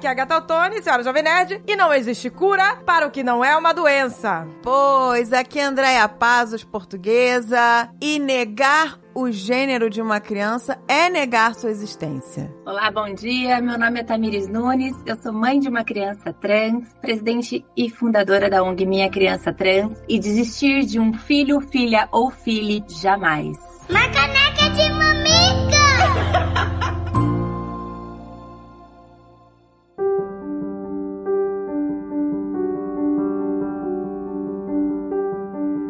Aqui 0.00 0.06
é 0.06 0.10
a 0.12 0.14
Gata 0.14 0.34
Altone, 0.36 0.82
senhora 0.82 1.02
Jovem 1.02 1.22
Nerd, 1.22 1.62
e 1.66 1.76
não 1.76 1.92
existe 1.92 2.30
cura 2.30 2.74
para 2.86 3.06
o 3.06 3.10
que 3.10 3.22
não 3.22 3.44
é 3.44 3.54
uma 3.54 3.74
doença. 3.74 4.48
Pois, 4.62 5.30
aqui 5.30 5.58
é 5.58 5.64
Andréia 5.64 6.08
Pazos, 6.08 6.64
portuguesa, 6.64 7.86
e 8.00 8.18
negar 8.18 8.98
o 9.14 9.30
gênero 9.30 9.90
de 9.90 10.00
uma 10.00 10.18
criança 10.18 10.80
é 10.88 11.10
negar 11.10 11.54
sua 11.54 11.70
existência. 11.70 12.50
Olá, 12.64 12.90
bom 12.90 13.12
dia. 13.12 13.60
Meu 13.60 13.78
nome 13.78 14.00
é 14.00 14.02
Tamires 14.02 14.48
Nunes. 14.48 14.96
Eu 15.04 15.20
sou 15.20 15.34
mãe 15.34 15.60
de 15.60 15.68
uma 15.68 15.84
criança 15.84 16.32
trans, 16.32 16.82
presidente 17.02 17.62
e 17.76 17.90
fundadora 17.90 18.48
da 18.48 18.62
ONG 18.62 18.86
Minha 18.86 19.10
Criança 19.10 19.52
Trans. 19.52 19.92
E 20.08 20.18
desistir 20.18 20.86
de 20.86 20.98
um 20.98 21.12
filho, 21.12 21.60
filha 21.60 22.08
ou 22.10 22.30
filhe 22.30 22.82
jamais. 22.88 23.58
Uma 23.90 24.08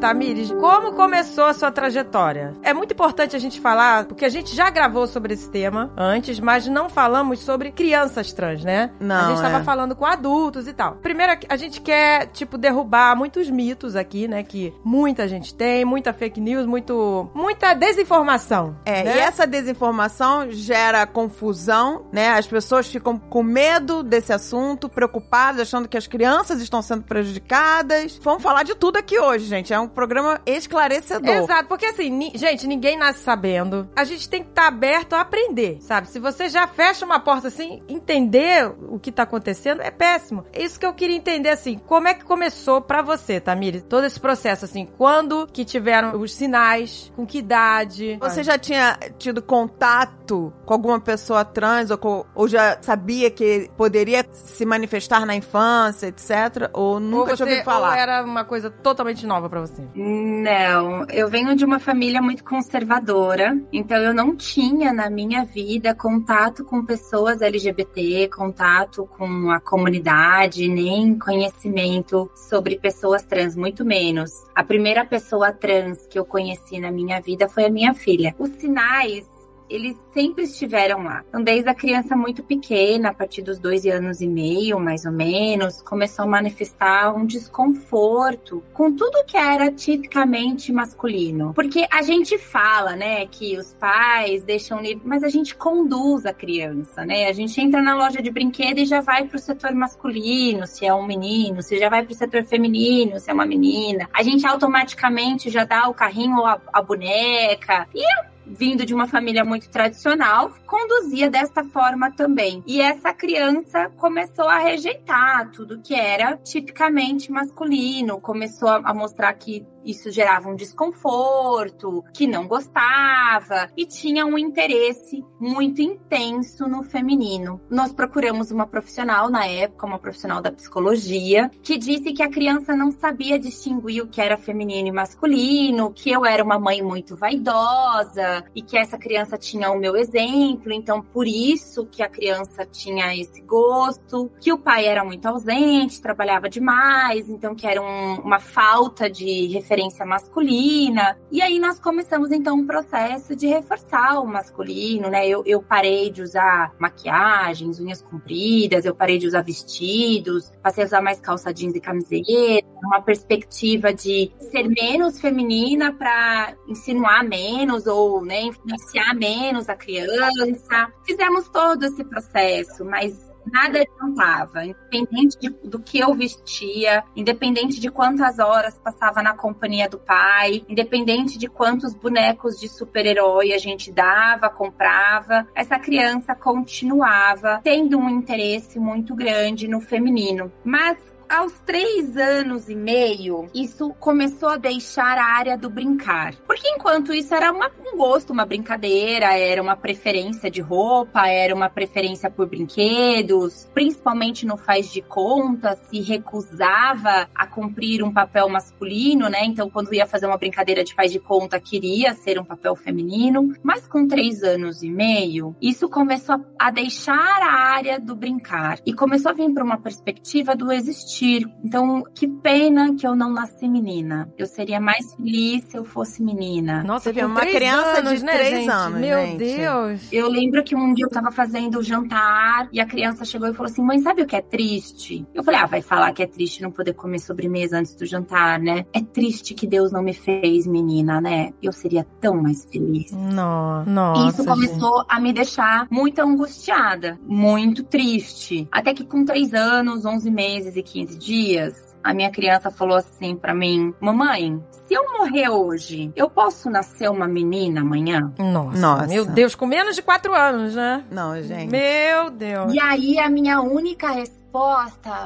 Tamires, 0.01 0.51
como 0.53 0.95
começou 0.95 1.45
a 1.45 1.53
sua 1.53 1.71
trajetória? 1.71 2.55
É 2.63 2.73
muito 2.73 2.95
importante 2.95 3.37
a 3.37 3.39
gente 3.39 3.61
falar, 3.61 4.07
porque 4.07 4.25
a 4.25 4.31
gente 4.31 4.57
já 4.57 4.71
gravou 4.71 5.07
sobre 5.07 5.35
esse 5.35 5.51
tema 5.51 5.93
antes, 5.95 6.41
mas 6.41 6.67
não 6.67 6.89
falamos 6.89 7.41
sobre 7.41 7.71
crianças 7.71 8.33
trans, 8.33 8.65
né? 8.65 8.91
Não, 8.99 9.27
A 9.27 9.29
gente 9.29 9.41
é. 9.41 9.43
tava 9.43 9.63
falando 9.63 9.95
com 9.95 10.07
adultos 10.07 10.67
e 10.67 10.73
tal. 10.73 10.95
Primeiro, 10.97 11.39
a 11.47 11.57
gente 11.57 11.83
quer, 11.83 12.29
tipo, 12.29 12.57
derrubar 12.57 13.15
muitos 13.15 13.51
mitos 13.51 13.95
aqui, 13.95 14.27
né? 14.27 14.43
Que 14.43 14.73
muita 14.83 15.29
gente 15.29 15.55
tem, 15.55 15.85
muita 15.85 16.15
fake 16.15 16.41
news, 16.41 16.65
muito, 16.65 17.31
muita 17.35 17.75
desinformação. 17.75 18.77
É, 18.87 19.05
né? 19.05 19.17
e 19.17 19.19
essa 19.19 19.47
desinformação 19.47 20.51
gera 20.51 21.07
confusão, 21.07 22.07
né? 22.11 22.31
As 22.31 22.47
pessoas 22.47 22.87
ficam 22.87 23.19
com 23.19 23.43
medo 23.43 24.03
desse 24.03 24.33
assunto, 24.33 24.89
preocupadas, 24.89 25.61
achando 25.61 25.87
que 25.87 25.99
as 25.99 26.07
crianças 26.07 26.63
estão 26.63 26.81
sendo 26.81 27.03
prejudicadas. 27.03 28.19
Vamos 28.23 28.43
falar 28.43 28.63
de 28.63 28.75
tudo 28.75 28.97
aqui 28.97 29.19
hoje, 29.19 29.45
gente. 29.45 29.75
É 29.75 29.79
um 29.79 29.90
programa 29.91 30.41
esclarecedor. 30.47 31.29
Exato, 31.35 31.69
porque 31.69 31.87
assim, 31.87 32.11
ni- 32.11 32.33
gente, 32.35 32.67
ninguém 32.67 32.97
nasce 32.97 33.21
sabendo. 33.21 33.89
A 33.97 34.05
gente 34.05 34.29
tem 34.29 34.43
que 34.43 34.49
estar 34.51 34.67
aberto 34.69 35.15
a 35.15 35.21
aprender, 35.21 35.79
sabe? 35.81 36.09
Se 36.09 36.19
você 36.19 36.49
já 36.49 36.67
fecha 36.67 37.05
uma 37.05 37.21
porta 37.21 37.49
assim, 37.49 37.83
entender 37.89 38.73
o 38.89 38.99
que 38.99 39.13
tá 39.13 39.23
acontecendo 39.25 39.83
é 39.83 39.91
péssimo. 39.91 40.45
É 40.53 40.63
isso 40.63 40.79
que 40.79 40.87
eu 40.87 40.93
queria 40.95 41.17
entender, 41.17 41.51
assim, 41.51 41.79
como 41.87 42.09
é 42.09 42.15
que 42.15 42.25
começou 42.25 42.81
pra 42.81 43.03
você, 43.03 43.41
Tamires? 43.41 43.83
Todo 43.89 44.05
esse 44.05 44.19
processo, 44.21 44.65
assim, 44.65 44.87
quando 44.99 45.47
que 45.53 45.65
tiveram 45.65 46.21
os 46.21 46.33
sinais, 46.35 47.13
com 47.17 47.27
que 47.27 47.39
idade? 47.39 48.19
Você 48.21 48.43
já 48.43 48.59
tinha 48.59 48.99
tido 49.19 49.43
contato 49.43 50.53
com 50.65 50.75
alguma 50.75 51.01
pessoa 51.01 51.45
trans 51.45 51.91
ou, 51.91 51.99
com- 51.99 52.25
ou 52.35 52.47
já 52.47 52.79
sabia 52.81 53.31
que 53.31 53.71
poderia 53.77 54.25
se 54.33 54.65
manifestar 54.65 55.25
na 55.27 55.35
infância, 55.35 56.07
etc? 56.09 56.69
Ou 56.73 56.91
ou 56.91 56.99
nunca 57.01 57.37
tinha 57.37 57.37
você, 57.37 57.43
ouvido 57.45 57.65
falar? 57.65 57.89
ou 57.91 57.95
era 57.95 58.25
uma 58.25 58.45
coisa 58.45 58.69
totalmente 58.71 59.25
nova 59.27 59.49
pra 59.49 59.61
você? 59.61 59.80
Não, 59.95 61.05
eu 61.11 61.29
venho 61.29 61.55
de 61.55 61.65
uma 61.65 61.79
família 61.79 62.21
muito 62.21 62.45
conservadora, 62.45 63.61
então 63.73 63.99
eu 63.99 64.15
não 64.15 64.37
tinha 64.37 64.93
na 64.93 65.09
minha 65.11 65.45
vida 65.45 65.95
contato 65.95 66.65
com 66.65 66.85
pessoas 66.85 67.41
LGBT, 67.41 68.29
contato 68.29 69.07
com 69.07 69.51
a 69.51 69.61
comunidade, 69.61 70.69
nem 70.69 71.19
conhecimento 71.19 72.31
sobre 72.35 72.79
pessoas 72.79 73.23
trans, 73.23 73.57
muito 73.57 73.85
menos. 73.85 74.31
A 74.55 74.63
primeira 74.63 75.05
pessoa 75.05 75.53
trans 75.53 76.07
que 76.07 76.19
eu 76.19 76.25
conheci 76.25 76.81
na 76.81 76.91
minha 76.91 77.21
vida 77.21 77.49
foi 77.49 77.65
a 77.65 77.71
minha 77.71 77.95
filha. 77.95 78.35
Os 78.39 78.51
sinais 78.51 79.40
eles 79.71 79.97
sempre 80.13 80.45
estiveram 80.45 81.05
lá. 81.05 81.23
Então, 81.29 81.43
desde 81.43 81.69
a 81.69 81.75
criança 81.75 82.17
muito 82.17 82.43
pequena, 82.43 83.11
a 83.11 83.15
partir 83.15 83.43
dos 83.43 83.59
dois 83.59 83.87
anos 83.87 84.21
e 84.21 84.27
meio, 84.27 84.79
mais 84.81 85.05
ou 85.05 85.13
menos, 85.13 85.81
começou 85.83 86.25
a 86.25 86.29
manifestar 86.29 87.15
um 87.15 87.25
desconforto 87.25 88.63
com 88.73 88.93
tudo 88.93 89.25
que 89.25 89.37
era 89.37 89.71
tipicamente 89.71 90.73
masculino. 90.73 91.55
Porque 91.55 91.87
a 91.91 92.03
gente 92.03 92.37
fala, 92.37 92.97
né, 92.97 93.27
que 93.27 93.57
os 93.57 93.73
pais 93.75 94.43
deixam 94.43 94.81
livre, 94.81 95.03
mas 95.05 95.23
a 95.23 95.29
gente 95.29 95.55
conduz 95.55 96.27
a 96.27 96.33
criança, 96.33 97.05
né? 97.05 97.29
A 97.29 97.33
gente 97.33 97.61
entra 97.61 97.81
na 97.81 97.95
loja 97.95 98.21
de 98.21 98.31
brinquedo 98.31 98.79
e 98.79 98.85
já 98.85 99.01
vai 99.01 99.25
pro 99.25 99.39
setor 99.39 99.73
masculino, 99.73 100.67
se 100.67 100.85
é 100.85 100.93
um 100.93 101.07
menino, 101.07 101.63
se 101.63 101.79
já 101.79 101.89
vai 101.89 102.05
pro 102.05 102.15
setor 102.15 102.45
feminino, 102.45 103.21
se 103.21 103.31
é 103.31 103.35
uma 103.35 103.47
menina. 103.47 104.09
A 104.13 104.23
gente 104.23 104.45
automaticamente 104.47 105.49
já 105.49 105.65
dá 105.65 105.89
o 105.89 105.95
carrinho 105.95 106.39
ou 106.39 106.47
a, 106.47 106.61
a 106.73 106.83
boneca. 106.83 107.87
E 107.95 108.05
vindo 108.51 108.85
de 108.85 108.95
uma 108.95 109.07
família 109.07 109.45
muito 109.45 109.71
tradicional, 109.71 110.53
conduzia 110.67 111.31
dessa 111.31 111.65
forma 111.65 112.11
também. 112.11 112.63
E 112.67 112.81
essa 112.81 113.13
criança 113.13 113.91
começou 113.97 114.49
a 114.49 114.59
rejeitar 114.59 115.51
tudo 115.51 115.81
que 115.81 115.95
era 115.95 116.37
tipicamente 116.37 117.31
masculino, 117.31 118.21
começou 118.21 118.69
a 118.69 118.95
mostrar 118.95 119.33
que 119.35 119.67
isso 119.85 120.11
gerava 120.11 120.49
um 120.49 120.55
desconforto, 120.55 122.05
que 122.13 122.27
não 122.27 122.47
gostava 122.47 123.71
e 123.77 123.87
tinha 123.87 124.27
um 124.27 124.39
interesse 124.39 125.25
muito 125.39 125.81
intenso 125.81 126.67
no 126.69 126.83
feminino. 126.83 127.61
Nós 127.71 127.93
procuramos 127.93 128.51
uma 128.51 128.67
profissional 128.67 129.31
na 129.31 129.47
época, 129.47 129.87
uma 129.87 129.99
profissional 129.99 130.41
da 130.41 130.53
psicologia, 130.53 131.51
que 131.63 131.79
disse 131.79 132.13
que 132.13 132.23
a 132.23 132.29
criança 132.29 132.77
não 132.77 132.91
sabia 132.91 133.39
distinguir 133.39 134.03
o 134.03 134.09
que 134.09 134.21
era 134.21 134.37
feminino 134.37 134.89
e 134.89 134.93
masculino, 134.93 135.93
que 135.93 136.11
eu 136.11 136.25
era 136.25 136.45
uma 136.45 136.59
mãe 136.59 136.83
muito 136.83 137.17
vaidosa 137.17 138.45
e 138.55 138.63
que 138.63 138.77
essa 138.77 138.99
criança 138.99 139.39
tinha 139.39 139.71
o 139.71 139.79
meu 139.79 139.97
exemplo, 139.97 140.73
então 140.73 141.03
por 141.03 141.27
isso 141.27 141.87
que 141.87 142.03
a 142.03 142.09
criança 142.09 142.67
tinha 142.67 143.15
esse 143.17 143.41
gosto, 143.43 144.31
que 144.41 144.53
o 144.53 144.59
pai 144.59 144.87
era 144.87 145.05
muito 145.05 145.27
ausente, 145.27 146.01
trabalhava 146.03 146.49
demais, 146.49 147.29
então 147.29 147.55
que 147.55 147.67
era 147.67 147.81
um- 147.81 148.21
uma 148.21 148.39
falta 148.39 149.09
de 149.09 149.47
referência 149.47 149.70
masculina. 150.05 151.19
E 151.31 151.41
aí 151.41 151.59
nós 151.59 151.79
começamos 151.79 152.31
então 152.33 152.57
um 152.57 152.67
processo 152.67 153.37
de 153.37 153.47
reforçar 153.47 154.21
o 154.21 154.27
masculino, 154.27 155.09
né? 155.09 155.29
Eu, 155.29 155.43
eu 155.47 155.63
parei 155.63 156.11
de 156.11 156.23
usar 156.23 156.73
maquiagens, 156.79 157.79
unhas 157.81 158.03
compridas, 158.03 158.85
eu 158.85 158.95
parei 158.95 159.19
de 159.19 159.27
usar 159.27 159.43
vestidos, 159.43 160.51
passei 160.63 160.85
a 160.85 160.87
usar 160.87 161.01
mais 161.01 161.21
calça 161.21 161.53
jeans 161.53 161.75
e 161.75 161.81
camiseta, 161.81 162.67
uma 162.83 163.01
perspectiva 163.01 163.93
de 163.93 164.33
ser 164.51 164.69
menos 164.69 165.21
feminina 165.21 165.93
para 165.93 166.55
insinuar 166.69 167.23
menos 167.25 167.87
ou 167.87 168.25
né, 168.25 168.43
influenciar 168.43 169.15
menos 169.15 169.69
a 169.69 169.77
criança. 169.77 170.93
Fizemos 171.05 171.49
todo 171.49 171.85
esse 171.85 172.05
processo, 172.05 172.85
mas 172.85 173.30
nada 173.51 173.81
adiantava, 173.81 174.65
independente 174.65 175.39
de- 175.39 175.51
do 175.65 175.79
que 175.79 175.99
eu 175.99 176.15
vestia, 176.15 177.05
independente 177.15 177.81
de 177.81 177.91
quantas 177.91 178.39
horas 178.39 178.79
passava 178.79 179.23
na 179.23 179.35
companhia 179.35 179.89
do 179.89 179.99
pai, 179.99 180.65
independente 180.69 181.39
de 181.39 181.49
quantos 181.49 181.95
bonecos 181.95 182.59
de 182.59 182.69
super-herói 182.69 183.53
a 183.53 183.59
gente 183.59 183.93
dava, 183.93 184.49
comprava, 184.49 185.47
essa 185.55 185.79
criança 185.79 186.35
continuava 186.35 187.61
tendo 187.63 187.99
um 187.99 188.09
interesse 188.09 188.79
muito 188.79 189.15
grande 189.15 189.69
no 189.69 189.81
feminino. 189.81 190.53
Mas 190.65 190.99
aos 191.31 191.53
três 191.65 192.17
anos 192.17 192.69
e 192.69 192.75
meio, 192.75 193.49
isso 193.55 193.95
começou 194.01 194.49
a 194.49 194.57
deixar 194.57 195.17
a 195.17 195.37
área 195.37 195.57
do 195.57 195.71
brincar. 195.71 196.35
Porque 196.47 196.69
enquanto 196.69 197.15
isso 197.15 197.33
era 197.33 197.53
uma- 197.53 197.71
um 197.93 197.97
gosto, 197.97 198.33
uma 198.33 198.45
brincadeira, 198.45 199.39
era 199.39 199.63
uma 199.63 199.77
preferência 199.77 200.51
de 200.51 200.61
roupa, 200.61 201.29
era 201.29 201.55
uma 201.55 201.71
preferência 201.71 202.29
por 202.29 202.49
brinquedos, 202.49 203.71
principalmente 203.73 204.45
no 204.45 204.57
faz 204.57 204.91
de 204.93 205.01
conta, 205.03 205.79
se 205.89 206.01
recusava 206.01 207.29
a 207.35 207.47
cumprir 207.47 208.03
um 208.03 208.13
papel 208.13 208.49
masculino, 208.49 209.29
né? 209.29 209.45
Então, 209.45 209.71
quando 209.71 209.95
ia 209.95 210.07
fazer 210.07 210.27
uma 210.27 210.37
brincadeira 210.37 210.83
de 210.83 210.95
faz 210.95 211.13
de 211.13 211.21
conta, 211.21 211.61
queria 211.61 212.13
ser 212.15 212.41
um 212.41 212.45
papel 212.45 212.75
feminino. 212.75 213.55
Mas 213.63 213.87
com 213.87 214.07
três 214.09 214.43
anos 214.43 214.83
e 214.83 214.91
meio, 214.91 215.55
isso 215.61 215.89
começou 215.89 216.45
a- 216.59 216.71
deixar 216.73 217.15
a 217.43 217.53
área 217.53 218.01
do 218.01 218.17
brincar 218.17 218.79
e 218.85 218.93
começou 218.93 219.31
a 219.31 219.35
vir 219.35 219.53
para 219.53 219.63
uma 219.63 219.79
perspectiva 219.81 220.57
do 220.57 220.73
existir. 220.73 221.20
Então, 221.65 222.03
que 222.15 222.27
pena 222.29 222.95
que 222.95 223.07
eu 223.07 223.15
não 223.15 223.31
nasci 223.33 223.69
menina. 223.69 224.29
Eu 224.39 224.47
seria 224.47 224.81
mais 224.81 225.15
feliz 225.15 225.65
se 225.65 225.77
eu 225.77 225.85
fosse 225.85 226.23
menina. 226.23 226.83
Nossa, 226.83 227.13
Você 227.13 227.21
com 227.21 227.27
uma 227.27 227.41
três 227.41 227.57
criança 227.57 227.99
anos, 227.99 228.19
de 228.19 228.25
né, 228.25 228.33
três 228.35 228.51
gente? 228.61 228.71
anos, 228.71 229.01
Meu 229.01 229.19
gente. 229.27 229.39
Deus. 229.39 230.09
Eu 230.13 230.29
lembro 230.29 230.63
que 230.65 230.75
um 230.75 230.93
dia 230.95 231.05
eu 231.07 231.11
tava 231.11 231.31
fazendo 231.31 231.83
jantar 231.83 232.69
e 232.73 232.81
a 232.81 232.87
criança 232.87 233.25
chegou 233.25 233.49
e 233.49 233.53
falou 233.55 233.71
assim: 233.71 233.83
mãe, 233.83 233.99
sabe 234.01 234.23
o 234.23 234.27
que 234.27 234.37
é 234.37 234.43
triste? 234.43 235.27
Eu 235.35 235.43
falei: 235.45 235.61
ah, 235.61 235.67
vai 235.67 235.83
falar 235.83 236.13
que 236.13 236.23
é 236.23 236.27
triste 236.27 236.63
não 236.63 236.71
poder 236.71 236.95
comer 236.95 237.19
sobremesa 237.19 237.79
antes 237.79 237.95
do 237.95 238.07
jantar, 238.07 238.59
né? 238.61 238.85
É 238.93 239.01
triste 239.01 239.55
que 239.55 239.67
Deus 239.67 239.93
não 239.93 240.03
me 240.03 240.13
fez 240.15 240.67
menina, 240.67 241.21
né? 241.21 241.53
Eu 241.63 241.73
seria 241.73 242.05
tão 242.21 242.41
mais 242.43 242.65
feliz. 242.65 243.13
No- 243.13 243.85
E 243.87 243.91
Nossa. 243.91 244.29
isso 244.41 244.45
começou 244.45 245.05
a 245.09 245.21
me 245.21 245.33
deixar 245.33 245.87
muito 245.91 246.21
angustiada, 246.21 247.19
muito 247.27 247.83
triste. 247.85 248.67
Até 248.71 248.93
que 248.95 249.05
com 249.05 249.25
3 249.25 249.55
anos, 249.55 250.05
11 250.05 250.31
meses 250.31 250.77
e 250.77 250.83
15 250.83 251.10
15 251.11 251.19
dias, 251.19 251.97
a 252.03 252.15
minha 252.15 252.31
criança 252.31 252.71
falou 252.71 252.97
assim 252.97 253.37
para 253.37 253.55
mim: 253.55 253.93
Mamãe, 254.01 254.63
se 254.87 254.95
eu 254.95 255.13
morrer 255.13 255.49
hoje, 255.49 256.13
eu 256.15 256.31
posso 256.31 256.71
nascer 256.71 257.11
uma 257.11 257.27
menina 257.27 257.81
amanhã? 257.81 258.33
Nossa, 258.39 258.79
Nossa. 258.81 259.07
meu 259.07 259.25
Deus, 259.25 259.55
com 259.55 259.67
menos 259.67 259.97
de 259.97 260.03
quatro 260.03 260.35
anos, 260.35 260.75
né? 260.75 261.05
Não, 261.11 261.41
gente. 261.43 261.71
Meu 261.71 262.31
Deus. 262.31 262.73
E 262.73 262.81
aí 262.81 263.19
a 263.19 263.29
minha 263.29 263.61
única 263.61 264.11
resposta 264.11 264.40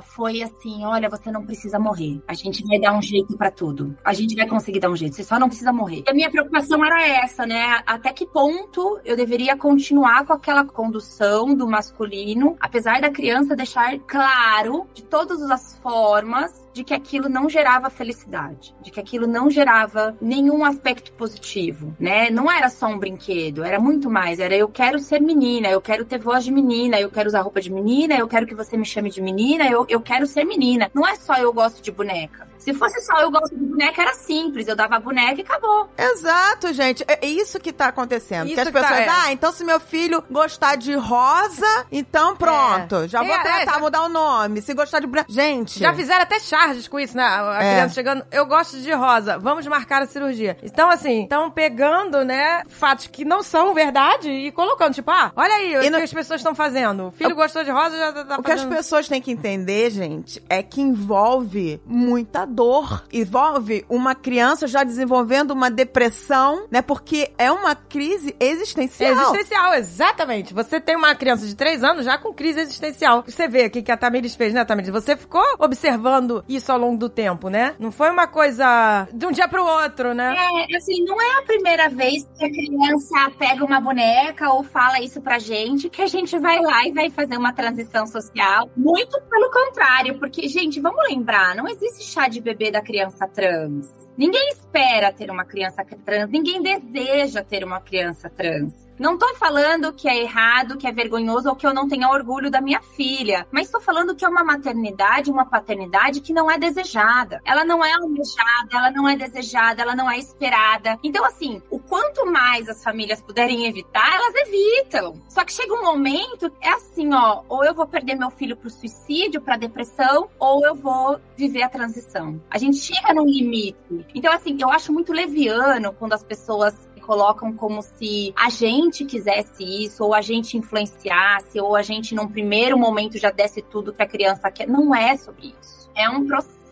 foi 0.03 0.43
assim: 0.43 0.85
olha, 0.85 1.09
você 1.09 1.31
não 1.31 1.45
precisa 1.45 1.79
morrer. 1.79 2.23
A 2.29 2.35
gente 2.35 2.65
vai 2.67 2.79
dar 2.79 2.97
um 2.97 3.03
jeito 3.03 3.37
pra 3.37 3.51
tudo. 3.51 3.97
A 4.05 4.13
gente 4.13 4.35
vai 4.35 4.47
conseguir 4.47 4.81
dar 4.81 4.91
um 4.91 4.97
jeito. 4.97 5.17
Você 5.17 5.25
só 5.25 5.39
não 5.39 5.49
precisa 5.49 5.73
morrer. 5.73 6.05
E 6.07 6.11
a 6.11 6.15
minha 6.15 6.31
preocupação 6.31 6.85
era 6.85 7.07
essa, 7.07 7.47
né? 7.47 7.83
Até 7.87 8.13
que 8.13 8.27
ponto 8.27 9.01
eu 9.05 9.17
deveria 9.17 9.57
continuar 9.57 10.27
com 10.27 10.33
aquela 10.33 10.65
condução 10.65 11.55
do 11.55 11.67
masculino, 11.67 12.57
apesar 12.61 13.01
da 13.01 13.11
criança 13.11 13.57
deixar 13.57 13.99
claro 14.01 14.87
de 14.95 15.03
todas 15.03 15.43
as 15.51 15.77
formas 15.79 16.65
de 16.75 16.83
que 16.83 16.93
aquilo 16.93 17.29
não 17.29 17.49
gerava 17.49 17.89
felicidade, 17.89 18.75
de 18.83 18.91
que 18.91 18.99
aquilo 18.99 19.29
não 19.29 19.49
gerava 19.49 20.17
nenhum 20.21 20.65
aspecto 20.65 21.13
positivo, 21.13 21.95
né? 22.01 22.29
Não 22.31 22.51
era 22.51 22.69
só 22.69 22.89
um 22.89 22.99
brinquedo, 22.99 23.63
era 23.63 23.79
muito 23.79 24.11
mais. 24.11 24.41
Era 24.41 24.57
eu 24.57 24.69
quero 24.69 24.99
ser 24.99 25.21
menina, 25.21 25.69
eu 25.69 25.81
quero 25.81 26.05
ter 26.05 26.19
voz 26.19 26.45
de 26.45 26.51
menina, 26.51 27.01
eu 27.01 27.11
quero 27.11 27.29
usar 27.29 27.43
roupa 27.43 27.61
de 27.61 27.73
menina, 27.73 28.17
eu 28.17 28.27
quero 28.27 28.45
que 28.45 28.55
você 28.55 28.77
me 28.77 28.85
chame 28.85 29.09
de 29.15 29.23
menina, 29.23 29.67
eu, 29.69 29.87
eu 29.89 30.01
quero 30.01 30.27
ser 30.27 30.45
menina. 30.45 30.91
Não 30.93 31.07
é 31.07 31.15
só 31.17 31.35
eu 31.37 31.53
gosto 31.53 31.81
de 31.83 31.91
boneca. 31.91 32.47
Se 32.59 32.73
fosse 32.73 32.99
só 33.03 33.21
eu 33.21 33.31
gosto 33.31 33.55
de 33.55 33.63
boneca, 33.63 34.01
era 34.01 34.15
simples. 34.15 34.67
Eu 34.67 34.75
dava 34.75 34.99
boneca 34.99 35.39
e 35.39 35.43
acabou. 35.43 35.87
Exato, 35.99 36.73
gente. 36.73 37.05
É 37.07 37.27
isso 37.27 37.61
que 37.61 37.73
tá 37.73 37.89
acontecendo. 37.89 38.47
Isso 38.47 38.55
que 38.55 38.61
as 38.61 38.67
que 38.69 38.73
tá, 38.73 38.81
pessoas, 38.81 39.01
é. 39.01 39.09
ah, 39.09 39.33
então 39.33 39.53
se 39.53 39.63
meu 39.65 39.79
filho 39.79 40.25
gostar 40.31 40.77
de 40.77 40.95
rosa, 40.95 41.87
então 41.93 42.35
pronto. 42.37 43.07
Já 43.07 43.23
vou 43.23 43.35
É, 43.35 43.43
tentar 43.43 43.77
é, 43.77 43.81
mudar 43.81 44.03
o 44.05 44.09
nome. 44.09 44.63
Se 44.63 44.73
gostar 44.73 45.01
de 45.01 45.07
branco. 45.07 45.31
Gente. 45.31 45.79
Já 45.79 45.93
fizeram 45.93 46.23
até 46.23 46.41
charges 46.41 46.89
com 46.89 46.99
isso, 46.99 47.15
né? 47.17 47.23
A 47.25 47.59
É. 47.63 47.75
criança 47.75 47.95
chegando, 47.95 48.25
eu 48.33 48.47
gosto 48.47 48.79
de 48.79 48.93
rosa, 48.93 49.39
vamos 49.39 49.67
marcar 49.67 50.01
a 50.03 50.07
cirurgia. 50.07 50.57
Então, 50.63 50.89
assim, 50.91 51.25
estão 51.25 51.51
pegando, 51.51 52.25
né, 52.25 52.63
fatos 52.69 53.09
que 53.09 53.25
não 53.27 53.43
são 53.43 53.75
verdade 53.75 54.31
e 54.31 54.51
colocando, 54.53 54.95
tipo, 54.95 55.11
ah, 55.11 55.33
olha 55.37 55.55
aí 55.55 55.77
o 55.77 55.81
que 55.83 55.91
no- 55.91 55.99
as 55.99 56.13
pessoas 56.13 56.41
estão 56.41 56.55
fazendo. 56.55 57.09
O 57.09 57.11
filho 57.11 57.35
gostou 57.35 57.63
de 57.63 57.71
rosa, 57.71 57.97
já 57.99 58.13
tá, 58.13 58.25
tá 58.25 58.37
O 58.39 58.43
que 58.43 58.53
as 58.53 58.61
fazendo... 58.61 58.75
pessoas 59.05 59.09
têm 59.09 59.21
que 59.21 59.31
entender, 59.31 59.91
gente, 59.91 60.43
é 60.49 60.63
que 60.63 60.81
envolve 60.81 61.81
muita 61.87 62.45
dor. 62.45 63.05
Envolve 63.13 63.85
uma 63.89 64.15
criança 64.15 64.67
já 64.67 64.83
desenvolvendo 64.83 65.51
uma 65.53 65.71
depressão, 65.71 66.67
né? 66.71 66.83
Porque 66.83 67.33
é 67.39 67.51
uma 67.51 67.75
crise 67.75 68.35
existencial. 68.41 69.13
Existencial, 69.13 69.75
exatamente. 69.75 70.55
Você 70.55 70.81
tem 70.81 70.97
uma 70.97 71.15
criança 71.15 71.47
de 71.47 71.55
3 71.55 71.85
anos 71.85 72.05
já 72.05 72.19
com 72.19 72.33
crise 72.33 72.61
existencial. 72.61 73.23
Você 73.27 73.49
vê 73.49 73.67
o 73.67 73.71
que 73.71 73.83
que 73.83 73.93
a 73.93 73.97
Tamiris 73.97 74.35
fez, 74.35 74.53
né, 74.53 74.65
Tamiris? 74.65 74.91
Você 74.91 75.17
ficou 75.17 75.45
observando 75.59 76.45
isso 76.49 76.73
ao 76.73 76.79
longo 76.79 76.99
do 76.99 77.09
tempo, 77.09 77.49
né? 77.49 77.75
Não 77.79 77.93
foi 77.93 78.11
uma 78.11 78.27
coisa 78.27 79.07
de 79.13 79.27
um 79.27 79.33
dia 79.33 79.49
pro 79.49 79.65
outro, 79.65 80.15
né? 80.15 80.35
É, 80.37 80.77
assim, 80.77 81.05
não 81.05 81.21
é 81.21 81.39
a 81.39 81.43
primeira 81.43 81.89
vez 81.89 82.27
que 82.39 82.45
a 82.45 82.51
criança 82.51 83.31
pega 83.39 83.65
uma 83.65 83.81
boneca 83.81 84.51
ou 84.53 84.63
fala 84.63 85.01
isso 85.01 85.21
pra 85.21 85.39
gente 85.39 85.89
que 85.89 86.03
a 86.03 86.07
gente 86.07 86.39
vai 86.39 86.61
lá 86.61 86.87
e 86.87 86.93
vai 86.93 87.11
fazer 87.11 87.37
uma 87.37 87.53
transição 87.53 88.07
social. 88.07 88.71
Muito 88.77 88.94
pelo 89.29 89.51
contrário, 89.51 90.19
porque, 90.19 90.49
gente, 90.49 90.81
vamos 90.81 91.03
lembrar, 91.09 91.55
não 91.55 91.67
existe 91.69 92.05
chá 92.05 92.29
de 92.29 92.41
bebê 92.41 92.71
da 92.71 92.81
criança 92.81 93.27
trans. 93.27 93.89
Ninguém 94.17 94.49
espera 94.51 95.13
ter 95.13 95.31
uma 95.31 95.45
criança 95.45 95.85
trans, 96.05 96.31
ninguém 96.31 96.63
deseja 96.63 97.43
ter 97.43 97.65
uma 97.65 97.81
criança 97.81 98.31
trans. 98.31 98.84
Não 98.99 99.19
tô 99.19 99.35
falando 99.35 99.93
que 99.93 100.09
é 100.09 100.23
errado, 100.23 100.77
que 100.77 100.87
é 100.87 100.93
vergonhoso 100.93 101.49
ou 101.49 101.57
que 101.57 101.67
eu 101.67 101.75
não 101.75 101.89
tenha 101.89 102.09
orgulho 102.09 102.51
da 102.51 102.61
minha 102.61 102.81
filha, 102.81 103.47
mas 103.51 103.71
tô 103.71 103.81
falando 103.81 104.15
que 104.15 104.25
é 104.25 104.29
uma 104.29 104.45
maternidade, 104.45 105.31
uma 105.31 105.45
paternidade 105.45 106.21
que 106.21 106.33
não 106.33 106.49
é 106.49 106.57
desejada. 106.57 107.41
Ela 107.45 107.65
não 107.65 107.85
é 107.85 107.93
almejada, 107.93 108.71
ela 108.73 108.91
não 108.93 109.09
é 109.09 109.17
desejada, 109.17 109.83
ela 109.83 109.97
não 109.97 110.09
é 110.09 110.19
esperada. 110.19 110.97
Então, 111.03 111.25
assim, 111.25 111.61
o 111.71 111.79
quanto 111.79 112.25
mais 112.27 112.69
as 112.69 112.85
famílias 112.85 113.21
puderem 113.21 113.67
evitar, 113.67 114.15
elas 114.15 114.35
evitam. 114.47 115.21
Só 115.29 115.45
que 115.45 115.53
chega 115.53 115.75
um 115.75 115.83
momento, 115.83 116.53
é 116.61 116.71
assim, 116.71 117.13
ó, 117.13 117.43
ou 117.49 117.65
eu 117.65 117.75
vou 117.75 117.87
perder 117.87 118.15
meu 118.15 118.31
filho 118.31 118.57
pro 118.57 118.71
suicídio, 118.71 119.41
pra 119.41 119.57
depressão, 119.57 120.29
ou 120.39 120.65
eu 120.65 120.75
vou 120.75 121.21
viver 121.37 121.63
a 121.63 121.69
transição. 121.69 122.41
A 122.49 122.59
gente 122.59 122.79
chega 122.79 123.13
num 123.13 123.27
limite. 123.27 124.07
Então, 124.15 124.33
assim, 124.33 124.57
eu 124.61 124.71
acho 124.71 124.93
muito 124.93 125.13
leviano 125.13 125.93
quando 125.93 126.13
as 126.13 126.23
pessoas 126.23 126.75
colocam 127.05 127.53
como 127.53 127.83
se 127.83 128.33
a 128.37 128.49
gente 128.49 129.05
quisesse 129.05 129.63
isso, 129.85 130.05
ou 130.05 130.15
a 130.15 130.21
gente 130.21 130.57
influenciasse, 130.57 131.61
ou 131.61 131.77
a 131.77 131.83
gente 131.83 132.15
num 132.15 132.27
primeiro 132.27 132.79
momento 132.79 133.19
já 133.19 133.31
desse 133.31 133.63
tudo 133.63 133.93
que 133.93 134.03
a 134.03 134.07
criança. 134.07 134.53
Não 134.67 134.95
é 134.95 135.17
sobre 135.17 135.55
isso. 135.61 135.91
É 135.95 136.09
um 136.09 136.27
processo 136.27 136.64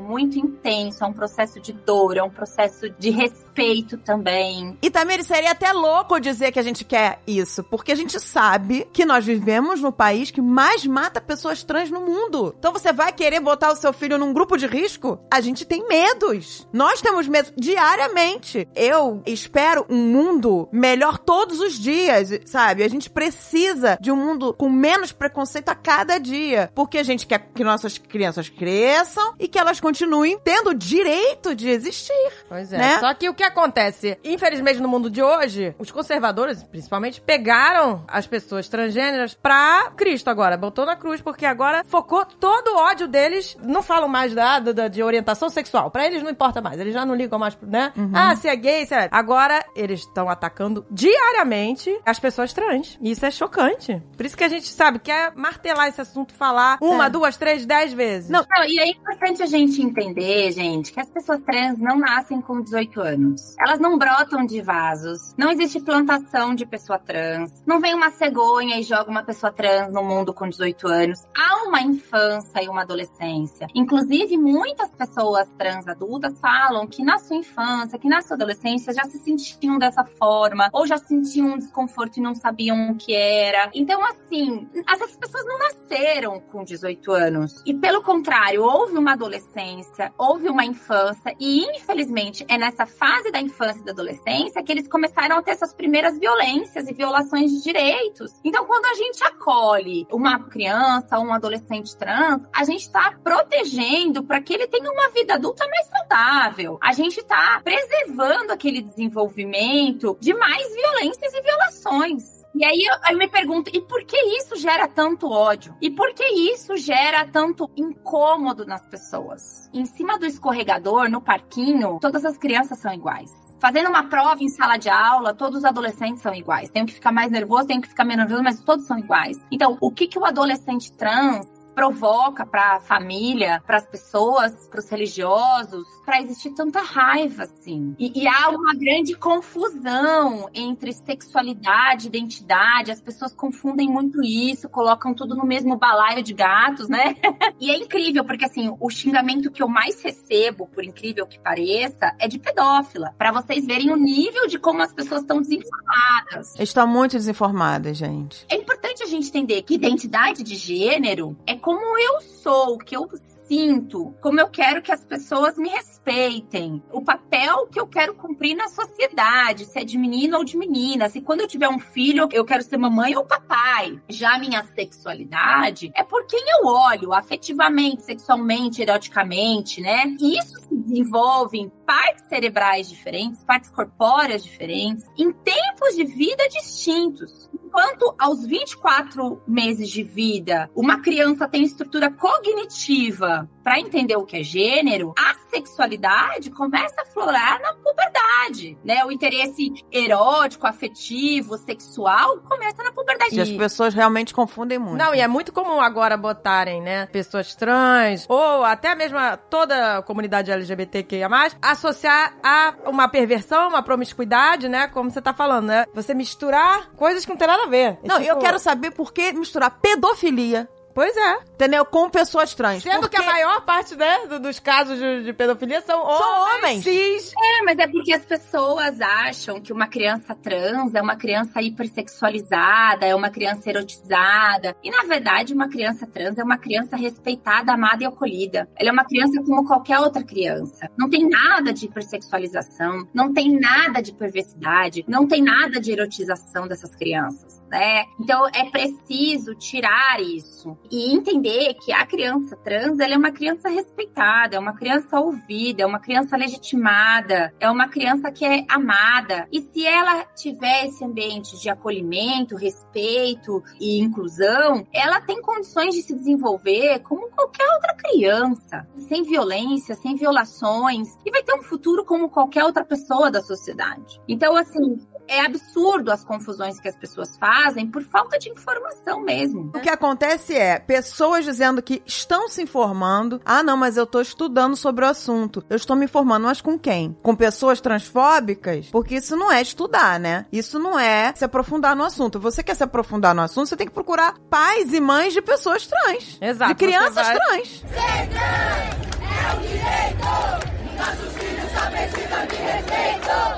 muito 0.00 0.38
intenso, 0.38 1.02
é 1.02 1.06
um 1.06 1.12
processo 1.12 1.60
de 1.60 1.72
dor, 1.72 2.16
é 2.16 2.22
um 2.22 2.30
processo 2.30 2.88
de 2.98 3.10
respeito 3.10 3.98
também. 3.98 4.78
E 4.80 4.90
também 4.90 5.20
seria 5.22 5.50
até 5.50 5.72
louco 5.72 6.20
dizer 6.20 6.52
que 6.52 6.58
a 6.58 6.62
gente 6.62 6.84
quer 6.84 7.20
isso, 7.26 7.64
porque 7.64 7.90
a 7.90 7.96
gente 7.96 8.18
sabe 8.20 8.86
que 8.92 9.04
nós 9.04 9.24
vivemos 9.24 9.80
no 9.80 9.90
país 9.92 10.30
que 10.30 10.40
mais 10.40 10.86
mata 10.86 11.20
pessoas 11.20 11.64
trans 11.64 11.90
no 11.90 12.00
mundo. 12.00 12.54
Então 12.58 12.72
você 12.72 12.92
vai 12.92 13.12
querer 13.12 13.40
botar 13.40 13.72
o 13.72 13.76
seu 13.76 13.92
filho 13.92 14.18
num 14.18 14.32
grupo 14.32 14.56
de 14.56 14.66
risco? 14.66 15.18
A 15.30 15.40
gente 15.40 15.64
tem 15.64 15.86
medos. 15.88 16.68
Nós 16.72 17.00
temos 17.00 17.26
medo 17.26 17.52
diariamente. 17.56 18.68
Eu 18.74 19.22
espero 19.26 19.84
um 19.88 19.98
mundo 19.98 20.68
melhor 20.70 21.18
todos 21.18 21.60
os 21.60 21.78
dias, 21.78 22.40
sabe? 22.46 22.84
A 22.84 22.88
gente 22.88 23.10
precisa 23.10 23.98
de 24.00 24.12
um 24.12 24.16
mundo 24.16 24.54
com 24.54 24.68
menos 24.68 25.10
preconceito 25.12 25.70
a 25.70 25.74
cada 25.74 26.18
dia, 26.18 26.70
porque 26.74 26.98
a 26.98 27.02
gente 27.02 27.26
quer 27.26 27.50
que 27.54 27.64
nossas 27.64 27.98
crianças 27.98 28.48
cresçam 28.48 29.34
e 29.40 29.48
que 29.48 29.58
elas 29.58 29.80
continuem 29.80 30.38
tendo 30.38 30.70
o 30.70 30.74
direito 30.74 31.54
de 31.54 31.68
existir. 31.68 32.32
Pois 32.48 32.72
é. 32.72 32.76
Né? 32.78 32.98
Só 33.00 33.12
que 33.14 33.28
o 33.28 33.34
que 33.34 33.42
acontece? 33.42 34.18
Infelizmente, 34.22 34.78
no 34.80 34.88
mundo 34.88 35.10
de 35.10 35.22
hoje, 35.22 35.74
os 35.78 35.90
conservadores, 35.90 36.62
principalmente, 36.62 37.20
pegaram 37.20 38.04
as 38.06 38.26
pessoas 38.26 38.68
transgêneras 38.68 39.32
pra 39.34 39.90
Cristo 39.96 40.28
agora. 40.28 40.56
Botou 40.56 40.84
na 40.84 40.94
cruz, 40.94 41.20
porque 41.22 41.46
agora 41.46 41.82
focou 41.88 42.24
todo 42.26 42.68
o 42.68 42.76
ódio 42.76 43.08
deles. 43.08 43.56
Não 43.62 43.82
falam 43.82 44.08
mais 44.08 44.34
da, 44.34 44.58
da- 44.60 44.88
de 44.88 45.02
orientação 45.02 45.48
sexual. 45.48 45.90
Pra 45.90 46.06
eles 46.06 46.22
não 46.22 46.30
importa 46.30 46.60
mais. 46.60 46.78
Eles 46.78 46.92
já 46.92 47.06
não 47.06 47.14
ligam 47.14 47.38
mais, 47.38 47.56
né? 47.62 47.92
Ah, 48.14 48.36
se 48.36 48.46
é 48.46 48.54
gay, 48.54 48.84
se 48.86 48.94
é... 48.94 49.08
Agora, 49.10 49.64
eles 49.74 50.00
estão 50.00 50.28
atacando 50.28 50.84
diariamente 50.90 51.98
as 52.04 52.18
pessoas 52.18 52.52
trans. 52.52 52.98
E 53.00 53.10
isso 53.10 53.24
é 53.24 53.30
chocante. 53.30 54.02
Por 54.16 54.26
isso 54.26 54.36
que 54.36 54.44
a 54.44 54.48
gente, 54.48 54.68
sabe, 54.68 54.98
quer 54.98 55.32
martelar 55.34 55.88
esse 55.88 56.00
assunto, 56.00 56.34
falar 56.34 56.78
uma, 56.80 57.06
É. 57.06 57.10
duas, 57.10 57.36
três, 57.36 57.64
dez 57.64 57.92
vezes. 57.92 58.28
Não, 58.30 58.44
Não, 58.50 58.64
e 58.64 58.78
é 58.78 58.90
importante 59.30 59.42
a 59.42 59.46
gente 59.46 59.80
entender, 59.80 60.50
gente, 60.52 60.92
que 60.92 61.00
as 61.00 61.08
pessoas 61.08 61.40
trans 61.42 61.78
não 61.78 61.98
nascem 61.98 62.40
com 62.40 62.60
18 62.60 63.00
anos. 63.00 63.56
Elas 63.60 63.78
não 63.78 63.96
brotam 63.96 64.44
de 64.44 64.60
vasos. 64.60 65.34
Não 65.38 65.50
existe 65.50 65.80
plantação 65.80 66.54
de 66.54 66.66
pessoa 66.66 66.98
trans. 66.98 67.62
Não 67.66 67.80
vem 67.80 67.94
uma 67.94 68.10
cegonha 68.10 68.78
e 68.78 68.82
joga 68.82 69.10
uma 69.10 69.22
pessoa 69.22 69.52
trans 69.52 69.92
no 69.92 70.02
mundo 70.02 70.34
com 70.34 70.48
18 70.48 70.88
anos. 70.88 71.20
Há 71.36 71.68
uma 71.68 71.80
infância 71.80 72.62
e 72.62 72.68
uma 72.68 72.82
adolescência. 72.82 73.68
Inclusive, 73.74 74.36
muitas 74.36 74.90
pessoas 74.90 75.48
trans 75.56 75.86
adultas 75.86 76.38
falam 76.40 76.86
que 76.86 77.04
na 77.04 77.18
sua 77.18 77.36
infância, 77.36 77.98
que 77.98 78.08
na 78.08 78.22
sua 78.22 78.34
adolescência 78.34 78.92
já 78.92 79.04
se 79.04 79.18
sentiam 79.18 79.78
dessa 79.78 80.04
forma, 80.04 80.68
ou 80.72 80.86
já 80.86 80.98
sentiam 80.98 81.54
um 81.54 81.58
desconforto 81.58 82.16
e 82.16 82.22
não 82.22 82.34
sabiam 82.34 82.90
o 82.90 82.96
que 82.96 83.14
era. 83.14 83.70
Então, 83.74 84.04
assim, 84.04 84.68
essas 84.88 85.16
pessoas 85.16 85.44
não 85.46 85.58
nasceram 85.58 86.40
com 86.40 86.64
18 86.64 87.12
anos. 87.12 87.62
E 87.64 87.74
pelo 87.74 88.02
contrário, 88.02 88.62
houve 88.62 88.98
uma 88.98 89.09
adolescência, 89.12 90.12
houve 90.18 90.48
uma 90.48 90.64
infância, 90.64 91.34
e 91.38 91.64
infelizmente 91.76 92.44
é 92.48 92.56
nessa 92.56 92.86
fase 92.86 93.30
da 93.30 93.40
infância 93.40 93.80
e 93.80 93.84
da 93.84 93.92
adolescência 93.92 94.62
que 94.62 94.72
eles 94.72 94.88
começaram 94.88 95.38
a 95.38 95.42
ter 95.42 95.56
suas 95.56 95.72
primeiras 95.72 96.18
violências 96.18 96.88
e 96.88 96.94
violações 96.94 97.50
de 97.50 97.62
direitos. 97.62 98.32
Então, 98.44 98.64
quando 98.64 98.86
a 98.86 98.94
gente 98.94 99.22
acolhe 99.24 100.06
uma 100.10 100.38
criança 100.44 101.18
ou 101.18 101.26
um 101.26 101.32
adolescente 101.32 101.96
trans, 101.96 102.42
a 102.52 102.64
gente 102.64 102.82
está 102.82 103.14
protegendo 103.22 104.22
para 104.22 104.40
que 104.40 104.54
ele 104.54 104.66
tenha 104.66 104.90
uma 104.90 105.08
vida 105.10 105.34
adulta 105.34 105.66
mais 105.66 105.86
saudável. 105.86 106.78
A 106.82 106.92
gente 106.92 107.20
está 107.20 107.60
preservando 107.62 108.52
aquele 108.52 108.80
desenvolvimento 108.80 110.16
de 110.20 110.34
mais 110.34 110.74
violências 110.74 111.32
e 111.34 111.40
violações. 111.42 112.39
E 112.54 112.64
aí 112.64 112.82
eu, 112.84 113.12
eu 113.12 113.18
me 113.18 113.28
pergunto, 113.28 113.70
e 113.72 113.80
por 113.80 114.04
que 114.04 114.16
isso 114.36 114.56
gera 114.56 114.88
tanto 114.88 115.30
ódio? 115.30 115.74
E 115.80 115.90
por 115.90 116.12
que 116.12 116.24
isso 116.24 116.76
gera 116.76 117.26
tanto 117.26 117.70
incômodo 117.76 118.66
nas 118.66 118.84
pessoas? 118.88 119.70
Em 119.72 119.84
cima 119.86 120.18
do 120.18 120.26
escorregador, 120.26 121.08
no 121.08 121.20
parquinho, 121.20 121.98
todas 122.00 122.24
as 122.24 122.36
crianças 122.36 122.78
são 122.78 122.92
iguais. 122.92 123.30
Fazendo 123.60 123.90
uma 123.90 124.08
prova 124.08 124.42
em 124.42 124.48
sala 124.48 124.78
de 124.78 124.88
aula, 124.88 125.34
todos 125.34 125.58
os 125.58 125.64
adolescentes 125.64 126.22
são 126.22 126.34
iguais. 126.34 126.70
Tem 126.70 126.86
que 126.86 126.94
ficar 126.94 127.12
mais 127.12 127.30
nervoso, 127.30 127.66
tem 127.66 127.80
que 127.80 127.88
ficar 127.88 128.04
menos 128.04 128.24
nervoso, 128.24 128.42
mas 128.42 128.64
todos 128.64 128.86
são 128.86 128.98
iguais. 128.98 129.36
Então, 129.52 129.76
o 129.80 129.90
que, 129.90 130.06
que 130.06 130.18
o 130.18 130.24
adolescente 130.24 130.90
trans 130.92 131.46
provoca 131.80 132.44
para 132.44 132.76
a 132.76 132.80
família, 132.80 133.62
para 133.66 133.78
as 133.78 133.86
pessoas, 133.86 134.68
para 134.70 134.80
os 134.80 134.90
religiosos, 134.90 135.86
para 136.04 136.20
existir 136.20 136.50
tanta 136.50 136.82
raiva 136.82 137.44
assim. 137.44 137.94
E, 137.98 138.20
e 138.20 138.28
há 138.28 138.50
uma 138.50 138.74
grande 138.74 139.14
confusão 139.14 140.50
entre 140.52 140.92
sexualidade, 140.92 142.08
identidade. 142.08 142.90
As 142.90 143.00
pessoas 143.00 143.32
confundem 143.32 143.88
muito 143.88 144.22
isso, 144.22 144.68
colocam 144.68 145.14
tudo 145.14 145.34
no 145.34 145.46
mesmo 145.46 145.74
balaio 145.78 146.22
de 146.22 146.34
gatos, 146.34 146.86
né? 146.86 147.16
e 147.58 147.70
é 147.70 147.78
incrível 147.78 148.26
porque 148.26 148.44
assim, 148.44 148.76
o 148.78 148.90
xingamento 148.90 149.50
que 149.50 149.62
eu 149.62 149.68
mais 149.68 150.02
recebo, 150.02 150.66
por 150.66 150.84
incrível 150.84 151.26
que 151.26 151.38
pareça, 151.38 152.14
é 152.18 152.28
de 152.28 152.38
pedófila, 152.38 153.14
para 153.16 153.32
vocês 153.32 153.64
verem 153.64 153.90
o 153.90 153.96
nível 153.96 154.46
de 154.46 154.58
como 154.58 154.82
as 154.82 154.92
pessoas 154.92 155.22
estão 155.22 155.40
desinformadas. 155.40 156.58
Estão 156.58 156.86
muito 156.86 157.12
desinformadas, 157.12 157.96
gente. 157.96 158.44
É 158.50 158.56
importante 158.56 159.02
a 159.02 159.06
gente 159.06 159.28
entender 159.28 159.62
que 159.62 159.76
identidade 159.76 160.42
de 160.42 160.56
gênero 160.56 161.38
é 161.46 161.54
como 161.70 161.96
eu 162.00 162.20
sou, 162.20 162.74
o 162.74 162.78
que 162.78 162.96
eu 162.96 163.08
sinto, 163.46 164.12
como 164.20 164.40
eu 164.40 164.48
quero 164.48 164.82
que 164.82 164.90
as 164.90 165.04
pessoas 165.04 165.56
me 165.56 165.68
respeitem, 165.68 166.82
o 166.92 167.00
papel 167.00 167.68
que 167.68 167.78
eu 167.78 167.86
quero 167.86 168.12
cumprir 168.12 168.56
na 168.56 168.66
sociedade, 168.66 169.66
se 169.66 169.78
é 169.78 169.84
de 169.84 169.96
menino 169.96 170.38
ou 170.38 170.44
de 170.44 170.56
menina, 170.56 171.08
se 171.08 171.20
quando 171.20 171.42
eu 171.42 171.46
tiver 171.46 171.68
um 171.68 171.78
filho 171.78 172.28
eu 172.32 172.44
quero 172.44 172.64
ser 172.64 172.76
mamãe 172.76 173.16
ou 173.16 173.24
papai. 173.24 174.00
Já 174.08 174.34
a 174.34 174.38
minha 174.40 174.64
sexualidade 174.74 175.92
é 175.94 176.02
por 176.02 176.26
quem 176.26 176.42
eu 176.58 176.66
olho 176.66 177.12
afetivamente, 177.12 178.02
sexualmente, 178.02 178.82
eroticamente, 178.82 179.80
né? 179.80 180.16
E 180.20 180.38
isso 180.38 180.58
se 180.68 180.76
desenvolve 180.76 181.70
partes 181.90 182.22
cerebrais 182.28 182.88
diferentes, 182.88 183.42
partes 183.42 183.68
corpóreas 183.68 184.44
diferentes, 184.44 185.04
em 185.18 185.32
tempos 185.32 185.96
de 185.96 186.04
vida 186.04 186.48
distintos. 186.48 187.50
Enquanto 187.52 188.14
aos 188.16 188.46
24 188.46 189.42
meses 189.44 189.90
de 189.90 190.04
vida, 190.04 190.70
uma 190.72 191.00
criança 191.00 191.48
tem 191.48 191.64
estrutura 191.64 192.08
cognitiva 192.08 193.50
para 193.62 193.78
entender 193.78 194.16
o 194.16 194.24
que 194.24 194.38
é 194.38 194.42
gênero, 194.42 195.12
a 195.18 195.34
sexualidade 195.50 196.50
começa 196.50 196.94
a 197.00 197.04
florar 197.06 197.60
na 197.60 197.72
puberdade, 197.74 198.76
né? 198.84 199.04
O 199.04 199.12
interesse 199.12 199.72
erótico, 199.92 200.66
afetivo, 200.66 201.56
sexual 201.58 202.38
começa 202.48 202.82
na 202.82 202.92
puberdade. 202.92 203.34
E 203.36 203.40
as 203.40 203.50
pessoas 203.50 203.94
realmente 203.94 204.32
confundem 204.34 204.78
muito. 204.78 204.96
Não, 204.96 205.14
e 205.14 205.20
é 205.20 205.28
muito 205.28 205.52
comum 205.52 205.80
agora 205.80 206.16
botarem, 206.16 206.80
né, 206.80 207.06
pessoas 207.06 207.54
trans 207.54 208.26
ou 208.28 208.64
até 208.64 208.94
mesmo 208.94 209.18
toda 209.48 209.98
a 209.98 210.02
comunidade 210.02 210.50
LGBTQIA+, 210.50 211.28
associar 211.62 212.34
a 212.42 212.74
uma 212.86 213.08
perversão, 213.08 213.68
uma 213.68 213.82
promiscuidade, 213.82 214.68
né, 214.68 214.88
como 214.88 215.10
você 215.10 215.20
tá 215.20 215.32
falando, 215.32 215.66
né? 215.66 215.84
Você 215.94 216.14
misturar 216.14 216.90
coisas 216.96 217.24
que 217.24 217.30
não 217.30 217.36
tem 217.36 217.48
nada 217.48 217.64
a 217.64 217.66
ver. 217.66 217.98
É 218.02 218.08
Não, 218.08 218.16
tipo- 218.16 218.28
eu 218.30 218.38
quero 218.38 218.58
saber 218.58 218.90
por 218.90 219.12
que 219.12 219.32
misturar 219.32 219.70
pedofilia, 219.80 220.68
Pois 220.94 221.16
é. 221.16 221.34
entendeu? 221.54 221.84
Com 221.84 222.10
pessoas 222.10 222.54
trans. 222.54 222.82
Sendo 222.82 223.00
Porque 223.00 223.16
que 223.16 223.22
a 223.22 223.26
maior 223.26 223.60
parte, 223.64 223.94
né, 223.96 224.26
do- 224.26 224.40
dos 224.40 224.58
casos 224.58 224.98
de, 224.98 225.24
de 225.24 225.32
pedofilia 225.32 225.80
são 225.82 226.00
homens, 226.02 226.54
homens. 226.56 226.84
cis. 226.84 227.32
É, 227.38 227.62
mas 227.64 227.78
é 227.78 227.86
porque 227.86 228.12
as 228.12 228.24
pessoas 228.24 229.00
acham 229.00 229.60
que 229.60 229.72
uma 229.72 229.86
criança 229.86 230.34
trans 230.34 230.94
é 230.94 231.00
uma 231.00 231.16
criança 231.16 231.60
hipersexualizada, 231.62 233.06
é 233.06 233.14
uma 233.14 233.30
criança 233.30 233.70
erotizada. 233.70 234.76
E, 234.82 234.90
na 234.90 235.04
verdade, 235.04 235.54
uma 235.54 235.68
criança 235.68 236.06
trans 236.06 236.38
é 236.38 236.42
uma 236.44 236.58
criança 236.58 236.96
respeitada, 236.96 237.72
amada 237.72 238.02
e 238.02 238.06
acolhida. 238.06 238.68
Ela 238.76 238.90
é 238.90 238.92
uma 238.92 239.04
criança 239.04 239.42
como 239.44 239.66
qualquer 239.66 239.98
outra 240.00 240.22
criança. 240.24 240.88
Não 240.98 241.08
tem 241.08 241.28
nada 241.28 241.72
de 241.72 241.86
hipersexualização, 241.86 243.06
não 243.14 243.32
tem 243.32 243.58
nada 243.58 244.00
de 244.02 244.12
perversidade, 244.12 245.04
não 245.08 245.26
tem 245.26 245.42
nada 245.42 245.80
de 245.80 245.92
erotização 245.92 246.66
dessas 246.66 246.94
crianças, 246.94 247.60
né? 247.70 248.04
Então, 248.18 248.46
é 248.52 248.64
preciso 248.70 249.54
tirar 249.54 250.20
isso 250.20 250.76
e 250.90 251.14
entender 251.14 251.74
que 251.74 251.92
a 251.92 252.04
criança 252.06 252.56
trans 252.56 252.98
ela 252.98 253.14
é 253.14 253.16
uma 253.16 253.30
criança 253.30 253.68
respeitada, 253.68 254.56
é 254.56 254.58
uma 254.58 254.74
criança 254.74 255.20
ouvida, 255.20 255.82
é 255.82 255.86
uma 255.86 256.00
criança 256.00 256.36
legitimada, 256.36 257.52
é 257.60 257.70
uma 257.70 257.88
criança 257.88 258.30
que 258.30 258.44
é 258.44 258.64
amada. 258.68 259.46
E 259.52 259.60
se 259.62 259.86
ela 259.86 260.24
tiver 260.36 260.86
esse 260.86 261.04
ambiente 261.04 261.58
de 261.60 261.68
acolhimento, 261.68 262.56
respeito 262.56 263.62
e 263.80 264.00
inclusão, 264.00 264.86
ela 264.92 265.20
tem 265.20 265.40
condições 265.40 265.94
de 265.94 266.02
se 266.02 266.14
desenvolver 266.14 267.00
como 267.00 267.30
qualquer 267.30 267.68
outra 267.74 267.94
criança, 267.94 268.86
sem 269.08 269.22
violência, 269.22 269.94
sem 269.94 270.16
violações, 270.16 271.08
e 271.24 271.30
vai 271.30 271.42
ter 271.42 271.54
um 271.54 271.62
futuro 271.62 272.04
como 272.04 272.28
qualquer 272.28 272.64
outra 272.64 272.84
pessoa 272.84 273.30
da 273.30 273.42
sociedade. 273.42 274.20
Então, 274.28 274.56
assim, 274.56 274.98
é 275.30 275.44
absurdo 275.44 276.10
as 276.10 276.24
confusões 276.24 276.80
que 276.80 276.88
as 276.88 276.96
pessoas 276.96 277.36
fazem 277.38 277.86
por 277.86 278.02
falta 278.02 278.38
de 278.38 278.48
informação 278.50 279.20
mesmo. 279.20 279.70
O 279.74 279.80
que 279.80 279.88
acontece 279.88 280.56
é 280.56 280.78
pessoas 280.80 281.44
dizendo 281.44 281.80
que 281.80 282.02
estão 282.04 282.48
se 282.48 282.60
informando. 282.62 283.40
Ah, 283.44 283.62
não, 283.62 283.76
mas 283.76 283.96
eu 283.96 284.04
tô 284.06 284.20
estudando 284.20 284.76
sobre 284.76 285.04
o 285.04 285.08
assunto. 285.08 285.64
Eu 285.70 285.76
estou 285.76 285.94
me 285.96 286.04
informando, 286.06 286.46
mas 286.46 286.60
com 286.60 286.76
quem? 286.78 287.16
Com 287.22 287.36
pessoas 287.36 287.80
transfóbicas? 287.80 288.88
Porque 288.90 289.14
isso 289.16 289.36
não 289.36 289.50
é 289.52 289.62
estudar, 289.62 290.18
né? 290.18 290.46
Isso 290.52 290.78
não 290.78 290.98
é 290.98 291.32
se 291.36 291.44
aprofundar 291.44 291.94
no 291.94 292.04
assunto. 292.04 292.40
Você 292.40 292.62
quer 292.62 292.74
se 292.74 292.82
aprofundar 292.82 293.34
no 293.34 293.42
assunto, 293.42 293.68
você 293.68 293.76
tem 293.76 293.86
que 293.86 293.92
procurar 293.94 294.34
pais 294.50 294.92
e 294.92 295.00
mães 295.00 295.32
de 295.32 295.40
pessoas 295.40 295.86
trans. 295.86 296.38
Exato, 296.40 296.74
De 296.74 296.84
crianças 296.84 297.14
vai- 297.26 297.36
trans. 297.36 297.84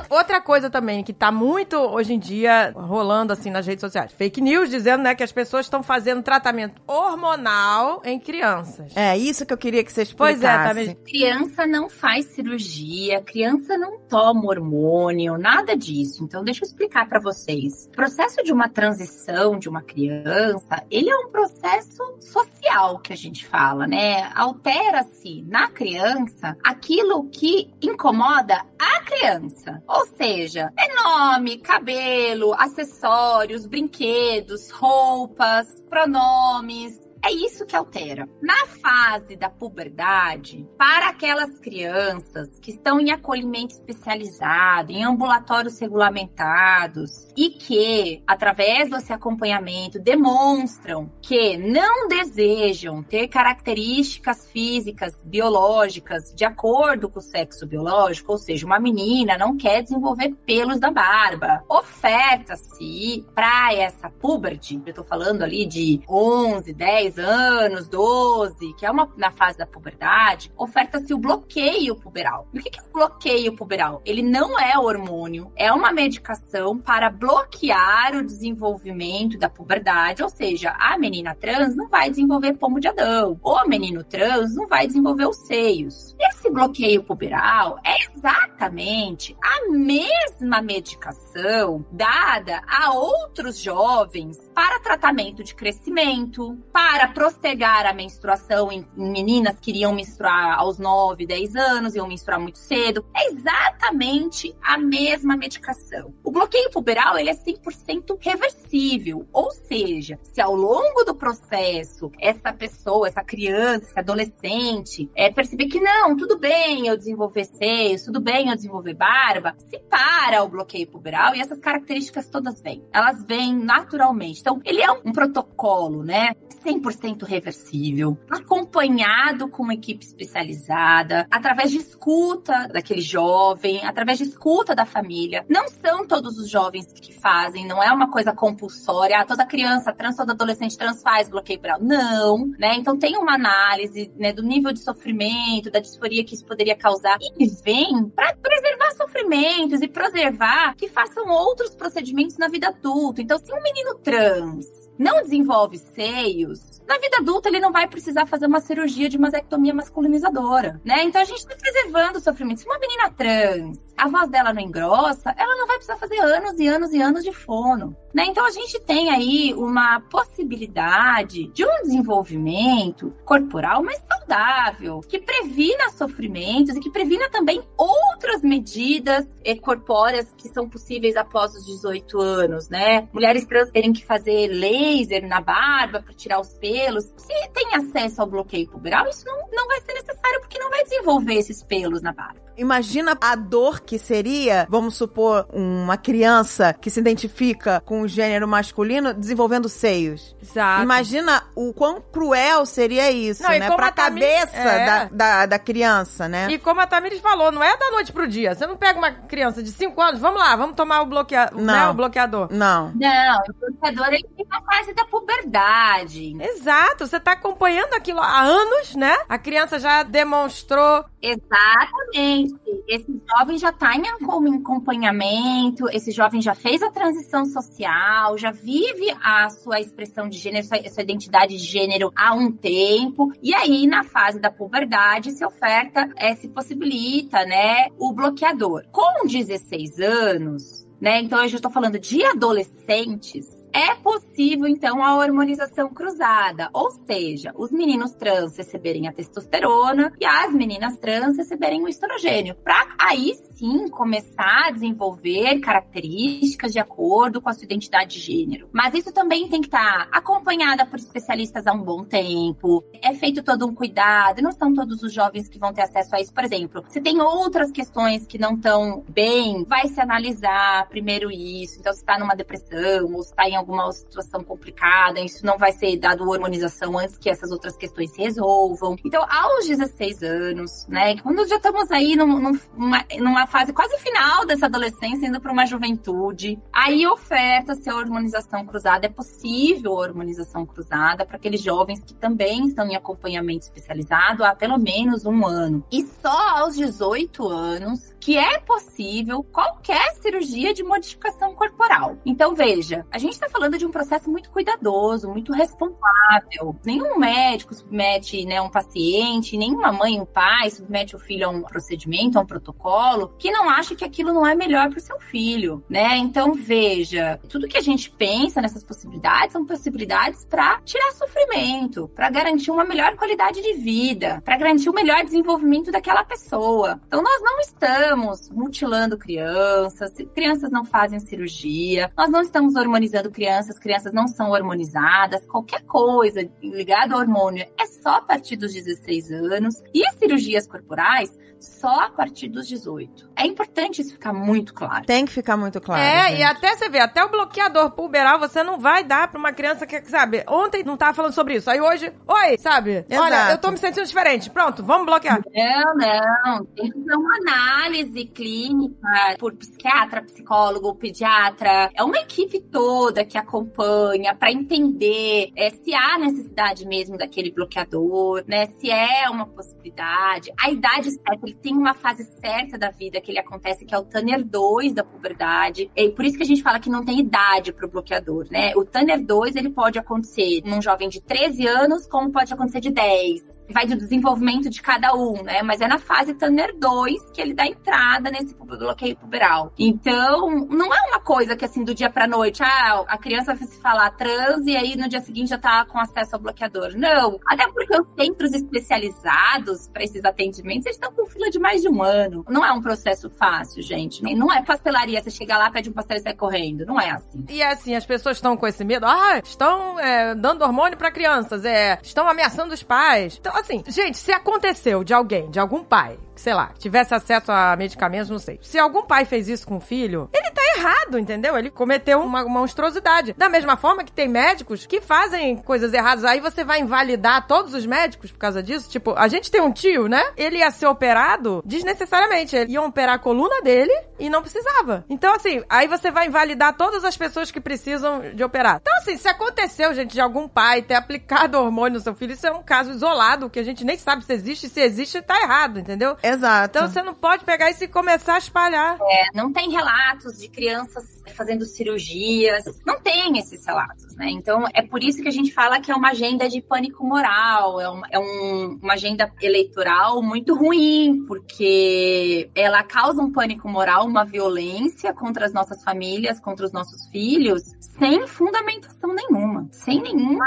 Outra 0.09 0.41
coisa 0.43 0.69
também 0.69 1.03
que 1.03 1.13
tá 1.13 1.33
muito 1.33 1.77
hoje 1.77 2.13
em 2.13 2.19
dia 2.19 2.73
rolando 2.77 3.33
assim 3.33 3.51
nas 3.51 3.67
redes 3.67 3.81
sociais, 3.81 4.13
fake 4.13 4.41
news 4.43 4.69
dizendo, 4.69 5.03
né, 5.03 5.15
que 5.15 5.23
as 5.23 5.33
pessoas 5.33 5.67
estão 5.67 5.83
fazendo 5.83 6.23
tratamento 6.23 6.83
hormonal 6.87 8.03
em 8.05 8.21
crianças. 8.21 8.95
É 8.95 9.17
isso 9.17 9.47
que 9.47 9.53
eu 9.53 9.57
queria 9.57 9.83
que 9.83 9.91
você 9.91 10.03
explicasse. 10.03 10.41
Pois 10.41 10.45
é, 10.45 10.69
tá 10.69 10.75
mesmo. 10.75 10.97
Criança 10.97 11.67
não 11.67 11.89
faz 11.89 12.27
cirurgia, 12.27 13.23
criança 13.23 13.79
não 13.79 13.99
toma 14.01 14.47
hormônio, 14.47 15.39
nada 15.39 15.75
disso. 15.75 16.23
Então, 16.23 16.45
deixa 16.45 16.65
eu 16.65 16.69
explicar 16.69 17.09
para 17.09 17.19
vocês. 17.19 17.87
O 17.87 17.93
processo 17.93 18.43
de 18.45 18.53
uma 18.53 18.69
transição 18.69 19.59
de 19.59 19.69
uma 19.69 19.81
criança, 19.81 20.85
ele 20.91 21.09
é 21.09 21.17
um 21.17 21.31
processo 21.31 22.03
social 22.21 22.99
que 22.99 23.13
a 23.15 23.17
gente 23.17 23.47
fala, 23.47 23.87
né? 23.87 24.31
Altera-se 24.35 25.43
na 25.49 25.69
criança 25.69 26.57
aquilo 26.63 27.29
que 27.31 27.73
incomoda 28.03 28.67
a 28.81 29.01
criança. 29.05 29.81
Ou 29.87 30.05
seja, 30.17 30.73
é 30.77 30.93
nome, 30.93 31.59
cabelo, 31.59 32.53
acessórios, 32.53 33.65
brinquedos, 33.65 34.71
roupas, 34.73 35.69
pronomes, 35.89 37.02
é 37.25 37.31
isso 37.31 37.65
que 37.65 37.77
altera. 37.77 38.29
Na 38.41 38.67
fase 38.67 39.37
da 39.37 39.49
puberdade, 39.49 40.67
para 40.77 41.09
aquelas 41.11 41.57
crianças 41.61 42.59
que 42.61 42.73
estão 42.73 42.99
em 42.99 43.13
acolhimento 43.13 43.75
especializado, 43.75 44.91
em 44.91 45.05
ambulatórios 45.05 45.79
regulamentados 45.79 47.29
e 47.37 47.51
que, 47.51 48.23
através 48.27 48.91
desse 48.91 49.13
acompanhamento, 49.13 50.01
demonstram 50.01 51.13
que 51.23 51.57
não 51.57 52.09
desejam 52.09 53.03
ter 53.03 53.29
características 53.29 54.51
físicas, 54.51 55.15
biológicas, 55.25 56.35
de 56.35 56.45
acordo 56.45 57.09
com 57.09 57.21
o 57.21 57.23
sexo 57.23 57.67
biológico, 57.67 58.33
ou 58.33 58.39
seja, 58.39 58.67
uma 58.67 58.81
menina 58.81 59.39
não 59.39 59.57
quer 59.57 59.83
desenvolver 59.83 60.35
pelos 60.45 60.81
da 60.81 60.91
barba. 60.91 61.63
Oferta-se 61.69 63.25
para 63.33 63.73
essa 63.75 64.11
puberty, 64.11 64.81
eu 64.85 64.95
tô 64.95 65.05
falando 65.05 65.43
ali 65.43 65.65
de 65.67 66.01
11, 66.09 66.73
10 66.73 67.12
anos, 67.19 67.89
12, 67.89 68.75
que 68.75 68.87
é 68.87 68.91
uma 68.91 69.11
na 69.17 69.31
fase 69.31 69.59
da 69.59 69.67
puberdade, 69.67 70.53
oferta-se 70.57 71.13
o 71.13 71.19
bloqueio 71.19 71.97
puberal. 71.97 72.49
E 72.53 72.59
o 72.59 72.63
que 72.63 72.79
é 72.79 72.83
o 72.83 72.93
bloqueio 72.93 73.57
puberal? 73.57 74.03
Ele 74.05 74.23
não 74.23 74.59
é 74.59 74.79
hormônio, 74.79 75.53
é 75.57 75.73
uma 75.73 75.93
medicação 75.93 76.79
para 76.79 77.11
bloquear 77.11 78.17
o 78.17 78.25
desenvolvimento 78.25 79.39
da 79.39 79.49
puberdade, 79.49 80.23
ou 80.23 80.29
seja, 80.29 80.75
a 80.79 80.99
menina 80.99 81.35
trans 81.35 81.75
não 81.75 81.89
vai 81.89 82.11
desenvolver 82.11 82.55
pomo 82.55 82.81
de 82.81 82.89
Adão, 82.89 83.39
o 83.43 83.69
menino 83.69 84.03
trans 84.05 84.55
não 84.55 84.67
vai 84.67 84.87
desenvolver 84.87 85.27
os 85.27 85.37
seios. 85.47 86.17
Esse 86.21 86.51
bloqueio 86.51 87.03
puberal 87.03 87.79
é 87.85 88.03
exatamente 88.05 89.37
a 89.43 89.71
mesma 89.71 90.61
medicação 90.63 91.85
dada 91.91 92.63
a 92.67 92.93
outros 92.93 93.59
jovens 93.59 94.39
para 94.55 94.81
tratamento 94.81 95.43
de 95.43 95.55
crescimento, 95.55 96.59
para 96.73 97.02
prostegar 97.09 97.87
a 97.87 97.93
menstruação 97.93 98.71
em 98.71 98.87
meninas 98.97 99.59
que 99.61 99.71
iriam 99.71 99.93
menstruar 99.93 100.59
aos 100.59 100.79
9, 100.79 101.27
10 101.27 101.57
anos, 101.57 101.95
iam 101.95 102.09
menstruar 102.09 102.41
muito 102.41 102.59
cedo. 102.59 103.05
É 103.15 103.29
exatamente 103.31 104.55
a 104.63 104.79
mesma 104.79 105.37
medicação. 105.37 106.15
O 106.23 106.31
bloqueio 106.31 106.71
puberal 106.71 107.19
ele 107.19 107.31
é 107.31 107.35
100% 107.35 108.19
reversível, 108.21 109.27
ou 109.33 109.51
seja, 109.51 110.19
se 110.23 110.41
ao 110.41 110.55
longo 110.55 111.05
do 111.05 111.15
processo 111.15 112.11
essa 112.19 112.53
pessoa, 112.53 113.09
essa 113.09 113.23
criança, 113.23 113.85
esse 113.85 113.99
adolescente, 113.99 115.11
é 115.15 115.31
perceber 115.31 115.67
que 115.67 115.81
não, 115.81 116.17
tudo 116.17 116.39
bem 116.39 116.87
eu 116.87 116.97
desenvolver 116.97 117.45
seios, 117.45 118.03
tudo 118.05 118.21
bem 118.21 118.49
eu 118.49 118.57
desenvolver 118.57 118.95
barba, 118.95 119.55
se 119.59 119.79
para 119.79 120.43
o 120.43 120.49
bloqueio 120.49 120.87
puberal 120.87 121.35
e 121.35 121.41
essas 121.41 121.61
características 121.61 122.29
todas 122.29 122.61
vêm. 122.61 122.85
Elas 122.93 123.25
vêm 123.25 123.55
naturalmente. 123.55 124.41
Então, 124.41 124.61
ele 124.65 124.81
é 124.81 124.91
um 124.91 125.13
protocolo, 125.13 126.03
né? 126.03 126.33
100% 126.65 126.92
reversível, 127.25 128.19
acompanhado 128.31 129.49
com 129.49 129.63
uma 129.63 129.75
equipe 129.75 130.05
especializada, 130.05 131.27
através 131.31 131.71
de 131.71 131.79
escuta 131.79 132.69
daquele 132.69 133.01
jovem, 133.01 133.85
através 133.85 134.19
de 134.19 134.25
escuta 134.25 134.75
da 134.75 134.85
família. 134.85 135.45
Não 135.49 135.69
são 135.69 136.07
todos 136.07 136.39
os 136.39 136.49
jovens 136.49 136.93
que 136.93 137.13
fazem, 137.13 137.67
não 137.67 137.83
é 137.83 137.93
uma 137.93 138.11
coisa 138.11 138.33
compulsória, 138.33 139.19
ah, 139.19 139.25
toda 139.25 139.47
criança 139.47 139.93
trans, 139.93 140.17
todo 140.17 140.31
adolescente 140.31 140.77
trans 140.77 141.03
faz 141.03 141.29
bloqueio 141.29 141.61
brawl. 141.61 141.83
Não, 141.83 142.47
né? 142.59 142.77
Então 142.77 142.99
tem 142.99 143.17
uma 143.17 143.35
análise 143.35 144.13
né, 144.17 144.33
do 144.33 144.43
nível 144.43 144.73
de 144.73 144.81
sofrimento, 144.81 145.71
da 145.71 145.81
disforia 145.81 146.25
que 146.25 146.35
isso 146.35 146.45
poderia 146.47 146.77
causar 146.77 147.19
e 147.39 147.47
vem 147.63 148.09
para 148.11 148.35
preservar 148.37 148.93
sofrimentos 148.93 149.81
e 149.83 149.89
preservar 149.89 150.75
que 150.77 150.89
façam 150.89 151.29
outros 151.29 151.75
procedimentos 151.75 152.37
na 152.37 152.49
vida 152.49 152.69
adulta. 152.69 153.23
Então, 153.23 153.39
se 153.39 153.53
um 153.53 153.63
menino 153.63 153.95
trans 153.97 154.82
não 154.99 155.23
desenvolve 155.23 155.79
seios, 155.79 156.73
na 156.87 156.99
vida 156.99 157.19
adulta 157.19 157.49
ele 157.49 157.61
não 157.61 157.73
vai 157.73 157.89
precisar 157.89 158.27
fazer 158.27 158.47
uma 158.47 158.61
cirurgia 158.61 159.09
de 159.09 159.19
masectomia 159.19 159.73
masculinizadora, 159.73 160.81
né? 160.85 161.03
Então 161.05 161.23
a 161.23 161.25
gente 161.25 161.39
está 161.39 161.55
preservando 161.55 162.19
o 162.19 162.21
sofrimento. 162.21 162.61
Se 162.61 162.67
uma 162.67 162.79
menina 162.79 163.11
trans, 163.11 163.79
a 163.97 164.09
voz 164.09 164.29
dela 164.29 164.53
não 164.53 164.61
engrossa, 164.61 165.35
ela 165.37 165.57
não 165.57 165.67
vai 165.67 165.77
precisar 165.77 165.97
fazer 165.97 166.19
anos 166.19 166.59
e 166.59 166.67
anos 166.67 166.93
e 166.93 167.01
anos 167.01 167.25
de 167.25 167.33
fono, 167.33 167.97
né? 168.13 168.27
Então 168.27 168.45
a 168.45 168.51
gente 168.51 168.79
tem 168.81 169.11
aí 169.11 169.55
uma 169.55 170.01
possibilidade 170.01 171.47
de 171.49 171.65
um 171.65 171.83
desenvolvimento 171.83 173.15
corporal 173.25 173.83
mais 173.83 174.01
saudável, 174.07 175.01
que 175.01 175.19
previna 175.19 175.89
sofrimentos 175.91 176.77
e 176.77 176.81
que 176.81 176.91
previna 176.91 177.31
também 177.31 177.63
outras 177.77 178.43
medidas 178.43 179.27
corpóreas 179.63 180.33
que 180.37 180.49
são 180.49 180.69
possíveis 180.69 181.17
após 181.17 181.55
os 181.55 181.65
18 181.67 182.21
anos, 182.21 182.69
né? 182.69 183.09
Mulheres 183.13 183.45
trans 183.45 183.71
terem 183.71 183.93
que 183.93 184.05
fazer 184.05 184.49
laser 184.83 185.27
na 185.27 185.41
barba 185.41 186.03
para 186.03 186.13
tirar 186.15 186.41
os 186.41 186.53
pelos. 186.55 187.05
Se 187.17 187.49
tem 187.53 187.75
acesso 187.75 188.21
ao 188.21 188.27
bloqueio 188.27 188.69
puberal, 188.69 189.09
isso 189.09 189.25
não, 189.25 189.49
não 189.51 189.69
vai 189.69 189.81
ser 189.81 189.95
necessário 189.95 190.41
porque 190.41 190.59
não 190.59 190.71
vai 190.71 190.83
desenvolver 190.83 191.35
esses 191.35 191.63
pelos 191.63 192.03
na 192.03 192.13
barba. 192.13 192.42
Imagina 192.57 193.17
a 193.21 193.35
dor 193.35 193.81
que 193.81 193.99
seria, 193.99 194.67
vamos 194.69 194.95
supor, 194.97 195.47
uma 195.53 195.97
criança 195.97 196.73
que 196.75 196.91
se 196.91 197.01
identifica 197.01 197.81
com 197.85 198.03
o 198.03 198.09
gênero 198.09 198.47
masculino 198.47 199.15
desenvolvendo 199.15 199.69
seios. 199.69 200.37
Exato. 200.41 200.83
Imagina 200.83 201.43
o 201.55 201.73
quão 201.73 202.01
cruel 202.01 202.65
seria 202.67 203.11
isso, 203.11 203.43
Não, 203.43 203.51
né? 203.51 203.71
Pra 203.71 203.87
a 203.89 203.93
Tamires- 203.93 204.45
cabeça 204.45 204.57
é. 204.69 204.87
da, 204.87 205.05
da, 205.07 205.47
da 205.47 205.59
criança, 205.59 206.29
né? 206.29 206.49
E 206.51 206.59
como 206.59 206.81
a 206.81 206.87
Tamires 206.87 207.21
falou, 207.21 207.51
não 207.51 207.63
é 207.63 207.77
da 207.77 207.91
noite 207.91 208.13
pro 208.13 208.29
dia. 208.29 208.55
Você 208.55 208.67
não 208.67 208.77
pega 208.77 208.99
uma 208.99 209.11
criança 209.13 209.63
de 209.63 209.71
5 209.73 210.01
anos, 210.01 210.21
vamos 210.21 210.41
lá, 210.41 210.55
vamos 210.57 210.77
tomar 210.77 211.01
o, 211.03 211.07
bloquea... 211.07 211.51
né, 211.53 211.63
Não. 211.63 211.91
o 211.91 211.95
bloqueador. 211.95 212.49
Não. 212.51 212.93
Não, 212.95 213.39
o 213.49 213.55
bloqueador 213.71 214.09
ele 214.09 214.29
tem 214.37 214.47
a 214.51 214.61
fase 214.63 214.93
da 214.95 215.05
puberdade. 215.07 216.37
Exato, 216.41 217.07
você 217.07 217.19
tá 217.19 217.33
acompanhando 217.33 217.95
aquilo 217.95 218.21
há 218.21 218.41
anos, 218.43 218.95
né? 218.95 219.17
A 219.29 219.39
criança 219.39 219.79
já 219.79 220.03
demonstrou. 220.03 221.05
Exatamente. 221.21 222.42
Esse 222.89 223.23
jovem 223.39 223.59
já 223.59 223.71
está 223.71 223.95
em 223.95 224.07
acom- 224.09 224.47
em 224.47 224.57
acompanhamento, 224.57 225.89
esse 225.91 226.11
jovem 226.11 226.43
já 226.43 226.55
fez 226.55 226.83
a 226.83 226.91
transição 226.91 227.45
social, 227.47 228.37
já 228.37 228.51
vive 228.51 229.15
a 229.23 229.49
sua 229.51 229.81
expressão 229.81 230.29
de 230.29 230.39
gênero, 230.39 230.67
sua, 230.67 230.79
sua 230.91 231.03
identidade 231.03 231.57
de 231.57 231.65
gênero 231.65 232.13
há 232.17 232.35
um 232.35 232.51
tempo, 232.53 233.33
e 233.43 233.55
aí 233.55 233.87
na 233.87 234.05
fase 234.05 234.41
da 234.41 234.51
puberdade 234.51 235.31
se 235.33 235.45
oferta, 235.45 236.09
é, 236.17 236.35
se 236.35 236.49
possibilita, 236.49 237.45
né, 237.45 237.89
o 237.99 238.13
bloqueador. 238.13 238.83
Com 238.91 239.27
16 239.27 239.99
anos, 240.01 240.87
né, 241.01 241.21
então 241.21 241.43
eu 241.43 241.49
já 241.49 241.57
estou 241.57 241.71
falando 241.71 241.99
de 241.99 242.23
adolescentes, 242.25 243.47
é 243.73 243.95
possível, 243.95 244.67
então, 244.67 245.03
a 245.03 245.17
hormonização 245.17 245.89
cruzada, 245.89 246.69
ou 246.73 246.91
seja, 246.91 247.53
os 247.57 247.71
meninos 247.71 248.13
trans 248.13 248.57
receberem 248.57 249.09
a 249.09 249.13
testosterona 249.13 250.13
e 250.21 250.27
as 250.27 250.53
meninas 250.53 250.99
trans 250.99 251.37
receberem 251.37 251.83
o 251.83 251.89
estrogênio, 251.89 252.55
para 252.55 252.95
aí 252.99 253.35
sim 253.57 253.89
começar 253.89 254.67
a 254.67 254.71
desenvolver 254.71 255.61
características 255.61 256.73
de 256.73 256.79
acordo 256.79 257.41
com 257.41 257.49
a 257.49 257.53
sua 257.53 257.65
identidade 257.65 258.15
de 258.15 258.21
gênero. 258.21 258.69
Mas 258.73 258.95
isso 258.95 259.13
também 259.13 259.49
tem 259.49 259.61
que 259.61 259.69
estar 259.69 260.09
acompanhada 260.13 260.85
por 260.85 260.99
especialistas 260.99 261.67
há 261.67 261.73
um 261.73 261.83
bom 261.83 262.05
tempo, 262.05 262.85
é 263.01 263.15
feito 263.15 263.43
todo 263.43 263.67
um 263.67 263.75
cuidado, 263.75 264.43
não 264.43 264.53
são 264.53 264.75
todos 264.75 265.03
os 265.03 265.13
jovens 265.13 265.49
que 265.49 265.59
vão 265.59 265.73
ter 265.73 265.83
acesso 265.83 266.15
a 266.15 266.21
isso. 266.21 266.33
Por 266.33 266.45
exemplo, 266.45 266.85
se 266.89 267.01
tem 267.01 267.21
outras 267.21 267.71
questões 267.71 268.27
que 268.27 268.39
não 268.39 268.55
estão 268.55 269.05
bem, 269.09 269.65
vai 269.65 269.89
se 269.89 270.01
analisar 270.01 270.89
primeiro 270.89 271.31
isso. 271.31 271.79
Então, 271.79 271.93
se 271.93 272.01
está 272.01 272.19
numa 272.19 272.35
depressão 272.35 273.13
ou 273.15 273.23
se 273.23 273.31
está 273.31 273.49
em 273.49 273.62
alguma 273.63 273.91
situação 273.93 274.45
complicada, 274.45 275.21
isso 275.21 275.45
não 275.47 275.57
vai 275.59 275.73
ser 275.73 275.97
dado 275.97 276.29
hormonização 276.29 276.99
antes 276.99 277.17
que 277.17 277.31
essas 277.31 277.51
outras 277.51 277.77
questões 277.77 278.11
se 278.13 278.23
resolvam. 278.23 278.97
Então, 279.05 279.25
aos 279.29 279.67
16 279.67 280.23
anos, 280.23 280.87
né, 280.89 281.17
quando 281.19 281.47
já 281.49 281.57
estamos 281.57 281.91
aí 281.91 282.15
num- 282.17 282.39
num- 282.39 282.59
numa, 282.77 283.05
numa 283.19 283.47
fase 283.47 283.73
quase 283.73 283.97
final 283.99 284.45
dessa 284.47 284.67
adolescência, 284.67 285.27
indo 285.27 285.41
para 285.41 285.53
uma 285.53 285.65
juventude, 285.67 286.59
aí 286.73 287.07
oferta-se 287.07 287.89
a 287.89 287.97
hormonização 287.97 288.65
cruzada. 288.67 289.07
É 289.07 289.09
possível 289.09 289.93
a 289.93 290.01
hormonização 290.01 290.67
cruzada 290.67 291.25
para 291.25 291.37
aqueles 291.37 291.61
jovens 291.63 292.01
que 292.01 292.15
também 292.15 292.67
estão 292.67 292.87
em 292.87 292.97
acompanhamento 292.97 293.65
especializado 293.65 294.45
há 294.45 294.55
pelo 294.55 294.79
menos 294.79 295.25
um 295.25 295.47
ano. 295.47 295.85
E 295.91 296.05
só 296.23 296.59
aos 296.59 296.77
18 296.77 297.49
anos 297.49 298.13
que 298.21 298.37
é 298.37 298.59
possível 298.61 299.43
qualquer 299.43 300.15
cirurgia 300.21 300.73
de 300.75 300.83
modificação 300.83 301.55
corporal. 301.55 302.17
Então, 302.25 302.55
veja, 302.55 303.05
a 303.11 303.19
gente 303.19 303.33
está 303.33 303.49
falando 303.53 303.79
de 303.79 303.85
um 303.85 303.91
processo 303.91 304.31
muito 304.31 304.51
cuidadoso, 304.51 305.29
muito 305.29 305.53
responsável. 305.53 306.75
Nenhum 306.85 307.19
médico 307.19 307.75
submete 307.75 308.45
né, 308.47 308.61
um 308.61 308.71
paciente, 308.71 309.57
nenhuma 309.57 309.93
mãe, 309.93 310.19
um 310.19 310.25
pai 310.25 310.71
submete 310.71 311.15
o 311.15 311.19
filho 311.19 311.47
a 311.47 311.51
um 311.51 311.63
procedimento, 311.63 312.39
a 312.39 312.43
um 312.43 312.47
protocolo, 312.47 313.35
que 313.39 313.51
não 313.51 313.69
acha 313.69 313.95
que 313.95 314.05
aquilo 314.05 314.33
não 314.33 314.47
é 314.47 314.55
melhor 314.55 314.89
para 314.89 314.99
o 314.99 315.03
seu 315.03 315.21
filho, 315.21 315.85
né? 315.89 316.17
Então, 316.17 316.55
veja, 316.55 317.39
tudo 317.49 317.69
que 317.69 317.77
a 317.77 317.83
gente 317.83 318.11
pensa 318.11 318.61
nessas 318.63 318.83
possibilidades 318.83 319.53
são 319.53 319.67
possibilidades 319.67 320.45
para 320.45 320.81
tirar 320.81 321.13
sofrimento, 321.13 322.09
para 322.15 322.31
garantir 322.31 322.71
uma 322.71 322.85
melhor 322.85 323.15
qualidade 323.17 323.61
de 323.61 323.75
vida, 323.75 324.41
para 324.45 324.57
garantir 324.57 324.89
o 324.89 324.95
melhor 324.95 325.23
desenvolvimento 325.25 325.91
daquela 325.93 326.25
pessoa. 326.25 327.01
Então, 327.07 327.23
nós 327.23 327.43
não 327.43 327.61
estamos 327.61 328.49
mutilando 328.51 329.19
crianças, 329.19 330.13
crianças 330.35 330.71
não 330.71 330.85
fazem 330.85 331.21
cirurgia, 331.21 332.11
nós 332.17 332.31
não 332.31 332.41
estamos 332.41 332.75
hormonizando 332.77 333.31
crianças, 333.31 333.42
crianças 333.79 334.13
não 334.13 334.29
são 334.29 334.51
hormonizadas, 334.51 335.47
qualquer 335.47 335.83
coisa 335.83 336.49
ligada 336.63 337.15
ao 337.15 337.21
hormônio 337.21 337.67
é 337.79 337.87
só 337.87 338.17
a 338.17 338.21
partir 338.21 338.57
dos 338.57 338.73
16 338.73 339.31
anos. 339.33 339.83
E 339.93 340.07
as 340.07 340.15
cirurgias 340.17 340.67
corporais 340.67 341.31
só 341.63 342.07
a 342.07 342.11
partir 342.11 342.49
dos 342.49 342.67
18. 342.67 343.31
É 343.37 343.47
importante 343.47 344.03
isso 344.03 344.13
ficar 344.13 344.33
muito 344.33 344.75
claro. 344.75 345.05
Tem 345.07 345.25
que 345.25 345.33
ficar 345.33 345.57
muito 345.57 345.81
claro. 345.81 346.03
é, 346.03 346.29
gente. 346.31 346.41
e 346.41 346.43
até 346.43 346.77
você 346.77 346.89
vê, 346.89 346.99
até 346.99 347.25
o 347.25 347.31
bloqueador 347.31 347.91
puberal 347.93 348.39
você 348.39 348.63
não 348.63 348.79
vai 348.79 349.05
dar 349.05 349.29
pra 349.29 349.39
uma 349.39 349.53
criança 349.53 349.87
que, 349.87 350.01
sabe, 350.09 350.45
ontem 350.49 350.83
não 350.85 350.97
tava 350.97 351.15
falando 351.15 351.33
sobre 351.33 351.57
isso, 351.57 351.71
aí 351.71 351.81
hoje, 351.81 352.13
oi, 352.27 352.59
sabe? 352.59 353.05
Olha, 353.11 353.35
Exato. 353.35 353.53
eu 353.53 353.59
tô 353.59 353.71
me 353.71 353.79
sentindo 353.79 354.07
diferente. 354.07 354.51
Pronto, 354.51 354.83
vamos 354.85 355.07
bloquear. 355.07 355.41
Não, 355.55 355.95
não. 355.95 356.65
Tem 356.67 356.91
que 356.91 356.99
ter 356.99 357.15
uma 357.15 357.37
análise 357.37 358.25
clínica 358.27 359.37
por 359.39 359.55
psiquiatra, 359.55 360.23
psicólogo, 360.23 360.95
pediatra. 360.95 361.91
É 361.95 362.03
uma 362.03 362.19
equipe 362.19 362.61
toda 362.61 363.25
que 363.25 363.39
acompanha 363.39 364.35
para 364.35 364.53
entender 364.53 365.51
é, 365.57 365.71
se 365.71 365.95
há 365.95 366.19
necessidade 366.19 366.87
mesmo 366.87 367.17
daquele 367.17 367.51
bloqueador, 367.51 368.45
né? 368.47 368.67
Se 368.79 368.91
é 368.91 369.29
uma 369.31 369.47
possibilidade. 369.47 370.53
A 370.59 370.71
idade 370.71 371.11
certa, 371.11 371.52
ele 371.53 371.55
tem 371.55 371.77
uma 371.77 371.95
fase 371.95 372.25
certa 372.41 372.79
da 372.79 372.91
vida 372.91 373.21
que 373.21 373.31
ele 373.31 373.39
acontece, 373.39 373.85
que 373.85 373.95
é 373.95 373.99
o 373.99 374.05
Tanner 374.05 374.45
2 374.45 374.95
da 374.95 375.05
puberdade. 375.05 375.91
E 375.95 376.11
por 376.11 376.25
isso 376.25 376.37
que 376.37 376.43
a 376.43 376.47
gente 376.47 376.63
fala 376.63 376.81
que 376.81 376.91
não 376.91 377.05
tem 377.05 377.21
idade 377.21 377.73
pro 377.73 377.89
bloqueador, 377.89 378.47
né? 378.51 378.73
O 378.75 378.85
Tanner 378.85 379.23
2, 379.25 379.57
ele 379.57 379.71
pode 379.71 379.99
acontecer 379.99 380.63
num 380.65 380.81
jovem 380.81 381.09
de 381.09 381.21
13 381.21 381.67
anos, 381.67 382.07
como 382.07 382.33
pode 382.33 382.53
acontecer 382.53 382.81
de 382.81 382.91
10 382.91 383.62
vai 383.71 383.87
do 383.87 383.97
desenvolvimento 383.97 384.69
de 384.69 384.81
cada 384.81 385.15
um, 385.15 385.43
né? 385.43 385.63
Mas 385.63 385.81
é 385.81 385.89
na 385.89 385.99
fase 385.99 386.35
Tanner 386.35 386.75
2 386.79 387.31
que 387.33 387.41
ele 387.41 387.55
dá 387.55 387.67
entrada 387.67 388.31
nesse 388.31 388.55
bloqueio 388.55 389.17
puberal. 389.17 389.73
Então, 389.79 390.67
não 390.67 390.95
é 390.95 391.01
uma 391.09 391.21
coisa 391.21 391.57
que 391.57 391.65
assim, 391.65 391.85
do 391.85 391.95
dia 391.95 392.11
pra 392.11 392.27
noite, 392.27 392.63
ah, 392.63 393.05
a 393.07 393.19
criança 393.19 393.55
vai 393.55 393.67
se 393.67 393.81
falar 393.81 394.11
trans 394.13 394.67
e 394.67 394.77
aí 394.77 394.97
no 394.97 395.09
dia 395.09 395.21
seguinte 395.21 395.51
já 395.51 395.59
tá 395.59 395.85
com 395.85 395.99
acesso 395.99 396.37
ao 396.37 396.41
bloqueador. 396.41 396.93
Não. 396.97 397.39
Até 397.47 397.67
porque 397.69 398.01
os 398.01 398.07
centros 398.19 398.53
especializados 398.53 399.89
para 399.89 400.03
esses 400.03 400.25
atendimentos, 400.25 400.87
eles 400.87 400.97
estão 400.97 401.13
com 401.13 401.27
fila 401.27 401.51
de 401.51 401.59
mais 401.59 401.83
de 401.83 401.89
um 401.89 402.03
ano. 402.03 402.45
Não 402.49 402.65
é 402.65 402.73
um 402.73 402.81
processo 402.81 403.31
fácil, 403.31 403.83
gente. 403.83 404.23
Não 404.35 404.53
é 404.53 404.63
pastelaria, 404.63 405.23
você 405.23 405.31
chega 405.31 405.57
lá, 405.57 405.71
pede 405.71 405.91
um 405.91 405.93
pastel 405.93 406.17
e 406.17 406.21
sai 406.21 406.35
correndo. 406.35 406.85
Não 406.87 407.01
é 407.01 407.11
assim. 407.11 407.45
E 407.49 407.63
assim, 407.63 407.95
as 407.95 408.07
pessoas 408.07 408.37
estão 408.37 408.57
com 408.57 408.67
esse 408.67 408.85
medo, 408.85 409.07
ah, 409.07 409.39
estão 409.39 409.99
é, 409.99 410.35
dando 410.35 410.63
hormônio 410.63 410.97
pra 410.97 411.11
crianças, 411.11 411.65
é, 411.65 411.99
estão 412.03 412.29
ameaçando 412.29 412.75
os 412.75 412.83
pais. 412.83 413.37
Então, 413.39 413.52
assim, 413.55 413.83
gente, 413.87 414.17
se 414.19 414.33
aconteceu 414.33 415.05
de 415.05 415.15
alguém, 415.15 415.51
de 415.51 415.59
algum 415.59 415.83
pai, 415.83 416.19
sei 416.35 416.55
lá, 416.55 416.73
tivesse 416.79 417.15
acesso 417.15 417.51
a 417.53 417.77
medicamentos, 417.77 418.31
não 418.31 418.39
sei. 418.39 418.59
Se 418.63 418.79
algum 418.79 419.03
pai 419.03 419.25
fez 419.25 419.49
isso 419.49 419.67
com 419.67 419.77
o 419.77 419.81
filho, 419.81 420.29
ele 420.33 420.51
tá 420.51 420.63
errado, 420.77 421.19
entendeu? 421.19 421.57
Ele 421.57 421.71
cometeu 421.71 422.21
uma 422.21 422.45
monstruosidade. 422.45 423.35
Da 423.37 423.49
mesma 423.49 423.77
forma 423.77 424.05
que 424.05 424.13
tem 424.13 424.29
médicos 424.29 424.87
que 424.87 425.01
fazem 425.01 425.57
coisas 425.57 425.93
erradas. 425.93 426.25
Aí 426.25 426.41
você 426.41 426.65
vai 426.65 426.81
invalidar 426.81 427.47
todos 427.47 427.75
os 427.75 427.87
médicos 427.87 428.31
por 428.31 428.39
causa 428.39 428.63
disso. 428.63 428.91
Tipo, 428.91 429.15
a 429.17 429.29
gente 429.29 429.51
tem 429.51 429.61
um 429.61 429.73
tio, 429.73 430.09
né? 430.09 430.23
Ele 430.37 430.59
ia 430.59 430.71
ser 430.71 430.87
operado 430.87 431.63
desnecessariamente. 431.65 432.57
Ele 432.57 432.73
ia 432.73 432.83
operar 432.83 433.17
a 433.17 433.19
coluna 433.19 433.61
dele 433.63 433.93
e 434.19 434.29
não 434.29 434.43
precisava. 434.43 435.05
Então, 435.09 435.35
assim, 435.35 435.63
aí 435.69 435.87
você 435.87 436.11
vai 436.11 436.27
invalidar 436.27 436.77
todas 436.77 437.05
as 437.05 437.17
pessoas 437.17 437.51
que 437.51 437.61
precisam 437.61 438.21
de 438.35 438.43
operar. 438.43 438.79
Então, 438.81 438.97
assim, 438.99 439.17
se 439.17 439.29
aconteceu, 439.29 439.95
gente, 439.95 440.13
de 440.13 440.21
algum 440.21 440.49
pai 440.49 440.83
ter 440.83 440.95
aplicado 440.95 441.59
hormônio 441.59 441.99
no 441.99 442.03
seu 442.03 442.15
filho, 442.15 442.33
isso 442.33 442.47
é 442.47 442.53
um 442.53 442.63
caso 442.63 442.91
isolado, 442.91 443.51
que 443.51 443.61
a 443.61 443.65
gente 443.65 443.85
nem 443.85 443.99
sabe 443.99 444.25
se 444.25 444.33
existe. 444.33 444.69
Se 444.69 444.81
existe, 444.81 445.21
tá 445.23 445.41
errado, 445.43 445.79
entendeu? 445.79 446.17
Exato. 446.23 446.79
Então 446.79 446.89
você 446.89 447.03
não 447.03 447.15
pode 447.15 447.45
pegar 447.45 447.71
isso 447.71 447.85
e 447.85 447.89
começar 447.89 448.35
a 448.35 448.39
espalhar. 448.39 448.99
É, 449.01 449.27
não 449.35 449.53
tem 449.53 449.71
relatos 449.71 450.39
de 450.39 450.49
crianças 450.49 451.23
fazendo 451.37 451.65
cirurgias, 451.65 452.65
não 452.87 453.01
tem 453.01 453.39
esses 453.39 453.65
relatos, 453.67 454.15
né? 454.17 454.31
Então 454.31 454.65
é 454.75 454.83
por 454.83 455.03
isso 455.03 455.23
que 455.23 455.29
a 455.29 455.33
gente 455.33 455.53
fala 455.53 455.81
que 455.81 455.91
é 455.91 455.95
uma 455.95 456.11
agenda 456.11 456.49
de 456.49 456.61
pânico 456.61 457.05
moral, 457.05 457.81
é, 457.81 457.91
um, 457.91 458.03
é 458.11 458.19
um, 458.19 458.79
uma 458.83 458.95
agenda 458.95 459.33
eleitoral 459.41 460.23
muito 460.23 460.55
ruim, 460.55 461.25
porque 461.27 462.51
ela 462.55 462.83
causa 462.83 463.23
um 463.23 463.33
pânico 463.33 463.69
moral, 463.69 464.07
uma 464.07 464.25
violência 464.25 465.13
contra 465.13 465.47
as 465.47 465.53
nossas 465.53 465.83
famílias, 465.83 466.39
contra 466.39 466.67
os 466.67 466.73
nossos 466.73 467.07
filhos, 467.09 467.63
sem 467.99 468.27
fundamentação 468.27 469.15
nenhuma, 469.15 469.69
sem 469.71 470.01
nenhuma 470.01 470.47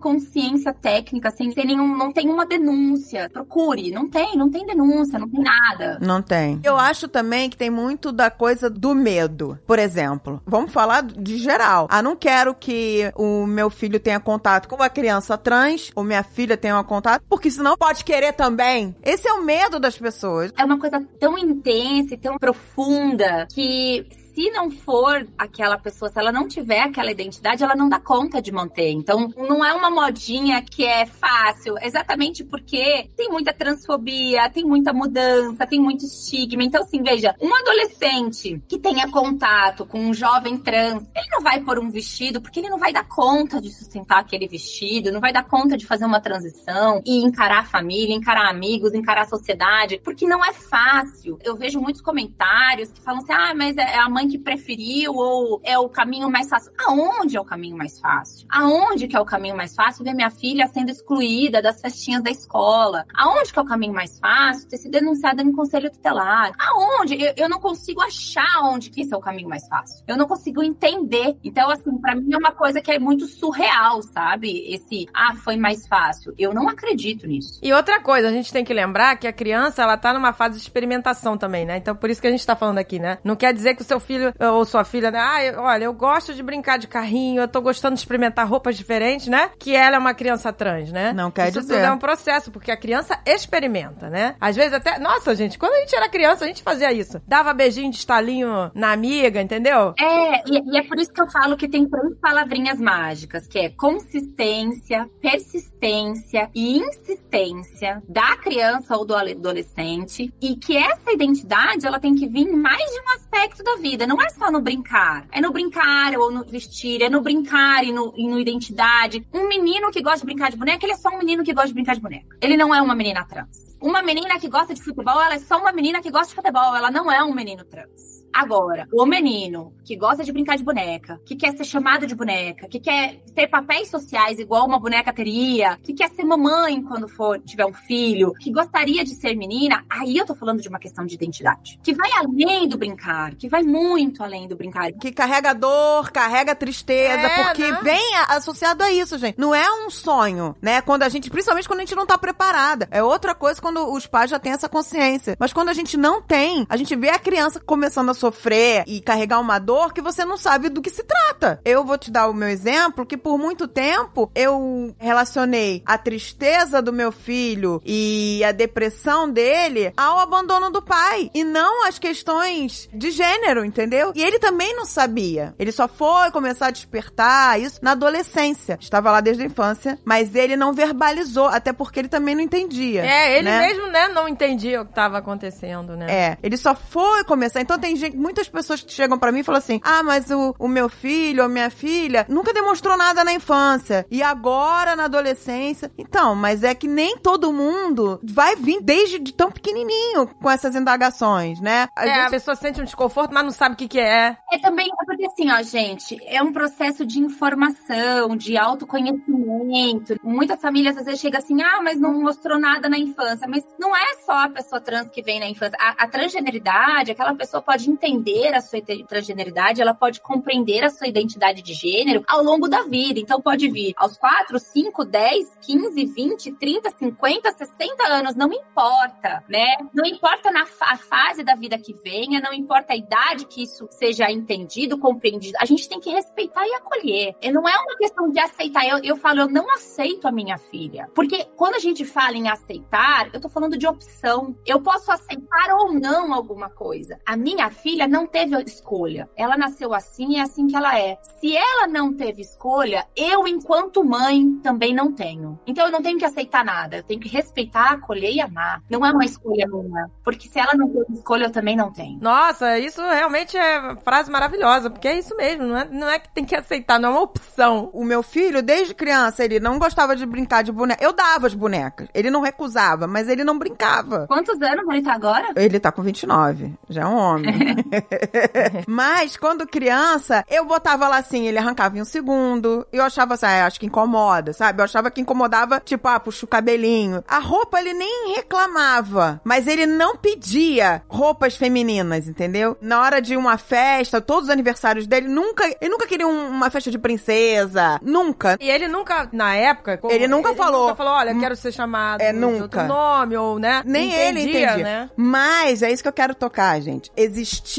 consciência 0.00 0.72
técnica, 0.72 1.30
sem, 1.30 1.50
sem 1.52 1.66
nenhum, 1.66 1.96
não 1.96 2.12
tem 2.12 2.28
uma 2.28 2.46
denúncia. 2.46 3.28
Procure, 3.30 3.90
não 3.90 4.08
tem, 4.08 4.36
não 4.36 4.50
tem 4.50 4.66
denúncia, 4.66 4.99
não 5.08 5.28
tem 5.28 5.42
nada. 5.42 5.98
Não 6.00 6.22
tem. 6.22 6.60
Eu 6.64 6.76
acho 6.76 7.08
também 7.08 7.50
que 7.50 7.56
tem 7.56 7.70
muito 7.70 8.12
da 8.12 8.30
coisa 8.30 8.68
do 8.68 8.94
medo. 8.94 9.58
Por 9.66 9.78
exemplo, 9.78 10.40
vamos 10.46 10.72
falar 10.72 11.02
de 11.02 11.36
geral. 11.38 11.86
Ah, 11.90 12.02
não 12.02 12.16
quero 12.16 12.54
que 12.54 13.10
o 13.14 13.46
meu 13.46 13.70
filho 13.70 14.00
tenha 14.00 14.20
contato 14.20 14.68
com 14.68 14.76
uma 14.76 14.88
criança 14.88 15.36
trans, 15.36 15.90
ou 15.94 16.04
minha 16.04 16.22
filha 16.22 16.56
tenha 16.56 16.78
um 16.78 16.84
contato, 16.84 17.22
porque 17.28 17.50
senão 17.50 17.76
pode 17.76 18.04
querer 18.04 18.32
também. 18.32 18.94
Esse 19.02 19.28
é 19.28 19.32
o 19.32 19.44
medo 19.44 19.78
das 19.78 19.96
pessoas. 19.96 20.52
É 20.56 20.64
uma 20.64 20.78
coisa 20.78 21.04
tão 21.18 21.38
intensa 21.38 22.14
e 22.14 22.18
tão 22.18 22.38
profunda 22.38 23.46
que 23.52 24.06
se 24.34 24.50
não 24.50 24.70
for 24.70 25.26
aquela 25.36 25.78
pessoa, 25.78 26.10
se 26.10 26.18
ela 26.18 26.32
não 26.32 26.48
tiver 26.48 26.80
aquela 26.80 27.10
identidade, 27.10 27.62
ela 27.62 27.76
não 27.76 27.88
dá 27.88 28.00
conta 28.00 28.40
de 28.40 28.50
manter. 28.50 28.90
Então, 28.90 29.32
não 29.36 29.64
é 29.64 29.72
uma 29.74 29.90
modinha 29.90 30.62
que 30.62 30.84
é 30.84 31.06
fácil, 31.06 31.74
exatamente 31.82 32.42
porque 32.44 33.08
tem 33.16 33.28
muita 33.28 33.52
transfobia, 33.52 34.48
tem 34.50 34.64
muita 34.64 34.92
mudança, 34.92 35.66
tem 35.66 35.80
muito 35.80 36.04
estigma. 36.04 36.62
Então, 36.62 36.82
assim, 36.82 37.02
veja, 37.02 37.34
um 37.40 37.54
adolescente 37.54 38.62
que 38.68 38.78
tenha 38.78 39.10
contato 39.10 39.84
com 39.84 40.00
um 40.00 40.14
jovem 40.14 40.56
trans, 40.56 41.06
ele 41.14 41.28
não 41.30 41.42
vai 41.42 41.60
pôr 41.60 41.78
um 41.78 41.90
vestido 41.90 42.40
porque 42.40 42.60
ele 42.60 42.70
não 42.70 42.78
vai 42.78 42.92
dar 42.92 43.06
conta 43.06 43.60
de 43.60 43.70
sustentar 43.70 44.20
aquele 44.20 44.48
vestido, 44.48 45.12
não 45.12 45.20
vai 45.20 45.32
dar 45.32 45.44
conta 45.44 45.76
de 45.76 45.86
fazer 45.86 46.04
uma 46.04 46.20
transição 46.20 47.02
e 47.04 47.24
encarar 47.24 47.60
a 47.60 47.64
família, 47.64 48.14
encarar 48.14 48.48
amigos, 48.48 48.94
encarar 48.94 49.22
a 49.22 49.28
sociedade, 49.28 50.00
porque 50.02 50.26
não 50.26 50.44
é 50.44 50.52
fácil. 50.52 51.38
Eu 51.42 51.56
vejo 51.56 51.80
muitos 51.80 52.00
comentários 52.00 52.90
que 52.90 53.00
falam 53.00 53.20
assim: 53.20 53.32
ah, 53.32 53.54
mas 53.54 53.76
é 53.76 53.98
a 53.98 54.08
mãe 54.08 54.29
que 54.30 54.38
preferiu 54.38 55.14
ou 55.14 55.60
é 55.64 55.78
o 55.78 55.88
caminho 55.88 56.30
mais 56.30 56.48
fácil. 56.48 56.72
Aonde 56.86 57.36
é 57.36 57.40
o 57.40 57.44
caminho 57.44 57.76
mais 57.76 57.98
fácil? 57.98 58.46
Aonde 58.50 59.08
que 59.08 59.16
é 59.16 59.20
o 59.20 59.24
caminho 59.24 59.56
mais 59.56 59.74
fácil 59.74 60.04
ver 60.04 60.14
minha 60.14 60.30
filha 60.30 60.66
sendo 60.68 60.90
excluída 60.90 61.60
das 61.60 61.80
festinhas 61.80 62.22
da 62.22 62.30
escola? 62.30 63.04
Aonde 63.14 63.52
que 63.52 63.58
é 63.58 63.62
o 63.62 63.66
caminho 63.66 63.92
mais 63.92 64.18
fácil 64.18 64.68
ter 64.68 64.76
se 64.76 64.90
denunciada 64.90 65.42
no 65.42 65.52
conselho 65.52 65.90
tutelar? 65.90 66.52
Aonde? 66.58 67.20
Eu, 67.20 67.34
eu 67.36 67.48
não 67.48 67.58
consigo 67.58 68.00
achar 68.00 68.62
onde 68.64 68.90
que 68.90 69.02
esse 69.02 69.12
é 69.12 69.16
o 69.16 69.20
caminho 69.20 69.48
mais 69.48 69.66
fácil. 69.66 70.04
Eu 70.06 70.16
não 70.16 70.26
consigo 70.26 70.62
entender. 70.62 71.36
Então, 71.42 71.70
assim, 71.70 71.98
para 71.98 72.14
mim 72.14 72.32
é 72.32 72.38
uma 72.38 72.52
coisa 72.52 72.80
que 72.80 72.90
é 72.90 72.98
muito 72.98 73.26
surreal, 73.26 74.02
sabe? 74.02 74.72
Esse, 74.72 75.06
ah, 75.14 75.34
foi 75.34 75.56
mais 75.56 75.86
fácil. 75.86 76.34
Eu 76.38 76.54
não 76.54 76.68
acredito 76.68 77.26
nisso. 77.26 77.58
E 77.62 77.72
outra 77.72 78.00
coisa, 78.00 78.28
a 78.28 78.32
gente 78.32 78.52
tem 78.52 78.64
que 78.64 78.72
lembrar 78.72 79.16
que 79.16 79.26
a 79.26 79.32
criança, 79.32 79.82
ela 79.82 79.96
tá 79.96 80.12
numa 80.12 80.32
fase 80.32 80.56
de 80.56 80.62
experimentação 80.62 81.36
também, 81.36 81.64
né? 81.64 81.76
Então, 81.76 81.94
por 81.94 82.10
isso 82.10 82.20
que 82.20 82.26
a 82.26 82.30
gente 82.30 82.46
tá 82.46 82.54
falando 82.54 82.78
aqui, 82.78 82.98
né? 82.98 83.18
Não 83.24 83.36
quer 83.36 83.52
dizer 83.52 83.74
que 83.74 83.82
o 83.82 83.84
seu 83.84 84.00
filho 84.10 84.34
ou 84.40 84.64
sua 84.64 84.82
filha, 84.82 85.10
né? 85.10 85.20
Ah, 85.20 85.44
eu, 85.44 85.60
olha, 85.60 85.84
eu 85.84 85.92
gosto 85.92 86.34
de 86.34 86.42
brincar 86.42 86.78
de 86.78 86.88
carrinho, 86.88 87.42
eu 87.42 87.48
tô 87.48 87.60
gostando 87.60 87.94
de 87.94 88.00
experimentar 88.00 88.48
roupas 88.48 88.76
diferentes, 88.76 89.28
né? 89.28 89.50
Que 89.56 89.76
ela 89.76 89.96
é 89.96 89.98
uma 89.98 90.14
criança 90.14 90.52
trans, 90.52 90.90
né? 90.90 91.12
Não 91.12 91.30
quer 91.30 91.48
Isso 91.48 91.60
dizer. 91.60 91.74
tudo 91.74 91.84
é 91.84 91.92
um 91.92 91.98
processo, 91.98 92.50
porque 92.50 92.72
a 92.72 92.76
criança 92.76 93.20
experimenta, 93.24 94.10
né? 94.10 94.34
Às 94.40 94.56
vezes 94.56 94.72
até. 94.72 94.98
Nossa, 94.98 95.34
gente, 95.36 95.58
quando 95.58 95.74
a 95.74 95.80
gente 95.80 95.94
era 95.94 96.08
criança, 96.08 96.44
a 96.44 96.48
gente 96.48 96.62
fazia 96.62 96.92
isso. 96.92 97.22
Dava 97.26 97.54
beijinho 97.54 97.90
de 97.90 97.98
estalinho 97.98 98.70
na 98.74 98.90
amiga, 98.90 99.40
entendeu? 99.40 99.94
É, 99.98 100.42
e, 100.50 100.72
e 100.72 100.78
é 100.78 100.82
por 100.82 100.98
isso 100.98 101.12
que 101.12 101.22
eu 101.22 101.30
falo 101.30 101.56
que 101.56 101.68
tem 101.68 101.88
três 101.88 102.18
palavrinhas 102.20 102.80
mágicas, 102.80 103.46
que 103.46 103.58
é 103.58 103.70
consistência, 103.70 105.08
persistência 105.20 106.50
e 106.52 106.78
insistência 106.78 108.02
da 108.08 108.36
criança 108.36 108.96
ou 108.96 109.04
do 109.04 109.14
adolescente, 109.14 110.32
e 110.40 110.56
que 110.56 110.76
essa 110.76 111.12
identidade 111.12 111.86
ela 111.86 112.00
tem 112.00 112.14
que 112.14 112.26
vir 112.26 112.50
mais 112.50 112.84
de 112.84 113.00
um 113.00 113.14
aspecto 113.14 113.62
da 113.62 113.76
vida 113.76 113.99
não 114.06 114.20
é 114.20 114.28
só 114.30 114.50
no 114.50 114.60
brincar. 114.60 115.26
É 115.32 115.40
no 115.40 115.52
brincar 115.52 116.16
ou 116.16 116.30
no 116.30 116.44
vestir, 116.44 117.02
é 117.02 117.08
no 117.08 117.20
brincar 117.20 117.84
e 117.84 117.92
no, 117.92 118.12
e 118.16 118.26
no 118.26 118.38
identidade. 118.38 119.26
Um 119.32 119.48
menino 119.48 119.90
que 119.90 120.02
gosta 120.02 120.20
de 120.20 120.26
brincar 120.26 120.50
de 120.50 120.56
boneca, 120.56 120.84
ele 120.84 120.92
é 120.92 120.96
só 120.96 121.08
um 121.10 121.18
menino 121.18 121.44
que 121.44 121.52
gosta 121.52 121.68
de 121.68 121.74
brincar 121.74 121.94
de 121.94 122.00
boneca. 122.00 122.36
Ele 122.40 122.56
não 122.56 122.74
é 122.74 122.80
uma 122.80 122.94
menina 122.94 123.24
trans. 123.24 123.76
Uma 123.80 124.02
menina 124.02 124.38
que 124.38 124.48
gosta 124.48 124.74
de 124.74 124.82
futebol, 124.82 125.20
ela 125.20 125.34
é 125.34 125.38
só 125.38 125.58
uma 125.58 125.72
menina 125.72 126.02
que 126.02 126.10
gosta 126.10 126.28
de 126.28 126.34
futebol, 126.34 126.76
ela 126.76 126.90
não 126.90 127.10
é 127.10 127.22
um 127.24 127.32
menino 127.32 127.64
trans. 127.64 128.19
Agora, 128.32 128.86
o 128.92 129.04
menino 129.06 129.72
que 129.84 129.96
gosta 129.96 130.22
de 130.22 130.32
brincar 130.32 130.56
de 130.56 130.64
boneca, 130.64 131.20
que 131.24 131.34
quer 131.34 131.56
ser 131.56 131.64
chamado 131.64 132.06
de 132.06 132.14
boneca, 132.14 132.68
que 132.68 132.78
quer 132.78 133.20
ter 133.34 133.48
papéis 133.48 133.88
sociais 133.88 134.38
igual 134.38 134.66
uma 134.66 134.78
boneca 134.78 135.12
teria, 135.12 135.76
que 135.82 135.92
quer 135.92 136.10
ser 136.10 136.24
mamãe 136.24 136.82
quando 136.82 137.08
for 137.08 137.40
tiver 137.40 137.66
um 137.66 137.72
filho, 137.72 138.32
que 138.40 138.52
gostaria 138.52 139.04
de 139.04 139.14
ser 139.14 139.34
menina, 139.36 139.84
aí 139.90 140.16
eu 140.16 140.24
tô 140.24 140.34
falando 140.34 140.60
de 140.60 140.68
uma 140.68 140.78
questão 140.78 141.04
de 141.04 141.14
identidade. 141.14 141.78
Que 141.82 141.94
vai 141.94 142.10
além 142.12 142.68
do 142.68 142.78
brincar, 142.78 143.34
que 143.34 143.48
vai 143.48 143.62
muito 143.62 144.22
além 144.22 144.46
do 144.46 144.56
brincar. 144.56 144.92
Que 144.92 145.10
carrega 145.12 145.52
dor, 145.52 146.10
carrega 146.10 146.54
tristeza, 146.54 147.26
É, 147.26 147.44
porque 147.44 147.70
né? 147.70 147.80
vem 147.82 148.16
associado 148.28 148.82
a 148.84 148.92
isso, 148.92 149.18
gente. 149.18 149.38
Não 149.38 149.54
é 149.54 149.66
um 149.84 149.90
sonho, 149.90 150.54
né? 150.62 150.80
Quando 150.80 151.02
a 151.02 151.08
gente, 151.08 151.30
principalmente 151.30 151.66
quando 151.66 151.80
a 151.80 151.84
gente 151.84 151.96
não 151.96 152.06
tá 152.06 152.16
preparada. 152.16 152.88
É 152.90 153.02
outra 153.02 153.34
coisa 153.34 153.60
quando 153.60 153.92
os 153.92 154.06
pais 154.06 154.30
já 154.30 154.38
têm 154.38 154.52
essa 154.52 154.68
consciência. 154.68 155.36
Mas 155.38 155.52
quando 155.52 155.68
a 155.68 155.72
gente 155.74 155.96
não 155.96 156.22
tem, 156.22 156.66
a 156.68 156.76
gente 156.76 156.94
vê 156.94 157.10
a 157.10 157.18
criança 157.18 157.60
começando 157.60 158.10
a 158.10 158.14
sofrer 158.20 158.84
e 158.86 159.00
carregar 159.00 159.40
uma 159.40 159.58
dor 159.58 159.92
que 159.92 160.02
você 160.02 160.24
não 160.24 160.36
sabe 160.36 160.68
do 160.68 160.82
que 160.82 160.90
se 160.90 161.02
trata. 161.02 161.60
Eu 161.64 161.84
vou 161.84 161.96
te 161.96 162.10
dar 162.10 162.28
o 162.28 162.34
meu 162.34 162.48
exemplo, 162.48 163.06
que 163.06 163.16
por 163.16 163.38
muito 163.38 163.66
tempo 163.66 164.30
eu 164.34 164.94
relacionei 164.98 165.82
a 165.86 165.96
tristeza 165.96 166.82
do 166.82 166.92
meu 166.92 167.10
filho 167.10 167.80
e 167.84 168.42
a 168.44 168.52
depressão 168.52 169.30
dele 169.30 169.92
ao 169.96 170.18
abandono 170.18 170.70
do 170.70 170.82
pai. 170.82 171.30
E 171.34 171.42
não 171.42 171.86
as 171.86 171.98
questões 171.98 172.88
de 172.92 173.10
gênero, 173.10 173.64
entendeu? 173.64 174.12
E 174.14 174.22
ele 174.22 174.38
também 174.38 174.76
não 174.76 174.84
sabia. 174.84 175.54
Ele 175.58 175.72
só 175.72 175.88
foi 175.88 176.30
começar 176.30 176.66
a 176.66 176.70
despertar 176.70 177.58
isso 177.60 177.80
na 177.82 177.92
adolescência. 177.92 178.78
Estava 178.80 179.10
lá 179.10 179.20
desde 179.20 179.42
a 179.42 179.46
infância, 179.46 179.98
mas 180.04 180.34
ele 180.34 180.56
não 180.56 180.72
verbalizou, 180.72 181.46
até 181.46 181.72
porque 181.72 182.00
ele 182.00 182.08
também 182.08 182.34
não 182.34 182.42
entendia. 182.42 183.04
É, 183.04 183.38
ele 183.38 183.48
né? 183.48 183.66
mesmo, 183.66 183.86
né, 183.86 184.08
não 184.08 184.28
entendia 184.28 184.82
o 184.82 184.86
que 184.86 184.92
tava 184.92 185.18
acontecendo, 185.18 185.96
né? 185.96 186.06
É, 186.10 186.38
ele 186.42 186.56
só 186.56 186.74
foi 186.74 187.24
começar. 187.24 187.60
Então 187.60 187.78
tem 187.78 187.96
gente, 187.96 188.09
muitas 188.14 188.48
pessoas 188.48 188.82
que 188.82 188.92
chegam 188.92 189.18
pra 189.18 189.32
mim 189.32 189.40
e 189.40 189.44
falam 189.44 189.58
assim: 189.58 189.80
"Ah, 189.82 190.02
mas 190.02 190.30
o, 190.30 190.54
o 190.58 190.68
meu 190.68 190.88
filho 190.88 191.42
ou 191.42 191.48
minha 191.48 191.70
filha 191.70 192.26
nunca 192.28 192.52
demonstrou 192.52 192.96
nada 192.96 193.24
na 193.24 193.32
infância 193.32 194.06
e 194.10 194.22
agora 194.22 194.94
na 194.96 195.04
adolescência". 195.04 195.90
Então, 195.98 196.34
mas 196.34 196.62
é 196.62 196.74
que 196.74 196.86
nem 196.88 197.16
todo 197.18 197.52
mundo 197.52 198.20
vai 198.22 198.56
vir 198.56 198.80
desde 198.82 199.18
de 199.18 199.32
tão 199.32 199.50
pequenininho 199.50 200.26
com 200.40 200.50
essas 200.50 200.74
indagações, 200.74 201.60
né? 201.60 201.88
Às 201.96 202.06
É, 202.06 202.10
a 202.12 202.14
vezes- 202.16 202.30
pessoa 202.30 202.54
sente 202.56 202.80
um 202.80 202.84
desconforto, 202.84 203.32
mas 203.32 203.44
não 203.44 203.50
sabe 203.50 203.74
o 203.74 203.78
que 203.78 203.88
que 203.88 204.00
é. 204.00 204.36
É 204.52 204.58
também 204.58 204.86
é 204.88 205.04
porque 205.04 205.26
assim, 205.26 205.50
ó, 205.50 205.62
gente, 205.62 206.16
é 206.26 206.42
um 206.42 206.52
processo 206.52 207.04
de 207.06 207.18
informação, 207.20 208.36
de 208.36 208.56
autoconhecimento. 208.56 210.16
Muitas 210.22 210.60
famílias 210.60 210.96
às 210.96 211.04
vezes 211.04 211.20
chegam 211.20 211.38
assim, 211.38 211.60
ah, 211.62 211.80
mas 211.82 211.98
não 211.98 212.20
mostrou 212.20 212.58
nada 212.58 212.88
na 212.88 212.98
infância. 212.98 213.46
Mas 213.48 213.64
não 213.78 213.94
é 213.96 214.14
só 214.24 214.44
a 214.44 214.48
pessoa 214.48 214.80
trans 214.80 215.08
que 215.10 215.22
vem 215.22 215.40
na 215.40 215.46
infância. 215.48 215.76
A, 215.80 216.04
a 216.04 216.08
transgeneridade, 216.08 217.10
aquela 217.10 217.34
pessoa 217.34 217.62
pode 217.62 217.90
entender 218.00 218.54
a 218.54 218.60
sua 218.60 218.80
transgeneridade, 219.08 219.80
ela 219.80 219.94
pode 219.94 220.20
compreender 220.20 220.84
a 220.84 220.90
sua 220.90 221.06
identidade 221.06 221.62
de 221.62 221.74
gênero 221.74 222.24
ao 222.26 222.42
longo 222.42 222.68
da 222.68 222.82
vida. 222.82 223.20
Então 223.20 223.40
pode 223.40 223.68
vir 223.68 223.92
aos 223.96 224.16
4, 224.16 224.58
5, 224.58 225.04
10, 225.04 225.56
15, 225.60 226.04
20, 226.06 226.52
30, 226.52 226.90
50, 226.90 227.52
60 227.52 228.06
anos, 228.08 228.34
não 228.34 228.50
importa, 228.52 229.44
né? 229.48 229.66
Não 229.92 230.04
importa 230.06 230.50
na 230.50 230.64
fa- 230.66 230.96
fase 230.96 231.42
da 231.44 231.54
vida 231.54 231.78
que 231.78 231.92
venha, 231.92 232.40
não 232.40 232.52
importa 232.52 232.92
a 232.92 232.96
idade 232.96 233.44
que 233.46 233.62
isso 233.62 233.86
seja 233.90 234.30
entendido, 234.30 234.98
compreendido. 234.98 235.56
A 235.60 235.64
gente 235.64 235.88
tem 235.88 236.00
que 236.00 236.10
respeitar 236.10 236.66
e 236.66 236.74
acolher. 236.74 237.34
E 237.42 237.52
não 237.52 237.68
é 237.68 237.76
uma 237.78 237.96
questão 237.96 238.30
de 238.30 238.40
aceitar. 238.40 238.86
Eu, 238.86 238.98
eu 239.02 239.16
falo, 239.16 239.40
eu 239.40 239.48
não 239.48 239.70
aceito 239.72 240.26
a 240.26 240.32
minha 240.32 240.56
filha. 240.56 241.08
Porque 241.14 241.44
quando 241.56 241.74
a 241.74 241.78
gente 241.78 242.04
fala 242.04 242.36
em 242.36 242.48
aceitar, 242.48 243.28
eu 243.32 243.40
tô 243.40 243.48
falando 243.48 243.76
de 243.76 243.86
opção. 243.86 244.54
Eu 244.66 244.80
posso 244.80 245.10
aceitar 245.10 245.74
ou 245.78 245.92
não 245.92 246.32
alguma 246.32 246.70
coisa. 246.70 247.18
A 247.26 247.36
minha 247.36 247.70
filha 247.70 247.89
filha 247.90 248.06
não 248.06 248.24
teve 248.24 248.56
escolha. 248.62 249.28
Ela 249.36 249.56
nasceu 249.56 249.92
assim 249.92 250.34
e 250.34 250.36
é 250.36 250.42
assim 250.42 250.68
que 250.68 250.76
ela 250.76 250.96
é. 250.96 251.18
Se 251.40 251.56
ela 251.56 251.88
não 251.88 252.14
teve 252.14 252.40
escolha, 252.40 253.04
eu, 253.16 253.48
enquanto 253.48 254.04
mãe, 254.04 254.60
também 254.62 254.94
não 254.94 255.12
tenho. 255.12 255.58
Então 255.66 255.86
eu 255.86 255.92
não 255.92 256.00
tenho 256.00 256.18
que 256.18 256.24
aceitar 256.24 256.64
nada. 256.64 256.98
Eu 256.98 257.02
tenho 257.02 257.18
que 257.18 257.28
respeitar, 257.28 257.92
acolher 257.92 258.32
e 258.32 258.40
amar. 258.40 258.80
Não 258.88 259.04
é 259.04 259.10
uma 259.10 259.24
escolha 259.24 259.66
minha. 259.66 260.08
Porque 260.22 260.46
se 260.46 260.60
ela 260.60 260.72
não 260.74 260.88
teve 260.88 261.14
escolha, 261.14 261.46
eu 261.46 261.50
também 261.50 261.74
não 261.74 261.92
tenho. 261.92 262.20
Nossa, 262.20 262.78
isso 262.78 263.02
realmente 263.02 263.56
é 263.56 263.96
frase 264.04 264.30
maravilhosa, 264.30 264.88
porque 264.88 265.08
é 265.08 265.18
isso 265.18 265.34
mesmo, 265.36 265.64
não 265.64 265.76
é, 265.76 265.84
não 265.90 266.08
é 266.08 266.18
que 266.18 266.32
tem 266.32 266.44
que 266.44 266.54
aceitar, 266.54 267.00
não 267.00 267.08
é 267.08 267.12
uma 267.12 267.22
opção. 267.22 267.90
O 267.92 268.04
meu 268.04 268.22
filho, 268.22 268.62
desde 268.62 268.94
criança, 268.94 269.44
ele 269.44 269.58
não 269.58 269.78
gostava 269.78 270.14
de 270.14 270.24
brincar 270.24 270.62
de 270.62 270.70
boneca. 270.70 271.02
Eu 271.02 271.12
dava 271.12 271.48
as 271.48 271.54
bonecas. 271.54 272.08
Ele 272.14 272.30
não 272.30 272.40
recusava, 272.40 273.08
mas 273.08 273.28
ele 273.28 273.42
não 273.42 273.58
brincava. 273.58 274.26
Quantos 274.28 274.60
anos 274.62 274.84
ele 274.88 275.02
tá 275.02 275.14
agora? 275.14 275.48
Ele 275.56 275.80
tá 275.80 275.90
com 275.90 276.02
29, 276.02 276.72
já 276.88 277.02
é 277.02 277.06
um 277.06 277.16
homem. 277.16 277.79
mas 278.86 279.36
quando 279.36 279.66
criança, 279.66 280.44
eu 280.48 280.64
botava 280.64 281.08
lá 281.08 281.18
assim, 281.18 281.46
ele 281.46 281.58
arrancava 281.58 281.96
em 281.98 282.02
um 282.02 282.04
segundo. 282.04 282.86
Eu 282.92 283.02
achava 283.02 283.34
assim, 283.34 283.46
ah, 283.46 283.66
acho 283.66 283.80
que 283.80 283.86
incomoda, 283.86 284.52
sabe? 284.52 284.80
Eu 284.80 284.84
achava 284.84 285.10
que 285.10 285.20
incomodava, 285.20 285.80
tipo, 285.84 286.08
ah, 286.08 286.18
puxa 286.20 286.44
o 286.44 286.48
cabelinho. 286.48 287.24
A 287.26 287.38
roupa 287.38 287.80
ele 287.80 287.92
nem 287.94 288.34
reclamava, 288.36 289.40
mas 289.44 289.66
ele 289.66 289.86
não 289.86 290.16
pedia 290.16 291.02
roupas 291.08 291.56
femininas, 291.56 292.28
entendeu? 292.28 292.76
Na 292.80 293.00
hora 293.00 293.20
de 293.20 293.36
uma 293.36 293.56
festa, 293.58 294.20
todos 294.20 294.44
os 294.44 294.50
aniversários 294.50 295.06
dele, 295.06 295.28
nunca, 295.28 295.64
ele 295.80 295.90
nunca 295.90 296.06
queria 296.06 296.26
um- 296.26 296.48
uma 296.48 296.70
festa 296.70 296.90
de 296.90 296.98
princesa, 296.98 297.98
nunca. 298.02 298.56
E 298.60 298.68
ele 298.70 298.88
nunca, 298.88 299.28
na 299.32 299.54
época... 299.54 299.98
como- 299.98 300.12
Ele 300.12 300.28
nunca 300.28 300.54
falou. 300.54 300.82
nunca 300.84 300.96
falou, 300.96 301.12
olha, 301.14 301.34
quero 301.38 301.56
ser 301.56 301.72
chamado 301.72 302.20
É, 302.20 302.32
de 302.32 302.38
nunca. 302.38 302.62
outro 302.62 302.82
nome, 302.84 303.36
ou, 303.36 303.58
né? 303.58 303.82
Nem 303.84 304.12
ele 304.12 304.40
Entendia, 304.42 304.64
entendia. 304.66 304.84
né? 304.84 305.10
Mas 305.16 305.82
é 305.82 305.90
isso 305.90 306.02
que 306.02 306.08
eu 306.08 306.12
quero 306.12 306.34
tocar, 306.34 306.80
gente. 306.80 307.10
Existia 307.16 307.69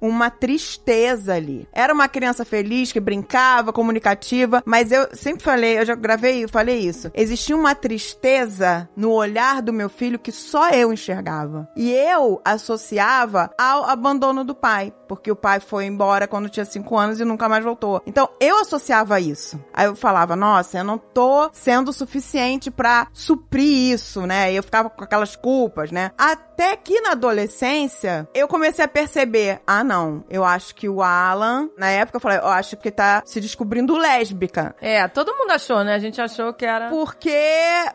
uma 0.00 0.30
tristeza 0.30 1.34
ali. 1.34 1.68
Era 1.72 1.92
uma 1.92 2.08
criança 2.08 2.44
feliz 2.44 2.92
que 2.92 3.00
brincava, 3.00 3.72
comunicativa, 3.72 4.62
mas 4.64 4.90
eu 4.90 5.08
sempre 5.12 5.42
falei, 5.42 5.78
eu 5.78 5.86
já 5.86 5.94
gravei 5.94 6.44
e 6.44 6.48
falei 6.48 6.78
isso. 6.78 7.10
Existia 7.14 7.56
uma 7.56 7.74
tristeza 7.74 8.88
no 8.96 9.12
olhar 9.12 9.62
do 9.62 9.72
meu 9.72 9.88
filho 9.88 10.18
que 10.18 10.32
só 10.32 10.70
eu 10.70 10.92
enxergava. 10.92 11.68
E 11.76 11.92
eu 11.92 12.40
associava 12.44 13.50
ao 13.58 13.84
abandono 13.84 14.44
do 14.44 14.54
pai, 14.54 14.92
porque 15.08 15.30
o 15.30 15.36
pai 15.36 15.60
foi 15.60 15.86
embora 15.86 16.26
quando 16.26 16.48
tinha 16.48 16.64
cinco 16.64 16.96
anos 16.96 17.20
e 17.20 17.24
nunca 17.24 17.48
mais 17.48 17.64
voltou. 17.64 18.02
Então 18.06 18.28
eu 18.40 18.60
associava 18.60 19.20
isso. 19.20 19.62
Aí 19.72 19.86
eu 19.86 19.96
falava, 19.96 20.36
nossa, 20.36 20.78
eu 20.78 20.84
não 20.84 20.98
tô 20.98 21.50
sendo 21.52 21.92
suficiente 21.92 22.70
pra 22.70 23.08
suprir 23.12 23.92
isso, 23.94 24.26
né? 24.26 24.52
E 24.52 24.56
eu 24.56 24.62
ficava 24.62 24.90
com 24.90 25.04
aquelas 25.04 25.36
culpas, 25.36 25.90
né? 25.90 26.10
Até 26.16 26.76
que 26.76 27.00
na 27.00 27.12
adolescência 27.12 28.28
eu 28.34 28.48
comecei 28.48 28.84
a 28.84 28.88
perceber, 28.88 29.25
ah 29.66 29.82
não, 29.84 30.24
eu 30.30 30.44
acho 30.44 30.74
que 30.74 30.88
o 30.88 31.02
Alan, 31.02 31.68
na 31.76 31.88
época 31.90 32.16
eu 32.16 32.20
falei, 32.20 32.38
eu 32.38 32.48
acho 32.48 32.76
que 32.76 32.90
tá 32.90 33.22
se 33.24 33.40
descobrindo 33.40 33.96
lésbica. 33.96 34.74
É, 34.80 35.06
todo 35.08 35.34
mundo 35.36 35.50
achou, 35.50 35.82
né? 35.84 35.94
A 35.94 35.98
gente 35.98 36.20
achou 36.20 36.52
que 36.52 36.64
era... 36.64 36.88
Porque, 36.88 37.36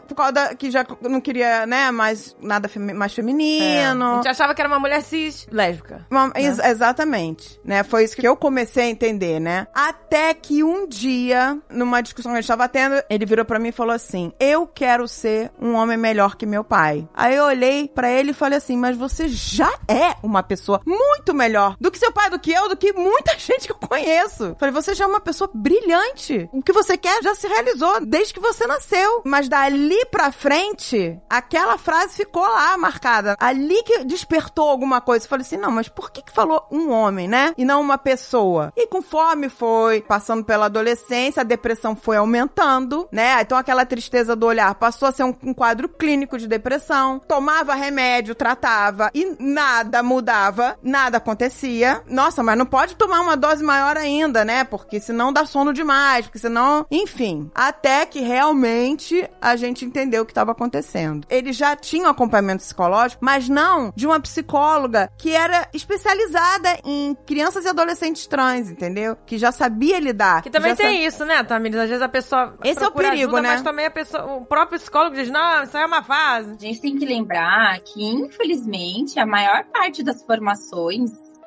por 0.07 0.15
causa 0.15 0.31
da, 0.31 0.55
que 0.55 0.69
já 0.71 0.85
não 1.01 1.21
queria, 1.21 1.65
né, 1.65 1.91
mais 1.91 2.35
nada 2.41 2.67
femi- 2.67 2.93
mais 2.93 3.11
É. 3.11 3.15
feminino. 3.15 4.05
A 4.11 4.15
gente 4.15 4.27
achava 4.29 4.53
que 4.55 4.61
era 4.61 4.67
uma 4.69 4.79
mulher 4.79 5.01
cis 5.01 5.47
lésbica. 5.51 6.05
Uma- 6.09 6.31
ex- 6.35 6.59
exatamente, 6.59 7.59
né? 7.63 7.83
Foi 7.83 8.03
isso 8.03 8.15
que 8.15 8.27
eu 8.27 8.35
comecei 8.35 8.83
a 8.85 8.89
entender, 8.89 9.39
né? 9.39 9.67
Até 9.73 10.33
que 10.33 10.63
um 10.63 10.87
dia, 10.87 11.57
numa 11.69 12.01
discussão 12.01 12.31
que 12.31 12.37
a 12.37 12.41
gente 12.41 12.47
tava 12.47 12.67
tendo, 12.67 13.01
ele 13.09 13.25
virou 13.25 13.45
pra 13.45 13.59
mim 13.59 13.69
e 13.69 13.71
falou 13.71 13.93
assim: 13.93 14.31
"Eu 14.39 14.65
quero 14.67 15.07
ser 15.07 15.51
um 15.61 15.75
homem 15.75 15.97
melhor 15.97 16.35
que 16.35 16.45
meu 16.45 16.63
pai". 16.63 17.07
Aí 17.13 17.35
eu 17.35 17.45
olhei 17.45 17.87
pra 17.87 18.09
ele 18.09 18.31
e 18.31 18.33
falei 18.33 18.57
assim: 18.57 18.75
"Mas 18.77 18.97
você 18.97 19.27
já 19.27 19.71
é 19.87 20.15
uma 20.23 20.41
pessoa 20.43 20.81
muito 20.85 21.20
melhor 21.33 21.75
do 21.79 21.91
que 21.91 21.99
seu 21.99 22.11
pai, 22.11 22.29
do 22.29 22.39
que 22.39 22.51
eu, 22.51 22.67
do 22.67 22.77
que 22.77 22.93
muita 22.93 23.37
gente 23.39 23.67
que 23.67 23.71
eu 23.71 23.87
conheço". 23.87 24.55
Falei: 24.59 24.73
"Você 24.73 24.93
já 24.93 25.05
é 25.05 25.07
uma 25.07 25.19
pessoa 25.19 25.49
brilhante. 25.53 26.49
O 26.51 26.61
que 26.61 26.73
você 26.73 26.97
quer 26.97 27.21
já 27.23 27.35
se 27.35 27.47
realizou 27.47 28.05
desde 28.05 28.33
que 28.33 28.39
você 28.39 28.65
nasceu". 28.67 29.21
Mas 29.25 29.47
dali 29.47 30.05
pra 30.05 30.31
frente, 30.31 31.19
aquela 31.29 31.77
frase 31.77 32.15
ficou 32.15 32.43
lá 32.43 32.77
marcada. 32.77 33.35
Ali 33.39 33.81
que 33.83 34.03
despertou 34.03 34.69
alguma 34.69 34.99
coisa. 35.01 35.27
Falei 35.27 35.45
assim: 35.45 35.57
"Não, 35.57 35.71
mas 35.71 35.87
por 35.87 36.11
que 36.11 36.21
que 36.21 36.31
falou 36.31 36.65
um 36.71 36.91
homem, 36.91 37.27
né? 37.27 37.53
E 37.57 37.63
não 37.65 37.81
uma 37.81 37.97
pessoa?". 37.97 38.73
E 38.75 38.87
conforme 38.87 39.49
foi 39.49 40.01
passando 40.01 40.43
pela 40.43 40.65
adolescência, 40.65 41.41
a 41.41 41.45
depressão 41.45 41.95
foi 41.95 42.17
aumentando, 42.17 43.07
né? 43.11 43.41
Então 43.41 43.57
aquela 43.57 43.85
tristeza 43.85 44.35
do 44.35 44.45
olhar 44.45 44.73
passou 44.75 45.07
a 45.07 45.11
ser 45.11 45.23
um, 45.23 45.35
um 45.43 45.53
quadro 45.53 45.87
clínico 45.89 46.37
de 46.37 46.47
depressão. 46.47 47.19
Tomava 47.19 47.73
remédio, 47.73 48.35
tratava 48.35 49.11
e 49.13 49.35
nada 49.39 50.01
mudava, 50.01 50.77
nada 50.81 51.10
acontecia. 51.17 52.01
Nossa, 52.07 52.43
mas 52.43 52.57
não 52.57 52.65
pode 52.65 52.95
tomar 52.95 53.21
uma 53.21 53.35
dose 53.35 53.63
maior 53.63 53.97
ainda, 53.97 54.43
né? 54.45 54.63
Porque 54.63 54.99
senão 54.99 55.33
dá 55.33 55.45
sono 55.45 55.73
demais, 55.73 56.25
porque 56.25 56.39
senão, 56.39 56.85
enfim, 56.89 57.49
até 57.53 58.05
que 58.05 58.19
realmente 58.19 59.29
a 59.41 59.55
gente 59.55 59.85
entendeu 59.85 60.23
o 60.23 60.25
que 60.25 60.31
estava 60.31 60.51
acontecendo. 60.51 61.25
Ele 61.29 61.53
já 61.53 61.75
tinha 61.75 62.07
um 62.07 62.09
acompanhamento 62.09 62.63
psicológico, 62.63 63.23
mas 63.23 63.49
não 63.49 63.91
de 63.95 64.05
uma 64.05 64.19
psicóloga 64.19 65.11
que 65.17 65.33
era 65.33 65.67
especializada 65.73 66.79
em 66.85 67.15
crianças 67.25 67.65
e 67.65 67.69
adolescentes 67.69 68.27
trans, 68.27 68.69
entendeu? 68.69 69.17
Que 69.25 69.37
já 69.37 69.51
sabia 69.51 69.99
lidar. 69.99 70.41
Que 70.41 70.49
também 70.49 70.75
tem 70.75 71.05
isso, 71.05 71.25
né, 71.25 71.43
Tamires? 71.43 71.79
Às 71.79 71.89
vezes 71.89 72.03
a 72.03 72.09
pessoa 72.09 72.55
Esse 72.63 72.83
é 72.83 72.87
o 72.87 72.91
perigo, 72.91 73.35
ajuda, 73.35 73.41
né? 73.41 73.49
Mas 73.53 73.61
também 73.61 73.85
a 73.85 73.91
pessoa, 73.91 74.25
o 74.35 74.45
próprio 74.45 74.79
psicólogo 74.79 75.15
diz, 75.15 75.29
não, 75.29 75.63
isso 75.63 75.75
aí 75.75 75.83
é 75.83 75.85
uma 75.85 76.03
fase. 76.03 76.51
A 76.51 76.65
gente 76.65 76.81
tem 76.81 76.97
que 76.97 77.05
lembrar 77.05 77.79
que, 77.79 78.03
infelizmente, 78.03 79.19
a 79.19 79.25
maior 79.25 79.65
parte 79.65 80.03
das 80.03 80.23
formações 80.23 81.00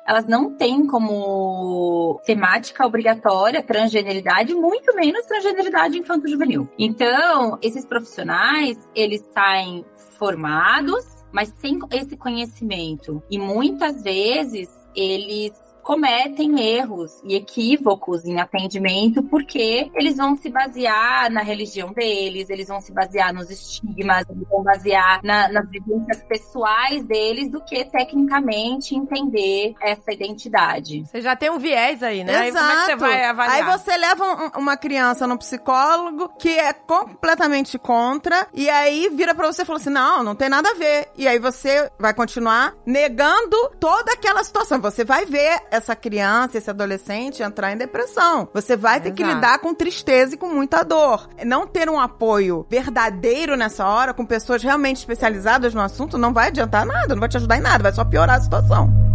elas 0.05 0.27
não 0.27 0.55
têm 0.55 0.85
como 0.85 2.21
temática 2.25 2.85
obrigatória 2.85 3.63
transgeneridade, 3.63 4.53
muito 4.53 4.95
menos 4.95 5.25
transgeneridade 5.25 5.97
infanto-juvenil. 5.97 6.69
Então, 6.77 7.57
esses 7.61 7.85
profissionais, 7.85 8.77
eles 8.93 9.21
saem 9.33 9.83
formados, 10.17 11.03
mas 11.31 11.49
sem 11.59 11.79
esse 11.91 12.15
conhecimento. 12.15 13.21
E 13.29 13.39
muitas 13.39 14.03
vezes 14.03 14.69
eles 14.95 15.53
cometem 15.85 16.59
erros 16.59 17.21
e 17.23 17.35
equívocos 17.35 18.25
em 18.25 18.39
atendimento 18.41 19.21
porque 19.21 19.91
eles 19.93 20.17
vão 20.17 20.35
se 20.35 20.49
basear 20.49 21.31
na 21.31 21.43
religião 21.43 21.93
deles, 21.93 22.49
eles 22.49 22.67
vão 22.67 22.81
se 22.81 22.91
basear 22.91 23.31
nos 23.31 23.51
estigmas, 23.51 24.25
eles 24.27 24.47
vão 24.49 24.63
basear 24.63 25.19
na- 25.23 25.47
nas 25.47 25.69
vivências 25.69 26.23
pessoais 26.23 27.05
deles 27.05 27.51
do 27.51 27.63
que 27.63 27.85
tecnicamente 27.85 28.95
entender 28.95 29.75
essa 29.79 30.11
identidade. 30.11 31.03
Você 31.05 31.21
já 31.21 31.35
tem 31.35 31.51
um 31.51 31.59
viés 31.59 32.01
aí, 32.01 32.23
né? 32.23 32.35
Aí 32.35 32.51
como 32.51 32.65
é 32.65 32.75
que 32.75 32.85
você 32.85 32.95
vai 32.95 33.23
avaliar? 33.25 33.55
Aí 33.71 33.77
você 33.79 33.95
leva 33.97 34.23
um- 34.55 34.59
uma 34.61 34.75
criança 34.77 35.27
no 35.27 35.37
psicólogo 35.37 36.29
que 36.39 36.49
é 36.49 36.73
completamente 36.73 37.77
contra, 37.77 38.47
e 38.53 38.67
aí 38.71 39.07
vira 39.13 39.35
pra 39.35 39.45
você 39.51 39.61
e 39.61 39.65
fala 39.65 39.77
assim: 39.77 39.91
não, 39.91 40.23
não 40.23 40.33
tem 40.35 40.49
nada 40.49 40.67
a 40.71 40.73
ver. 40.73 41.09
E 41.15 41.27
aí 41.27 41.37
você 41.37 41.91
vai 41.99 42.11
continuar 42.15 42.73
negando 42.87 43.55
toda 43.79 44.13
aquela 44.13 44.43
situação. 44.43 44.81
Você 44.81 45.05
vai 45.05 45.25
ver 45.27 45.61
essa 45.75 45.95
criança, 45.95 46.57
esse 46.57 46.69
adolescente 46.69 47.43
entrar 47.43 47.71
em 47.71 47.77
depressão. 47.77 48.49
Você 48.53 48.75
vai 48.75 48.99
ter 48.99 49.11
que 49.11 49.23
Exato. 49.23 49.35
lidar 49.35 49.59
com 49.59 49.73
tristeza 49.73 50.35
e 50.35 50.37
com 50.37 50.47
muita 50.47 50.83
dor. 50.83 51.29
Não 51.45 51.67
ter 51.67 51.89
um 51.89 51.99
apoio 51.99 52.65
verdadeiro 52.69 53.55
nessa 53.55 53.85
hora, 53.87 54.13
com 54.13 54.25
pessoas 54.25 54.63
realmente 54.63 54.97
especializadas 54.97 55.73
no 55.73 55.81
assunto, 55.81 56.17
não 56.17 56.33
vai 56.33 56.47
adiantar 56.47 56.85
nada, 56.85 57.13
não 57.13 57.19
vai 57.19 57.29
te 57.29 57.37
ajudar 57.37 57.57
em 57.57 57.61
nada, 57.61 57.83
vai 57.83 57.93
só 57.93 58.03
piorar 58.03 58.37
a 58.37 58.41
situação. 58.41 59.14